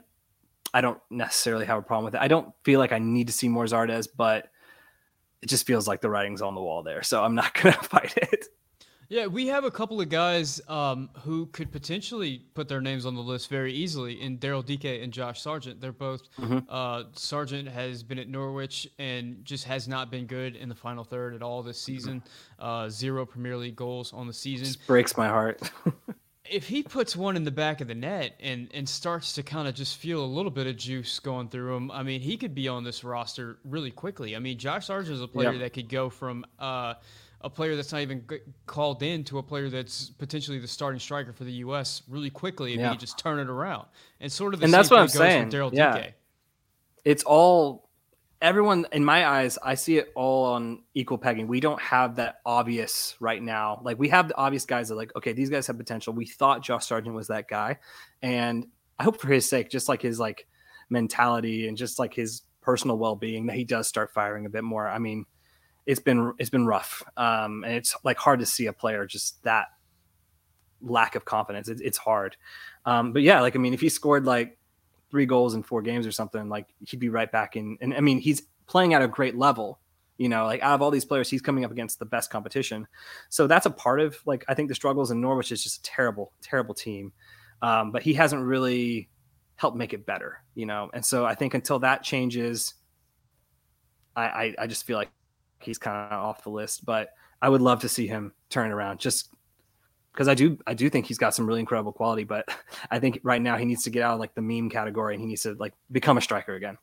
I 0.74 0.82
don't 0.82 1.00
necessarily 1.10 1.66
have 1.66 1.80
a 1.80 1.82
problem 1.82 2.06
with 2.06 2.16
it. 2.16 2.22
I 2.22 2.28
don't 2.28 2.54
feel 2.64 2.80
like 2.80 2.92
I 2.92 3.00
need 3.00 3.28
to 3.28 3.34
see 3.34 3.50
more 3.50 3.66
Zardes, 3.66 4.08
but 4.16 4.50
it 5.42 5.50
just 5.50 5.66
feels 5.66 5.88
like 5.88 6.02
the 6.02 6.10
writing's 6.10 6.42
on 6.42 6.56
the 6.56 6.62
wall 6.62 6.84
there. 6.84 7.04
So 7.04 7.24
I'm 7.24 7.36
not 7.36 7.54
gonna 7.62 7.74
fight 7.74 8.14
it. 8.18 8.46
Yeah, 9.10 9.26
we 9.26 9.48
have 9.48 9.63
a 9.63 9.72
couple 9.72 10.00
of 10.00 10.08
guys 10.10 10.62
um, 10.67 11.10
who 11.24 11.48
could 11.48 11.72
potentially 11.72 12.43
put 12.54 12.67
their 12.67 12.80
names 12.80 13.08
on 13.08 13.15
the 13.15 13.22
list 13.22 13.50
very 13.50 13.74
easily 13.74 14.22
in 14.22 14.38
Daryl 14.38 14.63
Dike 14.63 15.02
and 15.02 15.12
Josh 15.12 15.41
Sargent. 15.41 15.82
They're 15.82 15.91
both, 15.91 16.22
mm-hmm. 16.38 16.60
uh, 16.69 17.06
Sargent 17.13 17.67
has 17.69 18.04
been 18.04 18.19
at 18.19 18.30
Norwich 18.30 18.88
and 19.00 19.43
just 19.43 19.63
has 19.63 19.88
not 19.88 20.12
been 20.12 20.28
good 20.28 20.56
in 20.56 20.69
the 20.69 20.76
final 20.76 21.04
third 21.04 21.34
at 21.34 21.41
all 21.41 21.63
this 21.63 21.82
season. 21.82 22.22
Uh, 22.60 22.88
zero 22.88 23.26
Premier 23.26 23.58
League 23.58 23.76
goals 23.76 24.13
on 24.13 24.28
the 24.28 24.34
season. 24.34 24.67
Just 24.67 24.86
breaks 24.86 25.17
my 25.17 25.28
heart. 25.28 25.72
if 26.45 26.67
he 26.67 26.84
puts 26.84 27.15
one 27.15 27.36
in 27.36 27.43
the 27.43 27.52
back 27.52 27.82
of 27.82 27.88
the 27.88 27.95
net 27.95 28.36
and, 28.39 28.69
and 28.76 28.88
starts 28.88 29.34
to 29.34 29.41
kind 29.41 29.67
of 29.67 29.74
just 29.74 29.98
feel 29.98 30.24
a 30.24 30.28
little 30.28 30.52
bit 30.52 30.67
of 30.67 30.78
juice 30.78 31.17
going 31.19 31.50
through 31.50 31.76
him, 31.76 31.89
I 31.89 32.04
mean, 32.04 32.22
he 32.22 32.38
could 32.38 32.54
be 32.54 32.67
on 32.67 32.84
this 32.84 33.04
roster 33.04 33.58
really 33.63 33.91
quickly. 33.91 34.36
I 34.36 34.39
mean, 34.39 34.60
Josh 34.60 34.86
Sargent 34.86 35.15
is 35.15 35.22
a 35.22 35.28
player 35.28 35.58
that 35.58 35.74
could 35.74 35.89
go 35.89 36.12
from. 36.12 36.45
Uh, 36.60 36.93
a 37.41 37.49
player 37.49 37.75
that's 37.75 37.91
not 37.91 38.02
even 38.02 38.23
called 38.65 39.02
in 39.02 39.23
to 39.25 39.38
a 39.38 39.43
player 39.43 39.69
that's 39.69 40.10
potentially 40.10 40.60
the 40.60 40.67
starting 40.67 40.99
striker 40.99 41.32
for 41.32 41.45
the 41.45 41.54
U.S. 41.54 42.02
really 42.10 42.30
quickly 42.30 42.73
and 42.73 42.82
yeah. 42.82 42.91
you 42.91 42.97
just 42.97 43.17
turn 43.17 43.39
it 43.39 43.49
around. 43.49 43.88
And 44.19 44.32
sort 44.32 44.54
of 44.54 44.60
the 44.60 44.65
and 44.65 44.73
that's 44.73 44.91
what 44.91 44.99
I'm 44.99 45.08
saying. 45.08 45.52
yeah. 45.52 45.91
Dike. 45.91 46.15
It's 47.06 47.23
all 47.23 47.89
everyone 48.41 48.86
in 48.91 49.06
my 49.06 49.25
eyes. 49.25 49.58
I 49.63 49.75
see 49.75 49.97
it 49.97 50.12
all 50.15 50.54
on 50.54 50.84
equal 50.93 51.17
pegging. 51.17 51.47
We 51.47 51.62
don't 51.62 51.82
have 51.82 52.17
that 52.17 52.39
obvious 52.45 53.15
right 53.21 53.41
now. 53.41 53.82
Like 53.84 53.97
we 53.97 54.10
have 54.10 54.28
the 54.28 54.36
obvious 54.36 54.65
guys 54.65 54.89
that 54.89 54.95
like 54.95 55.15
okay, 55.15 55.32
these 55.32 55.49
guys 55.49 55.67
have 55.67 55.78
potential. 55.78 56.13
We 56.13 56.25
thought 56.25 56.62
Josh 56.62 56.88
Sargent 56.88 57.15
was 57.15 57.28
that 57.28 57.47
guy, 57.47 57.80
and 58.21 58.67
I 58.97 59.04
hope 59.04 59.21
for 59.21 59.28
his 59.28 59.49
sake, 59.49 59.69
just 59.69 59.88
like 59.88 60.02
his 60.02 60.19
like 60.19 60.45
mentality 60.89 61.67
and 61.67 61.78
just 61.78 61.99
like 61.99 62.13
his 62.13 62.41
personal 62.62 62.97
well 62.97 63.15
being, 63.15 63.45
that 63.47 63.56
he 63.56 63.63
does 63.63 63.88
start 63.88 64.12
firing 64.13 64.45
a 64.45 64.49
bit 64.49 64.63
more. 64.63 64.88
I 64.88 64.99
mean 64.99 65.25
it's 65.89 65.99
been 65.99 66.34
it's 66.38 66.52
been 66.52 66.67
rough, 66.67 67.02
um, 67.17 67.63
and 67.63 67.73
it's 67.73 67.95
like 68.04 68.17
hard 68.17 68.39
to 68.41 68.45
see 68.45 68.67
a 68.67 68.73
player 68.73 69.08
just 69.08 69.43
that 69.43 69.69
lack 70.82 71.15
of 71.15 71.25
confidence. 71.25 71.67
It, 71.67 71.82
it's 71.82 71.97
hard, 71.97 72.38
um, 72.86 73.12
but 73.12 73.23
yeah, 73.23 73.41
like 73.41 73.56
I 73.56 73.60
mean, 73.60 73.73
if 73.73 73.82
he 73.82 73.89
scored 73.89 74.23
like 74.23 74.60
three 75.10 75.25
goals 75.25 75.56
in 75.56 75.63
four 75.63 75.82
games 75.82 76.06
or 76.06 76.12
something, 76.12 76.47
like 76.47 76.67
he'd 76.88 76.99
be 76.99 77.10
right 77.10 77.32
back 77.32 77.56
in. 77.56 77.80
And 77.82 77.95
I 77.95 78.02
mean, 78.02 78.19
he's 78.19 78.43
playing 78.67 78.93
at 78.93 79.02
a 79.02 79.08
great 79.08 79.36
level. 79.36 79.80
You 80.19 80.30
know, 80.30 80.45
like 80.45 80.62
out 80.62 80.75
of 80.75 80.84
all 80.84 80.91
these 80.91 81.06
players, 81.06 81.28
he's 81.28 81.41
coming 81.41 81.65
up 81.65 81.71
against 81.71 81.97
the 81.97 82.06
best 82.06 82.30
competition. 82.30 82.88
So 83.30 83.47
that's 83.47 83.65
a 83.65 83.71
part 83.71 83.99
of 83.99 84.15
like 84.28 84.45
I 84.47 84.54
think 84.54 84.69
the 84.69 84.75
struggles 84.75 85.10
in 85.10 85.19
Norwich 85.19 85.52
is 85.52 85.63
just 85.63 85.80
a 85.80 85.82
terrible, 85.82 86.34
terrible 86.43 86.75
team. 86.75 87.13
Um, 87.63 87.91
but 87.91 88.04
he 88.04 88.13
hasn't 88.13 88.43
really 88.43 89.10
helped 89.56 89.75
make 89.75 89.93
it 89.93 90.06
better, 90.06 90.43
you 90.54 90.67
know. 90.67 90.91
And 90.93 91.04
so 91.04 91.25
I 91.25 91.34
think 91.34 91.56
until 91.56 91.80
that 91.80 92.04
changes, 92.04 92.75
I, 94.15 94.23
I, 94.23 94.56
I 94.60 94.67
just 94.67 94.86
feel 94.86 94.97
like 94.97 95.10
he's 95.62 95.78
kind 95.78 96.12
of 96.12 96.24
off 96.24 96.43
the 96.43 96.50
list. 96.50 96.86
But 96.86 97.13
I 97.41 97.50
would 97.50 97.62
love 97.62 97.82
to 97.82 97.89
see 97.89 98.08
him 98.08 98.34
turn 98.50 98.72
around 98.72 99.00
just 99.00 99.30
because 100.13 100.28
I 100.28 100.34
do 100.34 100.58
I 100.67 100.74
do 100.74 100.89
think 100.89 101.06
he's 101.06 101.17
got 101.17 101.34
some 101.34 101.45
really 101.45 101.60
incredible 101.60 101.91
quality. 101.91 102.24
But 102.24 102.50
I 102.91 103.00
think 103.00 103.19
right 103.24 103.41
now 103.41 103.58
he 103.58 103.65
needs 103.65 103.84
to 103.84 103.89
get 103.89 104.04
out 104.04 104.13
of 104.13 104.19
like 104.19 104.36
the 104.36 104.41
meme 104.41 104.69
category 104.69 105.15
and 105.15 105.22
he 105.22 105.28
needs 105.28 105.43
to 105.43 105.54
like 105.54 105.74
become 105.91 106.17
a 106.17 106.22
striker 106.22 106.56
again. 106.56 106.78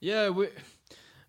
Yeah, 0.00 0.30
we, 0.30 0.48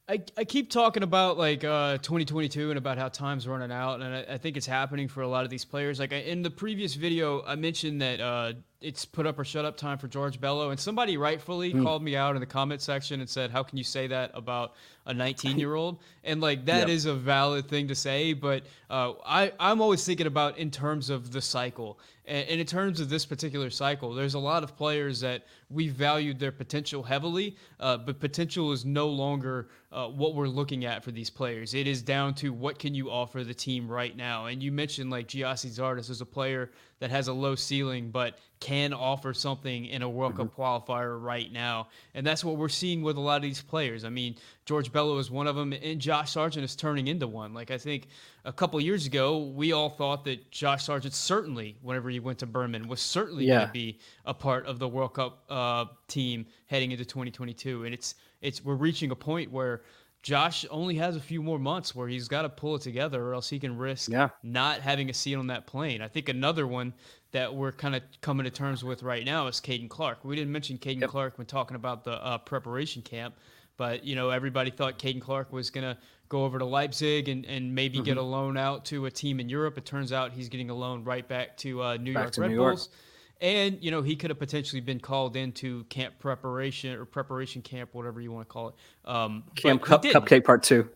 I, 0.09 0.21
I 0.35 0.43
keep 0.43 0.69
talking 0.69 1.01
about 1.03 1.37
like 1.37 1.63
uh, 1.63 1.97
2022 1.99 2.71
and 2.71 2.77
about 2.77 2.97
how 2.97 3.07
time's 3.07 3.47
running 3.47 3.71
out, 3.71 4.01
and 4.01 4.13
I, 4.15 4.33
I, 4.33 4.37
think 4.37 4.57
it's 4.57 4.65
happening 4.65 5.07
for 5.07 5.21
a 5.21 5.27
lot 5.27 5.45
of 5.45 5.49
these 5.49 5.63
players. 5.63 5.97
Like 5.97 6.11
I, 6.11 6.17
in 6.17 6.41
the 6.41 6.49
previous 6.49 6.95
video, 6.95 7.41
I 7.45 7.55
mentioned 7.55 8.01
that 8.01 8.19
uh, 8.19 8.53
it's 8.83 9.05
put 9.05 9.25
up 9.25 9.39
or 9.39 9.45
shut 9.45 9.65
up 9.65 9.77
time 9.77 9.97
for 9.97 10.07
George 10.07 10.39
Bello, 10.39 10.69
and 10.69 10.79
somebody 10.79 11.17
rightfully 11.17 11.73
mm. 11.73 11.81
called 11.81 12.03
me 12.03 12.15
out 12.15 12.35
in 12.35 12.39
the 12.39 12.45
comment 12.45 12.81
section 12.81 13.21
and 13.21 13.29
said, 13.29 13.49
"How 13.49 13.63
can 13.63 13.77
you 13.77 13.83
say 13.83 14.07
that 14.07 14.31
about 14.33 14.73
a 15.05 15.13
19 15.13 15.57
year 15.57 15.73
old?" 15.73 15.99
And 16.23 16.41
like 16.41 16.65
that 16.65 16.87
yep. 16.87 16.89
is 16.89 17.05
a 17.05 17.13
valid 17.13 17.67
thing 17.67 17.87
to 17.87 17.95
say, 17.95 18.33
but 18.33 18.63
uh, 18.89 19.13
I 19.25 19.51
I'm 19.59 19.81
always 19.81 20.05
thinking 20.05 20.27
about 20.27 20.57
in 20.57 20.69
terms 20.69 21.09
of 21.09 21.31
the 21.31 21.41
cycle, 21.41 21.99
and, 22.25 22.47
and 22.49 22.59
in 22.59 22.67
terms 22.67 22.99
of 22.99 23.09
this 23.09 23.25
particular 23.25 23.69
cycle, 23.69 24.13
there's 24.13 24.33
a 24.33 24.39
lot 24.39 24.63
of 24.63 24.75
players 24.75 25.21
that 25.21 25.45
we 25.69 25.89
valued 25.89 26.39
their 26.39 26.51
potential 26.51 27.03
heavily, 27.03 27.55
uh, 27.79 27.97
but 27.97 28.19
potential 28.19 28.71
is 28.71 28.85
no 28.85 29.07
longer 29.07 29.69
uh, 29.91 30.07
what 30.07 30.35
we're 30.35 30.47
looking 30.47 30.85
at 30.85 31.03
for 31.03 31.11
these 31.11 31.29
players. 31.29 31.73
It 31.73 31.87
is 31.87 32.01
down 32.01 32.33
to 32.35 32.51
what 32.51 32.79
can 32.79 32.95
you 32.95 33.09
offer 33.09 33.43
the 33.43 33.53
team 33.53 33.87
right 33.87 34.15
now. 34.15 34.47
And 34.47 34.61
you 34.61 34.71
mentioned 34.71 35.09
like 35.09 35.27
Gyasi 35.27 35.69
Zardes 35.69 36.09
as 36.09 36.21
a 36.21 36.25
player 36.25 36.71
that 37.03 37.11
has 37.11 37.27
a 37.27 37.33
low 37.33 37.53
ceiling, 37.53 38.11
but 38.11 38.39
can 38.61 38.93
offer 38.93 39.33
something 39.33 39.87
in 39.87 40.03
a 40.03 40.09
World 40.09 40.37
Cup 40.37 40.47
mm-hmm. 40.47 40.61
qualifier 40.61 41.21
right 41.21 41.51
now. 41.51 41.89
And 42.13 42.25
that's 42.25 42.45
what 42.45 42.55
we're 42.55 42.69
seeing 42.69 43.01
with 43.01 43.17
a 43.17 43.19
lot 43.19 43.35
of 43.35 43.41
these 43.41 43.61
players. 43.61 44.05
I 44.05 44.09
mean, 44.09 44.37
George 44.65 44.89
Bello 44.89 45.17
is 45.17 45.29
one 45.29 45.45
of 45.45 45.57
them, 45.57 45.73
and 45.73 45.99
Josh 45.99 46.31
Sargent 46.31 46.63
is 46.63 46.77
turning 46.77 47.09
into 47.09 47.27
one. 47.27 47.53
Like, 47.53 47.71
I 47.71 47.77
think 47.77 48.07
a 48.45 48.53
couple 48.53 48.79
years 48.79 49.05
ago, 49.05 49.39
we 49.39 49.73
all 49.73 49.89
thought 49.89 50.23
that 50.23 50.49
Josh 50.49 50.85
Sargent 50.85 51.13
certainly, 51.13 51.75
whenever 51.81 52.09
he 52.09 52.21
went 52.21 52.39
to 52.39 52.45
Bremen, 52.45 52.87
was 52.87 53.01
certainly 53.01 53.47
yeah. 53.47 53.55
going 53.55 53.67
to 53.67 53.73
be 53.73 53.99
a 54.25 54.33
part 54.33 54.65
of 54.65 54.79
the 54.79 54.87
World 54.87 55.13
Cup 55.13 55.43
uh, 55.49 55.83
team 56.07 56.45
heading 56.67 56.93
into 56.93 57.03
2022. 57.03 57.83
And 57.83 57.93
it's, 57.93 58.15
it's, 58.39 58.63
we're 58.63 58.75
reaching 58.75 59.11
a 59.11 59.15
point 59.15 59.51
where 59.51 59.81
Josh 60.23 60.65
only 60.71 60.95
has 60.95 61.17
a 61.17 61.19
few 61.19 61.43
more 61.43 61.59
months 61.59 61.93
where 61.93 62.07
he's 62.07 62.29
got 62.29 62.43
to 62.43 62.49
pull 62.49 62.75
it 62.75 62.81
together, 62.81 63.21
or 63.21 63.33
else 63.33 63.49
he 63.49 63.59
can 63.59 63.77
risk 63.77 64.09
yeah. 64.09 64.29
not 64.41 64.79
having 64.79 65.09
a 65.09 65.13
seat 65.13 65.35
on 65.35 65.47
that 65.47 65.67
plane. 65.67 66.01
I 66.01 66.07
think 66.07 66.29
another 66.29 66.65
one 66.65 66.93
that 67.33 67.53
we're 67.53 67.73
kind 67.73 67.93
of 67.93 68.01
coming 68.21 68.45
to 68.45 68.49
terms 68.49 68.85
with 68.85 69.03
right 69.03 69.25
now 69.25 69.47
is 69.47 69.59
Caden 69.59 69.89
Clark. 69.89 70.23
We 70.23 70.37
didn't 70.37 70.53
mention 70.53 70.77
Caden 70.77 71.01
yep. 71.01 71.09
Clark 71.09 71.37
when 71.37 71.45
talking 71.45 71.75
about 71.75 72.05
the 72.05 72.23
uh, 72.23 72.37
preparation 72.37 73.01
camp, 73.01 73.35
but 73.75 74.05
you 74.05 74.15
know 74.15 74.29
everybody 74.29 74.71
thought 74.71 74.97
Caden 74.97 75.21
Clark 75.21 75.51
was 75.51 75.69
going 75.69 75.83
to 75.83 75.97
go 76.29 76.45
over 76.45 76.57
to 76.57 76.65
Leipzig 76.65 77.27
and, 77.27 77.45
and 77.45 77.75
maybe 77.75 77.97
mm-hmm. 77.97 78.05
get 78.05 78.17
a 78.17 78.21
loan 78.21 78.55
out 78.55 78.85
to 78.85 79.05
a 79.07 79.11
team 79.11 79.41
in 79.41 79.49
Europe. 79.49 79.77
It 79.77 79.85
turns 79.85 80.13
out 80.13 80.31
he's 80.31 80.47
getting 80.47 80.69
a 80.69 80.73
loan 80.73 81.03
right 81.03 81.27
back 81.27 81.57
to 81.57 81.83
uh, 81.83 81.97
New 81.97 82.13
back 82.13 82.23
York 82.23 82.33
to 82.33 82.41
Red 82.41 82.51
New 82.51 82.57
Bulls. 82.57 82.87
York. 82.89 82.99
And 83.43 83.77
you 83.83 83.91
know 83.91 84.01
he 84.01 84.15
could 84.15 84.29
have 84.29 84.39
potentially 84.39 84.79
been 84.79 85.01
called 85.01 85.35
into 85.35 85.83
camp 85.85 86.15
preparation 86.17 86.97
or 86.97 87.03
preparation 87.03 87.61
camp, 87.61 87.89
whatever 87.91 88.21
you 88.21 88.31
want 88.31 88.47
to 88.47 88.51
call 88.51 88.69
it. 88.69 88.75
Um, 89.03 89.43
camp 89.55 89.81
cup, 89.81 90.01
cupcake 90.01 90.45
part 90.45 90.63
two. 90.63 90.89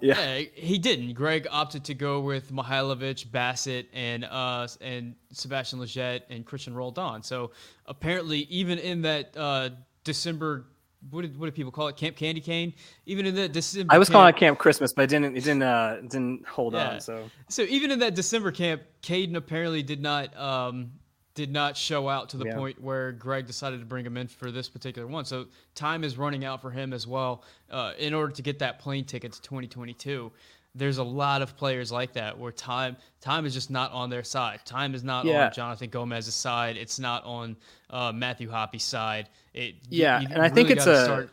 yeah. 0.00 0.36
yeah. 0.36 0.44
he 0.54 0.76
didn't. 0.76 1.14
Greg 1.14 1.46
opted 1.50 1.84
to 1.86 1.94
go 1.94 2.20
with 2.20 2.52
Mihailovic, 2.52 3.32
Bassett, 3.32 3.88
and 3.94 4.24
uh, 4.24 4.68
and 4.82 5.14
Sebastian 5.32 5.78
Lletget 5.78 6.24
and 6.28 6.44
Cristian 6.46 6.74
Roldan. 6.74 7.22
So 7.22 7.52
apparently, 7.86 8.40
even 8.50 8.78
in 8.78 9.00
that 9.02 9.34
uh, 9.34 9.70
December 10.04 10.66
what 11.10 11.22
did 11.22 11.38
what 11.38 11.46
did 11.46 11.54
people 11.54 11.72
call 11.72 11.88
it? 11.88 11.96
Camp 11.96 12.16
Candy 12.16 12.40
Cane. 12.40 12.74
Even 13.06 13.24
in 13.24 13.34
that 13.36 13.52
December, 13.52 13.94
I 13.94 13.98
was 13.98 14.08
camp, 14.08 14.14
calling 14.14 14.34
it 14.34 14.36
Camp 14.36 14.58
Christmas, 14.58 14.92
but 14.92 15.02
it 15.02 15.06
didn't 15.10 15.36
it 15.36 15.44
didn't 15.44 15.62
uh, 15.62 16.00
didn't 16.02 16.46
hold 16.46 16.74
yeah. 16.74 16.90
on. 16.90 17.00
So 17.00 17.30
so 17.48 17.62
even 17.62 17.90
in 17.90 18.00
that 18.00 18.14
December 18.14 18.50
camp, 18.50 18.82
Caden 19.02 19.36
apparently 19.36 19.82
did 19.82 20.02
not 20.02 20.36
um, 20.36 20.92
did 21.38 21.52
not 21.52 21.76
show 21.76 22.08
out 22.08 22.30
to 22.30 22.36
the 22.36 22.46
yeah. 22.46 22.56
point 22.56 22.82
where 22.82 23.12
Greg 23.12 23.46
decided 23.46 23.78
to 23.78 23.86
bring 23.86 24.04
him 24.04 24.16
in 24.16 24.26
for 24.26 24.50
this 24.50 24.68
particular 24.68 25.06
one. 25.06 25.24
So 25.24 25.46
time 25.76 26.02
is 26.02 26.18
running 26.18 26.44
out 26.44 26.60
for 26.60 26.68
him 26.68 26.92
as 26.92 27.06
well 27.06 27.44
uh, 27.70 27.92
in 27.96 28.12
order 28.12 28.32
to 28.32 28.42
get 28.42 28.58
that 28.58 28.80
plane 28.80 29.04
ticket 29.04 29.34
to 29.34 29.42
2022. 29.42 30.32
There's 30.74 30.98
a 30.98 31.04
lot 31.04 31.40
of 31.40 31.56
players 31.56 31.92
like 31.92 32.12
that 32.14 32.36
where 32.36 32.50
time 32.50 32.96
time 33.20 33.46
is 33.46 33.54
just 33.54 33.70
not 33.70 33.92
on 33.92 34.10
their 34.10 34.24
side. 34.24 34.64
Time 34.64 34.96
is 34.96 35.04
not 35.04 35.26
yeah. 35.26 35.46
on 35.46 35.52
Jonathan 35.52 35.90
Gomez's 35.90 36.34
side. 36.34 36.76
It's 36.76 36.98
not 36.98 37.24
on 37.24 37.56
uh, 37.88 38.10
Matthew 38.10 38.50
Hoppe's 38.50 38.82
side. 38.82 39.28
It, 39.54 39.76
yeah, 39.88 40.18
you, 40.18 40.26
you 40.26 40.34
and 40.34 40.42
I 40.42 40.48
think 40.48 40.70
it's 40.70 40.86
a. 40.86 41.04
Start... 41.04 41.30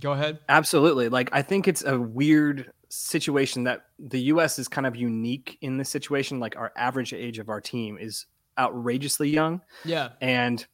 Go 0.00 0.12
ahead. 0.12 0.38
Absolutely. 0.50 1.08
Like 1.08 1.30
I 1.32 1.40
think 1.40 1.66
it's 1.66 1.82
a 1.82 1.98
weird 1.98 2.70
situation 2.90 3.64
that 3.64 3.86
the 3.98 4.20
U.S. 4.20 4.58
is 4.58 4.68
kind 4.68 4.86
of 4.86 4.94
unique 4.96 5.56
in 5.62 5.78
this 5.78 5.88
situation. 5.88 6.40
Like 6.40 6.56
our 6.56 6.72
average 6.76 7.14
age 7.14 7.38
of 7.38 7.48
our 7.48 7.62
team 7.62 7.96
is 7.98 8.26
outrageously 8.58 9.28
young. 9.28 9.60
Yeah. 9.84 10.10
And, 10.20 10.64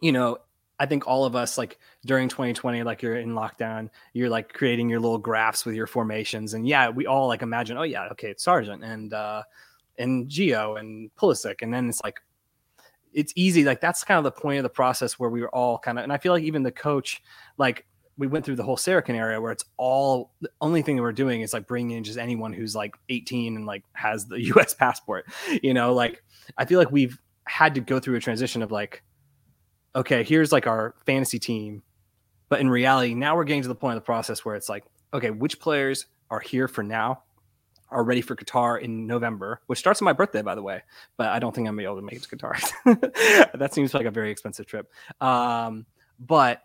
you 0.00 0.12
know, 0.12 0.38
I 0.78 0.86
think 0.86 1.06
all 1.06 1.24
of 1.24 1.36
us, 1.36 1.58
like 1.58 1.78
during 2.04 2.28
2020, 2.28 2.82
like 2.82 3.02
you're 3.02 3.16
in 3.16 3.30
lockdown, 3.30 3.88
you're 4.14 4.30
like 4.30 4.52
creating 4.52 4.88
your 4.88 5.00
little 5.00 5.18
graphs 5.18 5.64
with 5.64 5.74
your 5.74 5.86
formations. 5.86 6.54
And 6.54 6.66
yeah, 6.66 6.88
we 6.88 7.06
all 7.06 7.28
like 7.28 7.42
imagine, 7.42 7.76
oh, 7.76 7.82
yeah, 7.82 8.08
okay, 8.12 8.30
it's 8.30 8.42
Sargent 8.42 8.82
and, 8.82 9.12
uh, 9.12 9.42
and 9.98 10.28
Gio 10.28 10.80
and 10.80 11.14
Pulisic. 11.14 11.62
And 11.62 11.72
then 11.72 11.88
it's 11.88 12.00
like, 12.02 12.20
it's 13.12 13.32
easy. 13.36 13.62
Like 13.62 13.80
that's 13.80 14.02
kind 14.02 14.18
of 14.18 14.24
the 14.24 14.40
point 14.40 14.58
of 14.58 14.62
the 14.62 14.70
process 14.70 15.18
where 15.18 15.30
we 15.30 15.40
were 15.40 15.54
all 15.54 15.78
kind 15.78 15.98
of, 15.98 16.02
and 16.04 16.12
I 16.12 16.18
feel 16.18 16.32
like 16.32 16.44
even 16.44 16.62
the 16.62 16.72
coach, 16.72 17.22
like 17.58 17.86
we 18.18 18.26
went 18.26 18.44
through 18.44 18.56
the 18.56 18.62
whole 18.62 18.76
Sarachan 18.76 19.14
area 19.14 19.40
where 19.40 19.52
it's 19.52 19.64
all 19.76 20.32
the 20.40 20.50
only 20.60 20.82
thing 20.82 20.96
that 20.96 21.02
we're 21.02 21.12
doing 21.12 21.40
is 21.40 21.52
like 21.52 21.66
bringing 21.66 21.96
in 21.96 22.04
just 22.04 22.18
anyone 22.18 22.52
who's 22.52 22.74
like 22.74 22.94
18 23.08 23.56
and 23.56 23.66
like 23.66 23.84
has 23.94 24.26
the 24.26 24.40
US 24.54 24.74
passport, 24.74 25.26
you 25.62 25.74
know, 25.74 25.94
like 25.94 26.22
I 26.58 26.64
feel 26.64 26.78
like 26.78 26.90
we've 26.90 27.18
had 27.46 27.74
to 27.74 27.80
go 27.80 27.98
through 28.00 28.16
a 28.16 28.20
transition 28.20 28.62
of 28.62 28.70
like, 28.70 29.02
okay, 29.94 30.22
here's 30.22 30.52
like 30.52 30.66
our 30.66 30.94
fantasy 31.06 31.38
team. 31.38 31.82
But 32.48 32.60
in 32.60 32.68
reality, 32.68 33.14
now 33.14 33.34
we're 33.34 33.44
getting 33.44 33.62
to 33.62 33.68
the 33.68 33.74
point 33.74 33.96
of 33.96 34.02
the 34.02 34.06
process 34.06 34.44
where 34.44 34.54
it's 34.54 34.68
like, 34.68 34.84
okay, 35.14 35.30
which 35.30 35.58
players 35.58 36.06
are 36.30 36.40
here 36.40 36.68
for 36.68 36.82
now, 36.82 37.22
are 37.90 38.04
ready 38.04 38.20
for 38.20 38.36
Qatar 38.36 38.80
in 38.80 39.06
November, 39.06 39.60
which 39.66 39.78
starts 39.78 40.00
on 40.00 40.04
my 40.04 40.12
birthday, 40.12 40.42
by 40.42 40.54
the 40.54 40.62
way. 40.62 40.82
But 41.16 41.28
I 41.28 41.38
don't 41.38 41.54
think 41.54 41.68
I'm 41.68 41.78
able 41.80 41.96
to 41.96 42.02
make 42.02 42.16
it 42.16 42.22
to 42.22 42.36
Qatar. 42.36 43.52
that 43.58 43.74
seems 43.74 43.94
like 43.94 44.06
a 44.06 44.10
very 44.10 44.30
expensive 44.30 44.66
trip. 44.66 44.90
Um, 45.20 45.86
but 46.18 46.62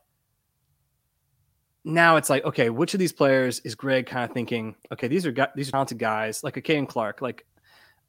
now 1.88 2.18
it's 2.18 2.30
like, 2.30 2.44
okay, 2.44 2.70
which 2.70 2.94
of 2.94 3.00
these 3.00 3.14
players 3.14 3.60
is 3.62 3.74
Greg 3.74 4.08
kind 4.08 4.30
of 4.30 4.34
thinking? 4.34 4.76
Okay, 4.92 5.08
these 5.08 5.26
are 5.26 5.34
these 5.56 5.70
are 5.70 5.72
talented 5.72 5.98
guys, 5.98 6.44
like 6.44 6.58
a 6.58 6.62
Caden 6.62 6.88
Clark. 6.88 7.22
Like 7.22 7.46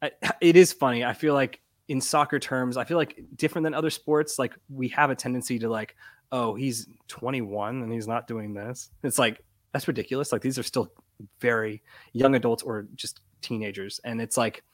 I, 0.02 0.10
it 0.40 0.56
is 0.56 0.72
funny. 0.72 1.04
I 1.04 1.12
feel 1.12 1.34
like 1.34 1.60
in 1.86 2.00
soccer 2.00 2.38
terms, 2.38 2.76
I 2.76 2.84
feel 2.84 2.96
like 2.96 3.22
different 3.36 3.64
than 3.64 3.74
other 3.74 3.90
sports. 3.90 4.38
Like 4.38 4.54
we 4.68 4.88
have 4.88 5.10
a 5.10 5.14
tendency 5.14 5.58
to 5.60 5.68
like, 5.68 5.96
oh, 6.32 6.54
he's 6.54 6.88
21 7.06 7.82
and 7.82 7.92
he's 7.92 8.08
not 8.08 8.26
doing 8.26 8.52
this. 8.52 8.90
It's 9.04 9.18
like 9.18 9.42
that's 9.72 9.86
ridiculous. 9.86 10.32
Like 10.32 10.42
these 10.42 10.58
are 10.58 10.64
still 10.64 10.92
very 11.40 11.82
young 12.12 12.34
adults 12.34 12.64
or 12.64 12.88
just 12.96 13.20
teenagers, 13.42 14.00
and 14.04 14.20
it's 14.20 14.36
like 14.36 14.64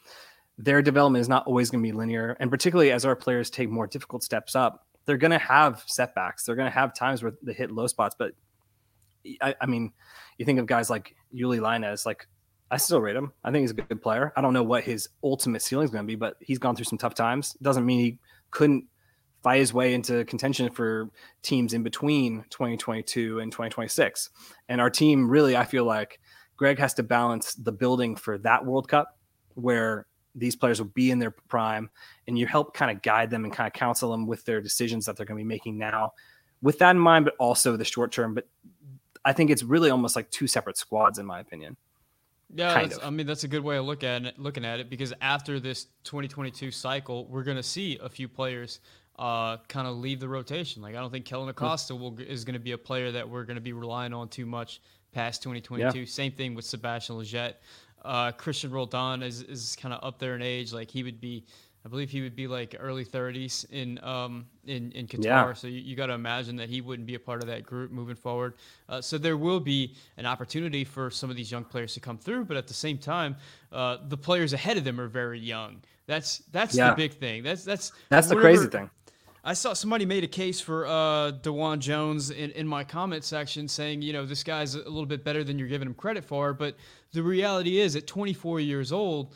their 0.56 0.80
development 0.80 1.20
is 1.20 1.28
not 1.28 1.46
always 1.46 1.68
going 1.68 1.82
to 1.82 1.86
be 1.86 1.92
linear. 1.92 2.36
And 2.40 2.50
particularly 2.50 2.90
as 2.90 3.04
our 3.04 3.16
players 3.16 3.50
take 3.50 3.68
more 3.68 3.86
difficult 3.86 4.22
steps 4.22 4.56
up, 4.56 4.86
they're 5.04 5.18
going 5.18 5.32
to 5.32 5.38
have 5.38 5.82
setbacks. 5.86 6.44
They're 6.44 6.54
going 6.56 6.70
to 6.70 6.74
have 6.74 6.94
times 6.94 7.22
where 7.22 7.32
they 7.42 7.52
hit 7.52 7.70
low 7.70 7.86
spots. 7.86 8.14
But 8.18 8.32
I, 9.40 9.54
I 9.60 9.66
mean, 9.66 9.92
you 10.38 10.44
think 10.44 10.58
of 10.58 10.66
guys 10.66 10.90
like 10.90 11.14
Uly 11.34 11.60
Llanez, 11.60 12.06
like 12.06 12.26
I 12.70 12.76
still 12.76 13.00
rate 13.00 13.16
him. 13.16 13.32
I 13.42 13.50
think 13.50 13.62
he's 13.62 13.70
a 13.70 13.74
good 13.74 14.02
player. 14.02 14.32
I 14.36 14.40
don't 14.40 14.52
know 14.52 14.62
what 14.62 14.84
his 14.84 15.08
ultimate 15.22 15.62
ceiling 15.62 15.84
is 15.84 15.90
going 15.90 16.04
to 16.04 16.06
be, 16.06 16.16
but 16.16 16.36
he's 16.40 16.58
gone 16.58 16.76
through 16.76 16.86
some 16.86 16.98
tough 16.98 17.14
times. 17.14 17.56
Doesn't 17.62 17.86
mean 17.86 18.00
he 18.00 18.18
couldn't 18.50 18.86
fight 19.42 19.60
his 19.60 19.74
way 19.74 19.92
into 19.94 20.24
contention 20.24 20.70
for 20.70 21.10
teams 21.42 21.74
in 21.74 21.82
between 21.82 22.44
2022 22.50 23.40
and 23.40 23.52
2026. 23.52 24.30
And 24.68 24.80
our 24.80 24.90
team 24.90 25.28
really, 25.28 25.56
I 25.56 25.64
feel 25.64 25.84
like 25.84 26.18
Greg 26.56 26.78
has 26.78 26.94
to 26.94 27.02
balance 27.02 27.54
the 27.54 27.72
building 27.72 28.16
for 28.16 28.38
that 28.38 28.64
World 28.64 28.88
Cup 28.88 29.18
where 29.54 30.06
these 30.34 30.56
players 30.56 30.80
will 30.80 30.88
be 30.88 31.10
in 31.10 31.18
their 31.18 31.30
prime 31.30 31.90
and 32.26 32.38
you 32.38 32.46
help 32.46 32.74
kind 32.74 32.90
of 32.90 33.02
guide 33.02 33.30
them 33.30 33.44
and 33.44 33.52
kind 33.52 33.66
of 33.66 33.72
counsel 33.72 34.10
them 34.10 34.26
with 34.26 34.44
their 34.46 34.60
decisions 34.60 35.06
that 35.06 35.16
they're 35.16 35.26
going 35.26 35.38
to 35.38 35.44
be 35.44 35.48
making 35.48 35.78
now 35.78 36.12
with 36.62 36.78
that 36.78 36.92
in 36.92 36.98
mind, 36.98 37.26
but 37.26 37.34
also 37.38 37.76
the 37.76 37.84
short 37.84 38.10
term. 38.10 38.34
But 38.34 38.48
I 39.24 39.32
think 39.32 39.50
it's 39.50 39.62
really 39.62 39.90
almost 39.90 40.16
like 40.16 40.30
two 40.30 40.46
separate 40.46 40.76
squads, 40.76 41.18
in 41.18 41.26
my 41.26 41.40
opinion. 41.40 41.76
Yeah, 42.54 42.88
I 43.02 43.10
mean 43.10 43.26
that's 43.26 43.44
a 43.44 43.48
good 43.48 43.64
way 43.64 43.78
of 43.78 43.84
look 43.84 44.04
at 44.04 44.24
it, 44.24 44.38
looking 44.38 44.64
at 44.64 44.78
it 44.78 44.88
because 44.88 45.12
after 45.20 45.58
this 45.58 45.86
2022 46.04 46.70
cycle, 46.70 47.26
we're 47.26 47.42
going 47.42 47.56
to 47.56 47.62
see 47.62 47.98
a 48.00 48.08
few 48.08 48.28
players 48.28 48.80
uh, 49.18 49.56
kind 49.68 49.88
of 49.88 49.96
leave 49.96 50.20
the 50.20 50.28
rotation. 50.28 50.82
Like 50.82 50.94
I 50.94 51.00
don't 51.00 51.10
think 51.10 51.24
Kellyn 51.24 51.48
Acosta 51.48 51.94
will, 51.94 52.18
is 52.20 52.44
going 52.44 52.54
to 52.54 52.60
be 52.60 52.72
a 52.72 52.78
player 52.78 53.10
that 53.12 53.28
we're 53.28 53.44
going 53.44 53.56
to 53.56 53.62
be 53.62 53.72
relying 53.72 54.12
on 54.12 54.28
too 54.28 54.46
much 54.46 54.80
past 55.12 55.42
2022. 55.42 55.98
Yeah. 56.00 56.04
Same 56.04 56.32
thing 56.32 56.54
with 56.54 56.64
Sebastian 56.64 57.16
Lletget. 57.16 57.54
Uh, 58.04 58.32
Cristian 58.32 58.70
Roldan 58.70 59.22
is, 59.22 59.42
is 59.42 59.76
kind 59.80 59.94
of 59.94 60.04
up 60.04 60.18
there 60.18 60.34
in 60.34 60.42
age. 60.42 60.72
Like 60.72 60.90
he 60.90 61.02
would 61.02 61.20
be, 61.20 61.46
I 61.84 61.90
believe 61.90 62.10
he 62.10 62.22
would 62.22 62.34
be 62.34 62.46
like 62.46 62.74
early 62.78 63.04
30s 63.04 63.70
in 63.70 64.02
um, 64.02 64.46
in 64.66 64.90
in 64.92 65.06
Qatar. 65.06 65.24
Yeah. 65.24 65.52
So 65.52 65.66
you, 65.66 65.80
you 65.80 65.96
got 65.96 66.06
to 66.06 66.14
imagine 66.14 66.56
that 66.56 66.70
he 66.70 66.80
wouldn't 66.80 67.06
be 67.06 67.14
a 67.14 67.18
part 67.18 67.42
of 67.42 67.48
that 67.48 67.66
group 67.66 67.90
moving 67.90 68.16
forward. 68.16 68.54
Uh, 68.88 69.02
so 69.02 69.18
there 69.18 69.36
will 69.36 69.60
be 69.60 69.94
an 70.16 70.24
opportunity 70.24 70.84
for 70.84 71.10
some 71.10 71.28
of 71.28 71.36
these 71.36 71.50
young 71.50 71.64
players 71.64 71.92
to 71.94 72.00
come 72.00 72.16
through, 72.16 72.46
but 72.46 72.56
at 72.56 72.66
the 72.66 72.74
same 72.74 72.96
time, 72.96 73.36
uh, 73.70 73.98
the 74.08 74.16
players 74.16 74.54
ahead 74.54 74.78
of 74.78 74.84
them 74.84 74.98
are 74.98 75.08
very 75.08 75.38
young. 75.38 75.82
That's 76.06 76.38
that's 76.52 76.74
yeah. 76.74 76.90
the 76.90 76.96
big 76.96 77.14
thing. 77.14 77.42
That's 77.42 77.64
that's 77.64 77.92
that's 78.08 78.28
the 78.28 78.36
crazy 78.36 78.66
thing. 78.66 78.88
I 79.46 79.52
saw 79.52 79.74
somebody 79.74 80.06
made 80.06 80.24
a 80.24 80.28
case 80.28 80.58
for 80.58 80.86
uh, 80.86 81.32
DeJuan 81.42 81.78
Jones 81.78 82.30
in, 82.30 82.50
in 82.52 82.66
my 82.66 82.82
comment 82.82 83.24
section 83.24 83.68
saying, 83.68 84.00
you 84.00 84.14
know, 84.14 84.24
this 84.24 84.42
guy's 84.42 84.74
a 84.74 84.78
little 84.78 85.04
bit 85.04 85.22
better 85.22 85.44
than 85.44 85.58
you're 85.58 85.68
giving 85.68 85.86
him 85.86 85.92
credit 85.92 86.24
for. 86.24 86.54
But 86.54 86.76
the 87.12 87.22
reality 87.22 87.78
is, 87.78 87.94
at 87.94 88.06
24 88.06 88.60
years 88.60 88.90
old, 88.90 89.34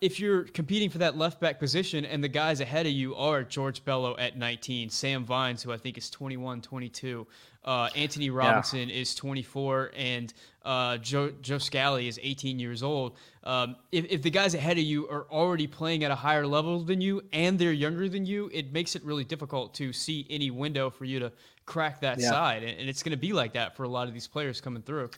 if 0.00 0.20
you're 0.20 0.44
competing 0.44 0.90
for 0.90 0.98
that 0.98 1.16
left 1.16 1.40
back 1.40 1.58
position 1.58 2.04
and 2.04 2.22
the 2.22 2.28
guys 2.28 2.60
ahead 2.60 2.84
of 2.84 2.92
you 2.92 3.14
are 3.14 3.42
George 3.42 3.82
Bello 3.82 4.14
at 4.18 4.36
19, 4.36 4.90
Sam 4.90 5.24
Vines, 5.24 5.62
who 5.62 5.72
I 5.72 5.78
think 5.78 5.96
is 5.96 6.10
21, 6.10 6.60
22, 6.60 7.26
uh, 7.64 7.88
Antonee 7.96 8.28
Robinson 8.28 8.90
yeah. 8.90 8.94
is 8.94 9.14
24, 9.14 9.92
and 9.96 10.34
uh, 10.66 10.98
Joe, 10.98 11.32
Joe 11.40 11.56
Scally 11.56 12.08
is 12.08 12.20
18 12.22 12.58
years 12.58 12.82
old. 12.82 13.16
Um, 13.42 13.76
if, 13.90 14.04
if 14.10 14.22
the 14.22 14.30
guys 14.30 14.54
ahead 14.54 14.76
of 14.76 14.84
you 14.84 15.08
are 15.08 15.26
already 15.30 15.66
playing 15.66 16.04
at 16.04 16.10
a 16.10 16.14
higher 16.14 16.46
level 16.46 16.80
than 16.80 17.00
you 17.00 17.22
and 17.32 17.58
they're 17.58 17.72
younger 17.72 18.06
than 18.06 18.26
you, 18.26 18.50
it 18.52 18.74
makes 18.74 18.96
it 18.96 19.04
really 19.04 19.24
difficult 19.24 19.72
to 19.74 19.94
see 19.94 20.26
any 20.28 20.50
window 20.50 20.90
for 20.90 21.06
you 21.06 21.20
to 21.20 21.32
crack 21.64 22.02
that 22.02 22.20
yeah. 22.20 22.28
side. 22.28 22.62
And, 22.62 22.78
and 22.78 22.88
it's 22.88 23.02
going 23.02 23.12
to 23.12 23.16
be 23.16 23.32
like 23.32 23.54
that 23.54 23.74
for 23.74 23.84
a 23.84 23.88
lot 23.88 24.08
of 24.08 24.14
these 24.14 24.28
players 24.28 24.60
coming 24.60 24.82
through. 24.82 25.10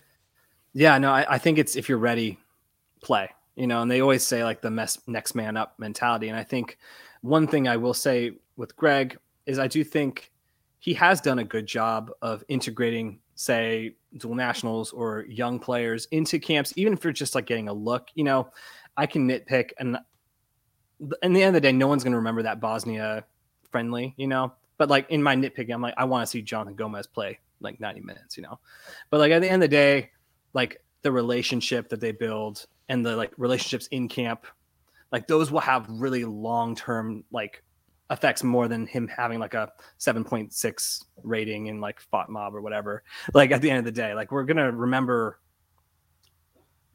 Yeah, 0.72 0.98
no, 0.98 1.10
I, 1.10 1.34
I 1.34 1.38
think 1.38 1.58
it's 1.58 1.74
if 1.74 1.88
you're 1.88 1.98
ready, 1.98 2.38
play 3.02 3.30
you 3.58 3.66
know, 3.66 3.82
and 3.82 3.90
they 3.90 4.00
always 4.00 4.24
say 4.24 4.44
like 4.44 4.60
the 4.60 4.70
mess, 4.70 4.98
next 5.06 5.34
man 5.34 5.56
up 5.56 5.74
mentality. 5.78 6.28
And 6.28 6.38
I 6.38 6.44
think 6.44 6.78
one 7.22 7.46
thing 7.46 7.66
I 7.66 7.76
will 7.76 7.94
say 7.94 8.32
with 8.56 8.76
Greg 8.76 9.18
is 9.46 9.58
I 9.58 9.66
do 9.66 9.82
think 9.82 10.30
he 10.78 10.94
has 10.94 11.20
done 11.20 11.40
a 11.40 11.44
good 11.44 11.66
job 11.66 12.12
of 12.22 12.44
integrating, 12.48 13.18
say, 13.34 13.96
dual 14.16 14.36
nationals 14.36 14.92
or 14.92 15.26
young 15.28 15.58
players 15.58 16.06
into 16.12 16.38
camps, 16.38 16.72
even 16.76 16.92
if 16.92 17.02
you're 17.02 17.12
just 17.12 17.34
like 17.34 17.46
getting 17.46 17.68
a 17.68 17.72
look. 17.72 18.08
You 18.14 18.24
know, 18.24 18.50
I 18.96 19.06
can 19.06 19.28
nitpick, 19.28 19.70
and 19.78 19.98
in 21.22 21.32
the 21.32 21.42
end 21.42 21.56
of 21.56 21.62
the 21.62 21.68
day, 21.68 21.72
no 21.72 21.88
one's 21.88 22.04
going 22.04 22.12
to 22.12 22.18
remember 22.18 22.42
that 22.44 22.60
Bosnia 22.60 23.24
friendly, 23.70 24.14
you 24.16 24.28
know. 24.28 24.52
But 24.76 24.88
like 24.88 25.10
in 25.10 25.20
my 25.22 25.34
nitpicking, 25.34 25.74
I'm 25.74 25.82
like, 25.82 25.94
I 25.96 26.04
want 26.04 26.22
to 26.22 26.30
see 26.30 26.42
Jonathan 26.42 26.76
Gomez 26.76 27.08
play 27.08 27.40
like 27.60 27.80
90 27.80 28.02
minutes, 28.02 28.36
you 28.36 28.44
know. 28.44 28.60
But 29.10 29.18
like 29.18 29.32
at 29.32 29.42
the 29.42 29.50
end 29.50 29.64
of 29.64 29.70
the 29.70 29.76
day, 29.76 30.10
like 30.52 30.80
the 31.02 31.10
relationship 31.10 31.88
that 31.88 32.00
they 32.00 32.12
build 32.12 32.66
and 32.88 33.04
the 33.04 33.16
like 33.16 33.32
relationships 33.36 33.86
in 33.88 34.08
camp 34.08 34.46
like 35.12 35.26
those 35.26 35.50
will 35.50 35.60
have 35.60 35.86
really 35.88 36.24
long 36.24 36.74
term 36.74 37.24
like 37.32 37.62
effects 38.10 38.42
more 38.42 38.68
than 38.68 38.86
him 38.86 39.08
having 39.08 39.38
like 39.38 39.54
a 39.54 39.70
7.6 39.98 41.04
rating 41.22 41.66
in 41.66 41.80
like 41.80 42.00
FotMob 42.12 42.54
or 42.54 42.62
whatever. 42.62 43.02
Like 43.34 43.50
at 43.50 43.60
the 43.60 43.70
end 43.70 43.80
of 43.80 43.84
the 43.84 43.92
day 43.92 44.14
like 44.14 44.32
we're 44.32 44.44
gonna 44.44 44.70
remember 44.72 45.38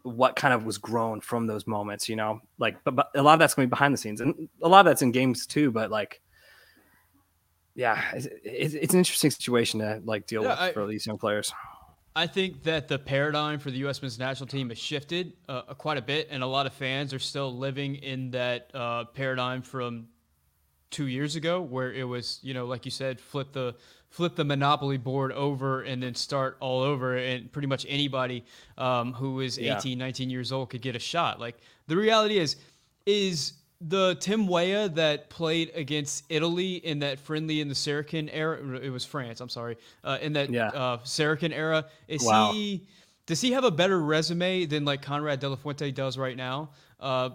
what 0.03 0.35
kind 0.35 0.53
of 0.53 0.65
was 0.65 0.77
grown 0.77 1.21
from 1.21 1.47
those 1.47 1.65
moments 1.67 2.09
you 2.09 2.15
know? 2.15 2.41
Like 2.57 2.83
but, 2.83 2.95
but 2.95 3.09
a 3.15 3.21
lot 3.21 3.33
of 3.33 3.39
that's 3.39 3.53
gonna 3.53 3.67
be 3.67 3.71
behind 3.71 3.93
the 3.93 3.97
scenes 3.97 4.21
and 4.21 4.49
a 4.61 4.67
lot 4.67 4.81
of 4.81 4.85
that's 4.85 5.01
in 5.01 5.11
games 5.11 5.45
too 5.45 5.71
but 5.71 5.91
like 5.91 6.21
yeah 7.75 8.03
it's, 8.13 8.27
it's, 8.43 8.93
an 8.93 8.99
interesting 8.99 9.31
situation 9.31 9.79
to 9.79 10.01
like 10.05 10.27
deal 10.27 10.43
yeah, 10.43 10.49
with 10.49 10.59
I, 10.59 10.71
for 10.73 10.85
these 10.85 11.05
young 11.07 11.17
players 11.17 11.51
I 12.15 12.27
think 12.27 12.63
that 12.63 12.87
the 12.87 12.99
paradigm 12.99 13.59
for 13.59 13.71
the 13.71 13.77
U.S. 13.79 14.01
men's 14.01 14.19
national 14.19 14.47
team 14.47 14.69
has 14.69 14.77
shifted 14.77 15.33
uh, 15.49 15.61
quite 15.73 15.97
a 15.97 16.01
bit, 16.01 16.27
and 16.29 16.43
a 16.43 16.47
lot 16.47 16.67
of 16.67 16.73
fans 16.73 17.13
are 17.13 17.19
still 17.19 17.55
living 17.55 17.95
in 17.95 18.31
that 18.31 18.69
uh, 18.73 19.05
paradigm 19.05 19.63
from 19.63 20.07
two 20.91 21.07
years 21.07 21.35
ago, 21.35 21.61
where 21.61 21.91
it 21.91 22.03
was, 22.03 22.39
you 22.43 22.53
know, 22.53 22.65
like 22.65 22.85
you 22.85 22.91
said, 22.91 23.19
flip 23.19 23.51
the 23.51 23.75
flip 24.09 24.35
the 24.35 24.45
monopoly 24.45 24.97
board 24.97 25.31
over 25.31 25.81
and 25.81 26.03
then 26.03 26.13
start 26.13 26.55
all 26.59 26.81
over, 26.81 27.17
and 27.17 27.51
pretty 27.51 27.67
much 27.67 27.83
anybody 27.89 28.45
um, 28.77 29.11
who 29.13 29.39
is 29.39 29.57
18, 29.57 29.97
yeah. 29.97 30.05
19 30.05 30.29
years 30.29 30.51
old 30.51 30.69
could 30.69 30.83
get 30.83 30.95
a 30.95 30.99
shot. 30.99 31.39
Like 31.39 31.57
the 31.87 31.97
reality 31.97 32.37
is, 32.37 32.57
is 33.07 33.53
the 33.87 34.15
Tim 34.19 34.47
Weah 34.47 34.89
that 34.89 35.29
played 35.29 35.71
against 35.75 36.23
Italy 36.29 36.75
in 36.75 36.99
that 36.99 37.19
friendly 37.19 37.61
in 37.61 37.67
the 37.67 37.73
Sarachan 37.73 38.29
era, 38.31 38.77
it 38.77 38.89
was 38.89 39.05
France. 39.05 39.41
I'm 39.41 39.49
sorry, 39.49 39.77
uh, 40.03 40.17
in 40.21 40.33
that 40.33 40.49
yeah. 40.49 40.69
uh, 40.69 40.97
Sarachan 40.99 41.51
era, 41.51 41.85
is 42.07 42.23
wow. 42.23 42.51
he? 42.53 42.87
Does 43.25 43.41
he 43.41 43.51
have 43.51 43.63
a 43.63 43.71
better 43.71 43.99
resume 44.01 44.65
than 44.65 44.85
like 44.85 45.01
Konrad 45.01 45.39
De 45.39 45.49
La 45.49 45.55
Fuente 45.55 45.91
does 45.91 46.17
right 46.17 46.35
now? 46.35 46.71
Uh, 46.99 47.31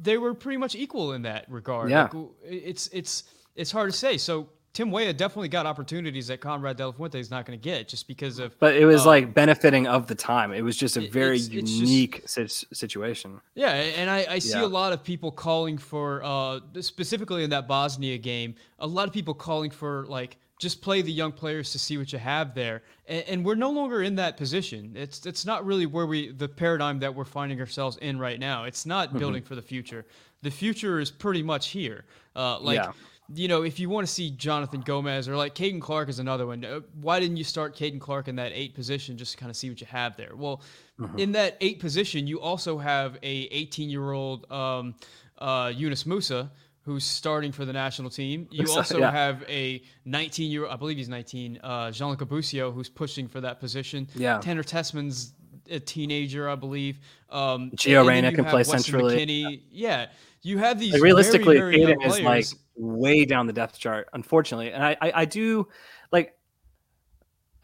they 0.00 0.18
were 0.18 0.34
pretty 0.34 0.58
much 0.58 0.74
equal 0.74 1.12
in 1.12 1.22
that 1.22 1.50
regard. 1.50 1.90
Yeah, 1.90 2.08
like, 2.12 2.26
it's 2.44 2.88
it's 2.88 3.24
it's 3.56 3.70
hard 3.70 3.90
to 3.90 3.96
say. 3.96 4.18
So 4.18 4.48
Tim 4.72 4.90
Weah 4.90 5.12
definitely 5.12 5.48
got 5.48 5.66
opportunities 5.66 6.28
that 6.28 6.40
Konrad 6.40 6.78
De 6.78 6.86
La 6.86 6.92
Fuente 6.92 7.20
is 7.20 7.30
not 7.30 7.44
going 7.44 7.58
to 7.58 7.62
get 7.62 7.88
just 7.88 8.08
because 8.08 8.38
of. 8.38 8.58
But 8.58 8.74
it 8.74 8.86
was 8.86 9.02
um, 9.02 9.08
like 9.08 9.34
benefiting 9.34 9.86
of 9.86 10.06
the 10.06 10.14
time. 10.14 10.52
It 10.52 10.62
was 10.62 10.78
just 10.78 10.96
a 10.96 11.08
very 11.08 11.36
it's, 11.36 11.48
it's 11.48 11.70
unique 11.70 12.24
just, 12.26 12.74
situation. 12.74 13.40
Yeah, 13.54 13.72
and 13.72 14.08
I, 14.08 14.26
I 14.30 14.38
see 14.38 14.58
yeah. 14.58 14.64
a 14.64 14.66
lot 14.66 14.94
of 14.94 15.04
people 15.04 15.30
calling 15.30 15.76
for, 15.76 16.22
uh, 16.24 16.60
specifically 16.80 17.44
in 17.44 17.50
that 17.50 17.68
Bosnia 17.68 18.16
game, 18.16 18.54
a 18.78 18.86
lot 18.86 19.06
of 19.06 19.12
people 19.12 19.34
calling 19.34 19.70
for 19.70 20.06
like 20.06 20.38
just 20.58 20.80
play 20.80 21.02
the 21.02 21.12
young 21.12 21.32
players 21.32 21.72
to 21.72 21.78
see 21.78 21.98
what 21.98 22.12
you 22.12 22.18
have 22.18 22.54
there, 22.54 22.82
and, 23.08 23.24
and 23.28 23.44
we're 23.44 23.56
no 23.56 23.70
longer 23.70 24.02
in 24.02 24.14
that 24.14 24.36
position. 24.36 24.92
It's 24.94 25.26
it's 25.26 25.44
not 25.44 25.66
really 25.66 25.86
where 25.86 26.06
we 26.06 26.30
the 26.30 26.48
paradigm 26.48 27.00
that 27.00 27.12
we're 27.12 27.24
finding 27.24 27.58
ourselves 27.58 27.98
in 27.98 28.18
right 28.18 28.38
now. 28.38 28.64
It's 28.64 28.86
not 28.86 29.08
mm-hmm. 29.08 29.18
building 29.18 29.42
for 29.42 29.56
the 29.56 29.62
future. 29.62 30.06
The 30.42 30.50
future 30.50 31.00
is 31.00 31.10
pretty 31.10 31.42
much 31.42 31.68
here. 31.68 32.04
Uh, 32.34 32.58
like. 32.60 32.76
Yeah 32.76 32.92
you 33.34 33.48
know, 33.48 33.62
if 33.62 33.78
you 33.78 33.88
want 33.88 34.06
to 34.06 34.12
see 34.12 34.30
Jonathan 34.30 34.80
Gomez 34.80 35.28
or 35.28 35.36
like 35.36 35.54
Caden 35.54 35.80
Clark 35.80 36.08
is 36.08 36.18
another 36.18 36.46
one, 36.46 36.64
uh, 36.64 36.80
why 37.00 37.20
didn't 37.20 37.36
you 37.36 37.44
start 37.44 37.76
Caden 37.76 38.00
Clark 38.00 38.28
in 38.28 38.36
that 38.36 38.52
eight 38.54 38.74
position 38.74 39.16
just 39.16 39.32
to 39.32 39.38
kind 39.38 39.50
of 39.50 39.56
see 39.56 39.70
what 39.70 39.80
you 39.80 39.86
have 39.86 40.16
there? 40.16 40.34
Well, 40.34 40.62
mm-hmm. 41.00 41.18
in 41.18 41.32
that 41.32 41.56
eight 41.60 41.80
position, 41.80 42.26
you 42.26 42.40
also 42.40 42.78
have 42.78 43.16
a 43.22 43.48
18 43.50 43.90
year 43.90 44.12
old 44.12 44.50
um, 44.50 44.94
uh, 45.38 45.72
Yunus 45.74 46.04
Musah 46.04 46.50
who's 46.84 47.04
starting 47.04 47.52
for 47.52 47.64
the 47.64 47.72
national 47.72 48.10
team. 48.10 48.48
You 48.52 48.66
also 48.70 48.98
yeah. 48.98 49.10
have 49.10 49.44
a 49.48 49.82
19 50.04 50.50
year, 50.50 50.66
I 50.66 50.76
believe 50.76 50.96
he's 50.96 51.08
19, 51.08 51.60
uh, 51.62 51.90
Gianluca 51.90 52.26
Busio, 52.26 52.70
who's 52.70 52.88
pushing 52.88 53.28
for 53.28 53.40
that 53.40 53.60
position. 53.60 54.08
Yeah. 54.14 54.38
Tanner 54.38 54.62
Tessmann's 54.62 55.32
a 55.70 55.80
teenager, 55.80 56.48
I 56.48 56.56
believe. 56.56 56.98
Um, 57.30 57.70
Gio 57.72 58.06
Reyna 58.06 58.32
can 58.32 58.44
play 58.44 58.64
centrally. 58.64 59.16
McKennie. 59.16 59.62
Yeah. 59.70 60.06
You 60.42 60.58
have 60.58 60.78
these 60.78 60.92
like 60.92 61.02
realistically, 61.02 61.56
very, 61.56 61.84
very 61.84 62.04
is 62.04 62.20
like 62.20 62.46
way 62.76 63.24
down 63.24 63.46
the 63.46 63.52
depth 63.52 63.78
chart, 63.78 64.08
unfortunately. 64.12 64.72
And 64.72 64.84
I, 64.84 64.96
I, 65.00 65.12
I 65.14 65.24
do 65.24 65.68
like 66.10 66.34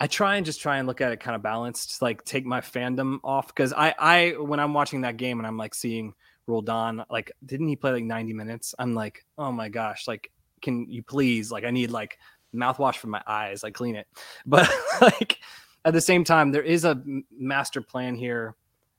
I 0.01 0.07
try 0.07 0.37
and 0.37 0.47
just 0.47 0.61
try 0.61 0.79
and 0.79 0.87
look 0.87 1.01
at 1.01 1.13
it 1.13 1.21
kind 1.21 1.35
of 1.35 1.43
balanced, 1.43 2.01
like 2.01 2.25
take 2.25 2.47
my 2.47 2.61
fandom 2.61 3.19
off 3.25 3.49
because 3.49 3.73
I, 3.73 3.95
I 3.99 4.29
when 4.39 4.61
I'm 4.61 4.73
watching 4.73 5.01
that 5.01 5.17
game 5.17 5.39
and 5.39 5.47
I'm 5.47 5.57
like 5.57 5.75
seeing 5.75 6.15
Roldan. 6.49 7.05
Like, 7.11 7.31
didn't 7.45 7.69
he 7.69 7.77
play 7.77 7.93
like 7.93 8.05
90 8.05 8.33
minutes? 8.33 8.75
I'm 8.79 8.95
like, 8.95 9.25
oh 9.37 9.53
my 9.53 9.69
gosh, 9.69 10.09
like, 10.09 10.33
can 10.63 10.87
you 10.89 11.03
please? 11.03 11.53
Like, 11.53 11.65
I 11.65 11.71
need 11.71 11.91
like 11.91 12.19
mouthwash 12.55 12.97
for 12.97 13.09
my 13.09 13.23
eyes, 13.27 13.63
like 13.63 13.75
clean 13.75 13.95
it. 13.95 14.09
But 14.47 14.69
like 15.01 15.39
at 15.85 15.93
the 15.93 16.01
same 16.01 16.25
time, 16.25 16.51
there 16.51 16.63
is 16.63 16.85
a 16.85 17.01
master 17.31 17.81
plan 17.81 18.17
here. 18.17 18.57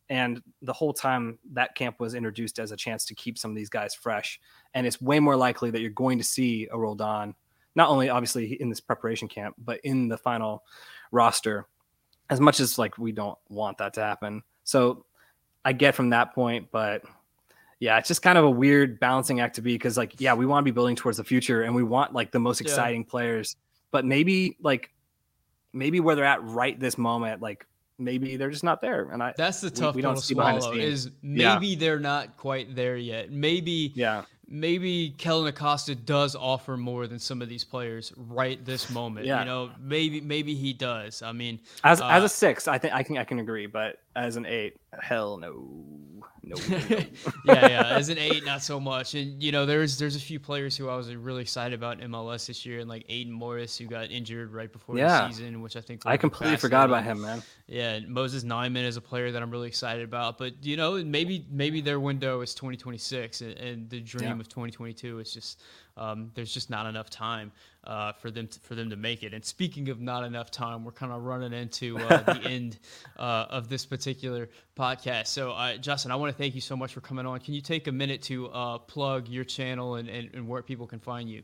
And 0.10 0.42
the 0.62 0.74
whole 0.74 0.94
time 0.94 1.38
that 1.54 1.76
camp 1.76 2.00
was 2.00 2.16
introduced 2.16 2.58
as 2.60 2.72
a 2.72 2.78
chance 2.78 3.06
to 3.06 3.16
keep 3.16 3.38
some 3.38 3.52
of 3.52 3.56
these 3.56 3.70
guys 3.70 3.94
fresh. 3.94 4.40
And 4.74 4.88
it's 4.88 5.00
way 5.02 5.20
more 5.20 5.36
likely 5.36 5.70
that 5.72 5.82
you're 5.82 5.92
going 5.92 6.18
to 6.18 6.24
see 6.24 6.68
a 6.72 6.78
Roldan, 6.78 7.36
not 7.76 7.90
only 7.90 8.10
obviously 8.10 8.60
in 8.60 8.70
this 8.70 8.80
preparation 8.80 9.28
camp, 9.28 9.56
but 9.60 9.80
in 9.84 10.08
the 10.08 10.18
final 10.18 10.64
roster, 11.12 11.68
as 12.30 12.40
much 12.40 12.60
as 12.60 12.78
like 12.80 12.98
we 12.98 13.12
don't 13.12 13.38
want 13.50 13.78
that 13.78 13.94
to 13.96 14.02
happen. 14.02 14.42
So 14.64 15.06
I 15.64 15.74
get 15.74 15.94
from 15.94 16.10
that 16.10 16.34
point, 16.34 16.70
but 16.72 17.04
yeah, 17.80 17.98
it's 17.98 18.08
just 18.08 18.22
kind 18.22 18.38
of 18.38 18.44
a 18.44 18.50
weird 18.50 19.00
balancing 19.00 19.40
act 19.40 19.56
to 19.56 19.62
be 19.62 19.76
because 19.76 19.98
like, 19.98 20.20
yeah, 20.20 20.34
we 20.34 20.46
want 20.46 20.64
to 20.64 20.72
be 20.72 20.74
building 20.74 20.96
towards 20.96 21.18
the 21.18 21.24
future 21.24 21.64
and 21.64 21.74
we 21.74 21.84
want 21.84 22.14
like 22.14 22.32
the 22.32 22.40
most 22.40 22.62
exciting 22.62 23.02
yeah. 23.02 23.10
players, 23.10 23.56
but 23.92 24.06
maybe 24.06 24.58
like 24.62 24.92
maybe 25.72 26.00
where 26.00 26.16
they're 26.16 26.26
at 26.26 26.44
right 26.44 26.80
this 26.80 26.98
moment, 26.98 27.42
like 27.42 27.66
maybe 28.00 28.38
they're 28.38 28.50
just 28.50 28.64
not 28.64 28.82
there. 28.82 29.10
And 29.12 29.22
I 29.22 29.34
that's 29.38 29.62
the 29.62 29.70
tough 29.70 29.96
we, 29.96 30.00
we 30.00 30.02
don't 30.02 30.18
see 30.18 30.34
swallow 30.34 30.74
is 30.74 31.12
maybe 31.22 31.68
yeah. 31.68 31.80
they're 31.80 32.00
not 32.00 32.38
quite 32.38 32.76
there 32.76 32.98
yet. 32.98 33.32
Maybe 33.32 33.92
yeah, 33.96 34.24
maybe 34.50 35.12
Kellyn 35.18 35.48
Acosta 35.48 35.96
does 35.96 36.36
offer 36.36 36.76
more 36.76 37.08
than 37.08 37.20
some 37.20 37.42
of 37.42 37.50
these 37.50 37.64
players 37.64 38.12
right 38.18 38.64
this 38.66 38.90
moment. 38.90 39.26
Yeah. 39.26 39.40
You 39.40 39.46
know, 39.46 39.72
maybe 39.80 40.22
maybe 40.22 40.56
he 40.56 40.74
does. 40.74 41.22
I 41.22 41.32
mean, 41.32 41.60
as 41.84 42.02
uh, 42.02 42.08
as 42.08 42.24
a 42.24 42.30
six, 42.30 42.68
I 42.68 42.78
think 42.78 42.94
I 42.94 43.04
can 43.04 43.18
I 43.18 43.24
can 43.24 43.40
agree, 43.40 43.68
but 43.68 44.00
as 44.16 44.36
an 44.36 44.46
eight, 44.46 44.78
hell 45.00 45.38
no. 45.38 45.68
No. 46.42 46.56
yeah, 47.46 47.68
yeah. 47.68 47.88
As 47.90 48.10
an 48.10 48.18
eight, 48.18 48.44
not 48.44 48.64
so 48.64 48.80
much. 48.80 49.14
And 49.14 49.42
you 49.42 49.52
know, 49.52 49.66
there's 49.66 50.00
there's 50.00 50.16
a 50.16 50.20
few 50.20 50.40
players 50.40 50.76
who 50.76 50.90
I 50.90 50.96
was 50.96 51.14
really 51.14 51.42
excited 51.42 51.76
about 51.76 52.02
in 52.02 52.10
MLS 52.10 52.48
this 52.48 52.66
year, 52.66 52.80
and 52.80 52.90
like 52.90 53.06
Aidan 53.08 53.34
Morris, 53.34 53.78
who 53.78 53.86
got 53.86 54.10
injured 54.10 54.52
right 54.52 54.72
before 54.72 54.98
yeah. 54.98 55.28
the 55.28 55.34
season, 55.34 55.62
which 55.62 55.76
I 55.76 55.82
think 55.82 56.02
I 56.06 56.18
completely 56.18 56.58
forgot 56.58 56.90
about 56.90 57.04
him, 57.04 57.22
man. 57.22 57.44
Yeah, 57.68 58.00
Moses 58.08 58.44
Nyeman 58.44 58.84
is 58.84 58.98
a 58.98 59.02
player 59.02 59.32
that 59.32 59.44
I'm 59.44 59.52
really 59.52 59.68
excited 59.68 60.04
about. 60.04 60.38
But 60.38 60.54
you 60.64 60.76
know, 60.76 61.04
maybe 61.04 61.46
maybe 61.52 61.82
their 61.82 62.00
window 62.00 62.42
is 62.42 62.56
2026, 62.56 63.42
and, 63.42 63.52
and 63.54 63.90
the 63.90 64.00
dream 64.00 64.30
yeah. 64.30 64.36
Of 64.40 64.50
2022 64.50 65.20
It's 65.20 65.34
just 65.34 65.62
um, 65.98 66.32
there's 66.36 66.54
just 66.54 66.70
not 66.70 66.86
enough 66.86 67.10
time 67.10 67.52
uh, 67.84 68.14
for 68.14 68.32
them 68.32 68.48
to, 68.48 68.60
for 68.62 68.76
them 68.76 68.90
to 68.90 68.96
make 68.96 69.24
it. 69.24 69.34
And 69.34 69.44
speaking 69.44 69.90
of 69.90 70.00
not 70.00 70.24
enough 70.24 70.52
time, 70.52 70.84
we're 70.84 70.92
kind 70.92 71.12
of 71.12 71.24
running 71.24 71.54
into 71.54 71.98
uh, 71.98 72.22
the 72.24 72.42
end 72.50 72.80
uh, 73.18 73.46
of 73.50 73.70
this 73.70 73.86
particular 73.86 74.50
podcast. 74.78 75.28
So, 75.28 75.52
uh, 75.52 75.78
Justin, 75.78 76.12
I 76.12 76.16
want 76.16 76.32
to 76.32 76.38
thank 76.38 76.56
you 76.56 76.62
so 76.62 76.76
much 76.76 76.94
for 76.94 77.02
coming 77.02 77.26
on. 77.26 77.40
Can 77.40 77.54
you 77.54 77.62
take 77.62 77.88
a 77.88 77.92
minute 77.92 78.22
to 78.24 78.48
uh, 78.50 78.78
plug 78.80 79.28
your 79.28 79.44
channel 79.44 79.96
and, 79.96 80.10
and, 80.10 80.30
and 80.34 80.48
where 80.48 80.62
people 80.62 80.88
can 80.88 81.00
find 81.00 81.30
you? 81.30 81.44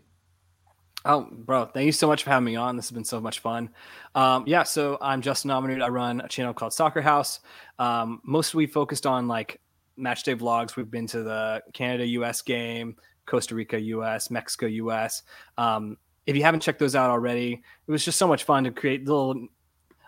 Oh, 1.07 1.27
bro, 1.31 1.65
thank 1.65 1.85
you 1.85 1.91
so 1.91 2.07
much 2.07 2.23
for 2.23 2.31
having 2.31 2.45
me 2.45 2.55
on. 2.55 2.77
This 2.77 2.85
has 2.85 2.91
been 2.91 3.03
so 3.03 3.21
much 3.21 3.37
fun. 3.39 3.69
Um, 4.15 4.43
yeah, 4.47 4.63
so 4.63 4.97
I'm 4.99 5.21
Justin 5.21 5.51
Amanut. 5.51 5.83
I 5.83 5.89
run 5.89 6.19
a 6.19 6.27
channel 6.27 6.53
called 6.55 6.71
SoccerHaus. 6.71 7.39
Um, 7.77 8.21
mostly 8.23 8.65
focused 8.65 9.05
on 9.05 9.27
like 9.27 9.61
match 9.97 10.23
day 10.23 10.35
vlogs. 10.35 10.75
We've 10.75 10.89
been 10.89 11.07
to 11.07 11.23
the 11.23 11.63
Canada 11.73 12.05
US 12.07 12.41
game, 12.41 12.95
Costa 13.25 13.55
Rica, 13.55 13.79
US, 13.79 14.29
Mexico, 14.29 14.67
US. 14.67 15.23
Um, 15.57 15.97
if 16.25 16.35
you 16.35 16.43
haven't 16.43 16.61
checked 16.61 16.79
those 16.79 16.95
out 16.95 17.09
already, 17.09 17.61
it 17.87 17.91
was 17.91 18.03
just 18.03 18.17
so 18.17 18.27
much 18.27 18.43
fun 18.43 18.63
to 18.63 18.71
create 18.71 19.05
little. 19.05 19.47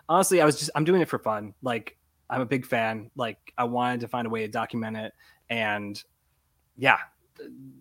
Honestly, 0.08 0.40
I 0.40 0.44
was 0.44 0.58
just 0.58 0.70
I'm 0.74 0.84
doing 0.84 1.00
it 1.00 1.08
for 1.08 1.18
fun. 1.18 1.54
Like 1.62 1.96
I'm 2.30 2.40
a 2.40 2.46
big 2.46 2.66
fan. 2.66 3.10
Like 3.16 3.38
I 3.56 3.64
wanted 3.64 4.00
to 4.00 4.08
find 4.08 4.26
a 4.26 4.30
way 4.30 4.42
to 4.42 4.48
document 4.48 4.96
it, 4.96 5.12
and 5.48 6.02
yeah, 6.76 6.98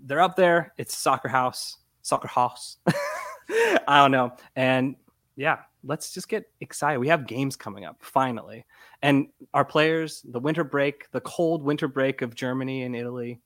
they're 0.05 0.22
up 0.22 0.36
there. 0.36 0.74
It's 0.78 0.95
SoccerHaus, 0.95 1.76
Soccer 2.01 2.28
House. 2.28 2.78
I 3.88 4.01
don't 4.01 4.12
know, 4.12 4.36
and 4.55 4.95
yeah, 5.36 5.60
let's 5.84 6.14
just 6.14 6.30
get 6.30 6.50
excited. 6.62 7.00
We 7.00 7.08
have 7.08 7.28
games 7.28 7.56
coming 7.56 7.86
up 7.86 7.98
finally, 8.02 8.66
and 9.02 9.28
our 9.54 9.66
players, 9.66 10.24
the 10.30 10.40
winter 10.40 10.64
break, 10.64 11.10
the 11.12 11.22
cold 11.22 11.64
winter 11.64 11.88
break 11.88 12.22
of 12.22 12.36
Germany 12.36 12.84
and 12.84 12.96
Italy 12.96 13.40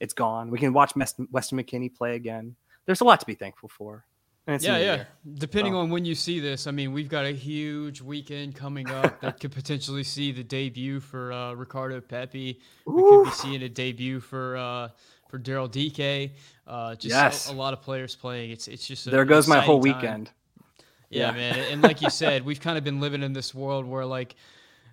it's 0.00 0.14
gone. 0.14 0.50
We 0.50 0.58
can 0.58 0.72
watch 0.72 0.94
Weston 0.96 1.28
McKennie 1.30 1.94
play 1.94 2.16
again. 2.16 2.56
There's 2.86 3.02
a 3.02 3.04
lot 3.04 3.20
to 3.20 3.26
be 3.26 3.34
thankful 3.34 3.68
for. 3.68 4.06
yeah, 4.48 4.78
yeah. 4.78 5.04
Depending 5.34 5.74
on 5.74 5.90
when 5.90 6.04
you 6.04 6.14
see 6.14 6.40
this, 6.40 6.66
I 6.66 6.70
mean, 6.70 6.92
we've 6.92 7.08
got 7.08 7.26
a 7.26 7.30
huge 7.30 8.00
weekend 8.00 8.56
coming 8.56 8.90
up 8.90 9.20
that 9.20 9.38
could 9.38 9.52
potentially 9.52 10.02
see 10.02 10.32
the 10.32 10.42
debut 10.42 10.98
for 10.98 11.32
uh, 11.32 11.52
Ricardo 11.52 12.00
Pepi. 12.00 12.60
We 12.86 13.02
could 13.02 13.24
be 13.24 13.30
seeing 13.30 13.62
a 13.62 13.68
debut 13.68 14.18
for 14.18 14.56
uh, 14.56 14.88
for 15.28 15.38
Daryl 15.38 15.70
Dike. 15.70 16.32
Uh, 16.66 16.94
just 16.94 17.14
yes. 17.14 17.50
a, 17.50 17.52
a, 17.52 17.54
lot 17.54 17.74
of 17.74 17.82
players 17.82 18.16
playing. 18.16 18.50
It's 18.50 18.66
it's 18.66 18.86
just 18.86 19.06
a, 19.06 19.10
there 19.10 19.26
goes 19.26 19.46
my 19.46 19.60
whole 19.60 19.78
weekend. 19.78 20.30
Yeah, 21.10 21.26
yeah, 21.26 21.32
man. 21.32 21.58
And 21.72 21.82
like 21.82 22.00
you 22.00 22.08
said, 22.08 22.44
we've 22.44 22.60
kind 22.60 22.78
of 22.78 22.84
been 22.84 23.00
living 23.00 23.22
in 23.22 23.32
this 23.32 23.54
world 23.54 23.84
where 23.84 24.06
like 24.06 24.36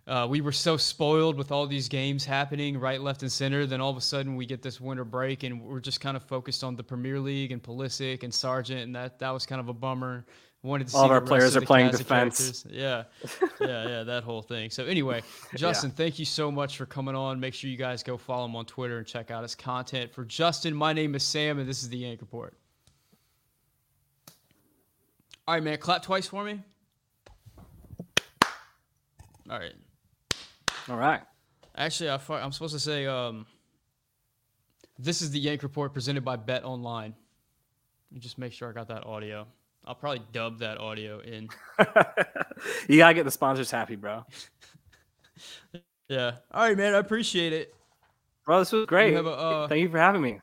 uh, 0.08 0.26
we 0.30 0.42
were 0.42 0.52
so 0.52 0.78
spoiled 0.78 1.38
with 1.38 1.52
all 1.52 1.68
these 1.68 1.88
games 1.90 2.26
happening 2.26 2.80
right, 2.80 3.02
left, 3.02 3.22
and 3.22 3.32
center. 3.32 3.66
Then 3.66 3.82
all 3.82 3.92
of 3.92 3.98
a 3.98 4.02
sudden 4.02 4.36
we 4.36 4.46
get 4.46 4.62
this 4.62 4.82
winter 4.82 5.06
break, 5.06 5.44
and 5.44 5.62
we're 5.62 5.80
just 5.80 6.02
kind 6.02 6.18
of 6.18 6.24
focused 6.24 6.64
on 6.64 6.76
the 6.76 6.84
Premier 6.84 7.20
League 7.20 7.52
and 7.52 7.62
Pulisic 7.62 8.24
and 8.24 8.34
Sargent, 8.34 8.82
and 8.82 8.96
that 8.96 9.20
that 9.20 9.30
was 9.32 9.46
kind 9.46 9.60
of 9.60 9.70
a 9.70 9.74
bummer. 9.74 10.26
Wanted 10.64 10.88
to 10.88 10.98
all 10.98 11.06
of 11.06 11.12
our 11.12 11.22
players 11.22 11.56
are 11.56 11.62
playing 11.62 11.92
defense. 11.92 12.66
Yeah, 12.68 13.04
yeah, 13.62 13.88
yeah, 13.88 14.04
that 14.04 14.24
whole 14.24 14.42
thing. 14.42 14.72
So 14.72 14.86
anyway, 14.86 15.22
Justin, 15.56 15.92
yeah. 15.92 15.96
thank 15.96 16.20
you 16.20 16.26
so 16.26 16.52
much 16.52 16.78
for 16.78 16.88
coming 16.88 17.14
on. 17.14 17.40
Make 17.40 17.54
sure 17.54 17.70
you 17.70 17.78
guys 17.78 18.02
go 18.02 18.18
follow 18.18 18.46
him 18.46 18.56
on 18.56 18.66
Twitter 18.66 18.98
and 18.98 19.06
check 19.06 19.30
out 19.30 19.44
his 19.44 19.54
content. 19.54 20.12
For 20.12 20.26
Justin, 20.26 20.74
my 20.74 20.94
name 20.94 21.14
is 21.14 21.22
Sam, 21.22 21.60
and 21.60 21.70
this 21.70 21.84
is 21.84 21.90
the 21.90 21.98
Yank 21.98 22.22
Report. 22.22 22.58
All 25.48 25.54
right, 25.54 25.64
man, 25.64 25.78
clap 25.78 26.04
twice 26.04 26.28
for 26.28 26.44
me. 26.44 26.60
All 29.50 29.58
right. 29.58 29.74
All 30.90 30.98
right. 30.98 31.22
Actually, 31.74 32.10
I, 32.10 32.20
am 32.44 32.52
supposed 32.52 32.74
to 32.74 32.82
say 32.82 33.06
um, 33.06 33.46
this 35.00 35.22
is 35.22 35.32
the 35.32 35.40
Yank 35.40 35.64
Report 35.64 35.94
presented 35.94 36.26
by 36.26 36.36
BetOnline. 36.36 37.14
just 38.20 38.38
make 38.38 38.52
sure 38.52 38.70
I 38.70 38.74
got 38.74 38.90
that 38.90 39.06
audio. 39.06 39.48
I'll 39.86 39.96
probably 39.96 40.22
dub 40.34 40.60
that 40.60 40.80
audio 40.80 41.20
in. 41.20 41.48
you 42.90 42.98
gotta 42.98 43.14
get 43.14 43.24
the 43.24 43.32
sponsors 43.32 43.72
happy, 43.72 43.96
bro. 43.96 44.26
yeah. 46.10 46.32
All 46.52 46.68
right, 46.68 46.76
man. 46.76 46.94
I 46.94 46.98
appreciate 46.98 47.54
it. 47.54 47.74
Bro, 48.46 48.60
this 48.60 48.74
was 48.74 48.86
great. 48.86 49.14
You 49.14 49.20
a, 49.20 49.32
uh, 49.32 49.68
Thank 49.70 49.82
you 49.82 49.90
for 49.90 49.98
having 49.98 50.22
me. 50.22 50.42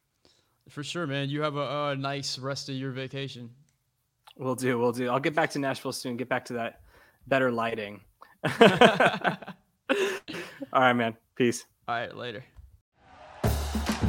For 0.70 0.82
sure, 0.82 1.06
man. 1.06 1.28
You 1.28 1.42
have 1.42 1.56
a, 1.56 1.90
a 1.90 1.96
nice 1.96 2.38
rest 2.38 2.70
of 2.70 2.74
your 2.74 2.92
vacation. 2.92 3.50
We'll 4.36 4.54
do. 4.54 4.78
We'll 4.78 4.92
do. 4.92 5.08
I'll 5.08 5.20
get 5.20 5.34
back 5.34 5.50
to 5.50 5.58
Nashville 5.58 5.92
soon. 5.92 6.16
Get 6.16 6.28
back 6.28 6.44
to 6.46 6.54
that 6.54 6.80
better 7.26 7.50
lighting. 7.50 8.00
All 8.60 8.66
right, 10.72 10.92
man. 10.92 11.16
Peace. 11.36 11.64
All 11.86 11.94
right, 11.94 12.14
later. 12.16 12.44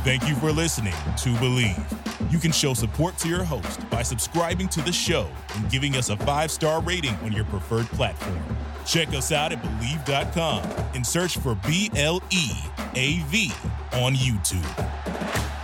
Thank 0.04 0.28
you 0.28 0.36
for 0.36 0.52
listening 0.52 0.94
to 0.94 1.30
Bleav. 1.40 2.32
You 2.32 2.38
can 2.38 2.52
show 2.52 2.74
support 2.74 3.18
to 3.20 3.28
your 3.28 3.44
host 3.44 3.90
by 3.90 4.04
subscribing 4.04 4.68
to 4.70 4.82
the 4.82 4.92
show 4.92 5.28
and 5.56 5.70
giving 5.70 5.96
us 5.96 6.10
a 6.10 6.18
five 6.18 6.52
star 6.52 6.82
rating 6.82 7.16
on 7.24 7.32
your 7.32 7.46
preferred 7.46 7.88
platform. 7.88 8.40
Check 8.86 9.10
us 9.10 9.32
out 9.32 9.52
at 9.52 9.62
Bleav.com 9.64 10.64
and 10.94 11.06
search 11.06 11.38
for 11.38 11.56
B 11.68 11.90
L 11.96 12.22
E 12.32 12.52
A 12.96 13.20
V 13.30 13.52
on 13.94 14.14
YouTube. 14.14 15.55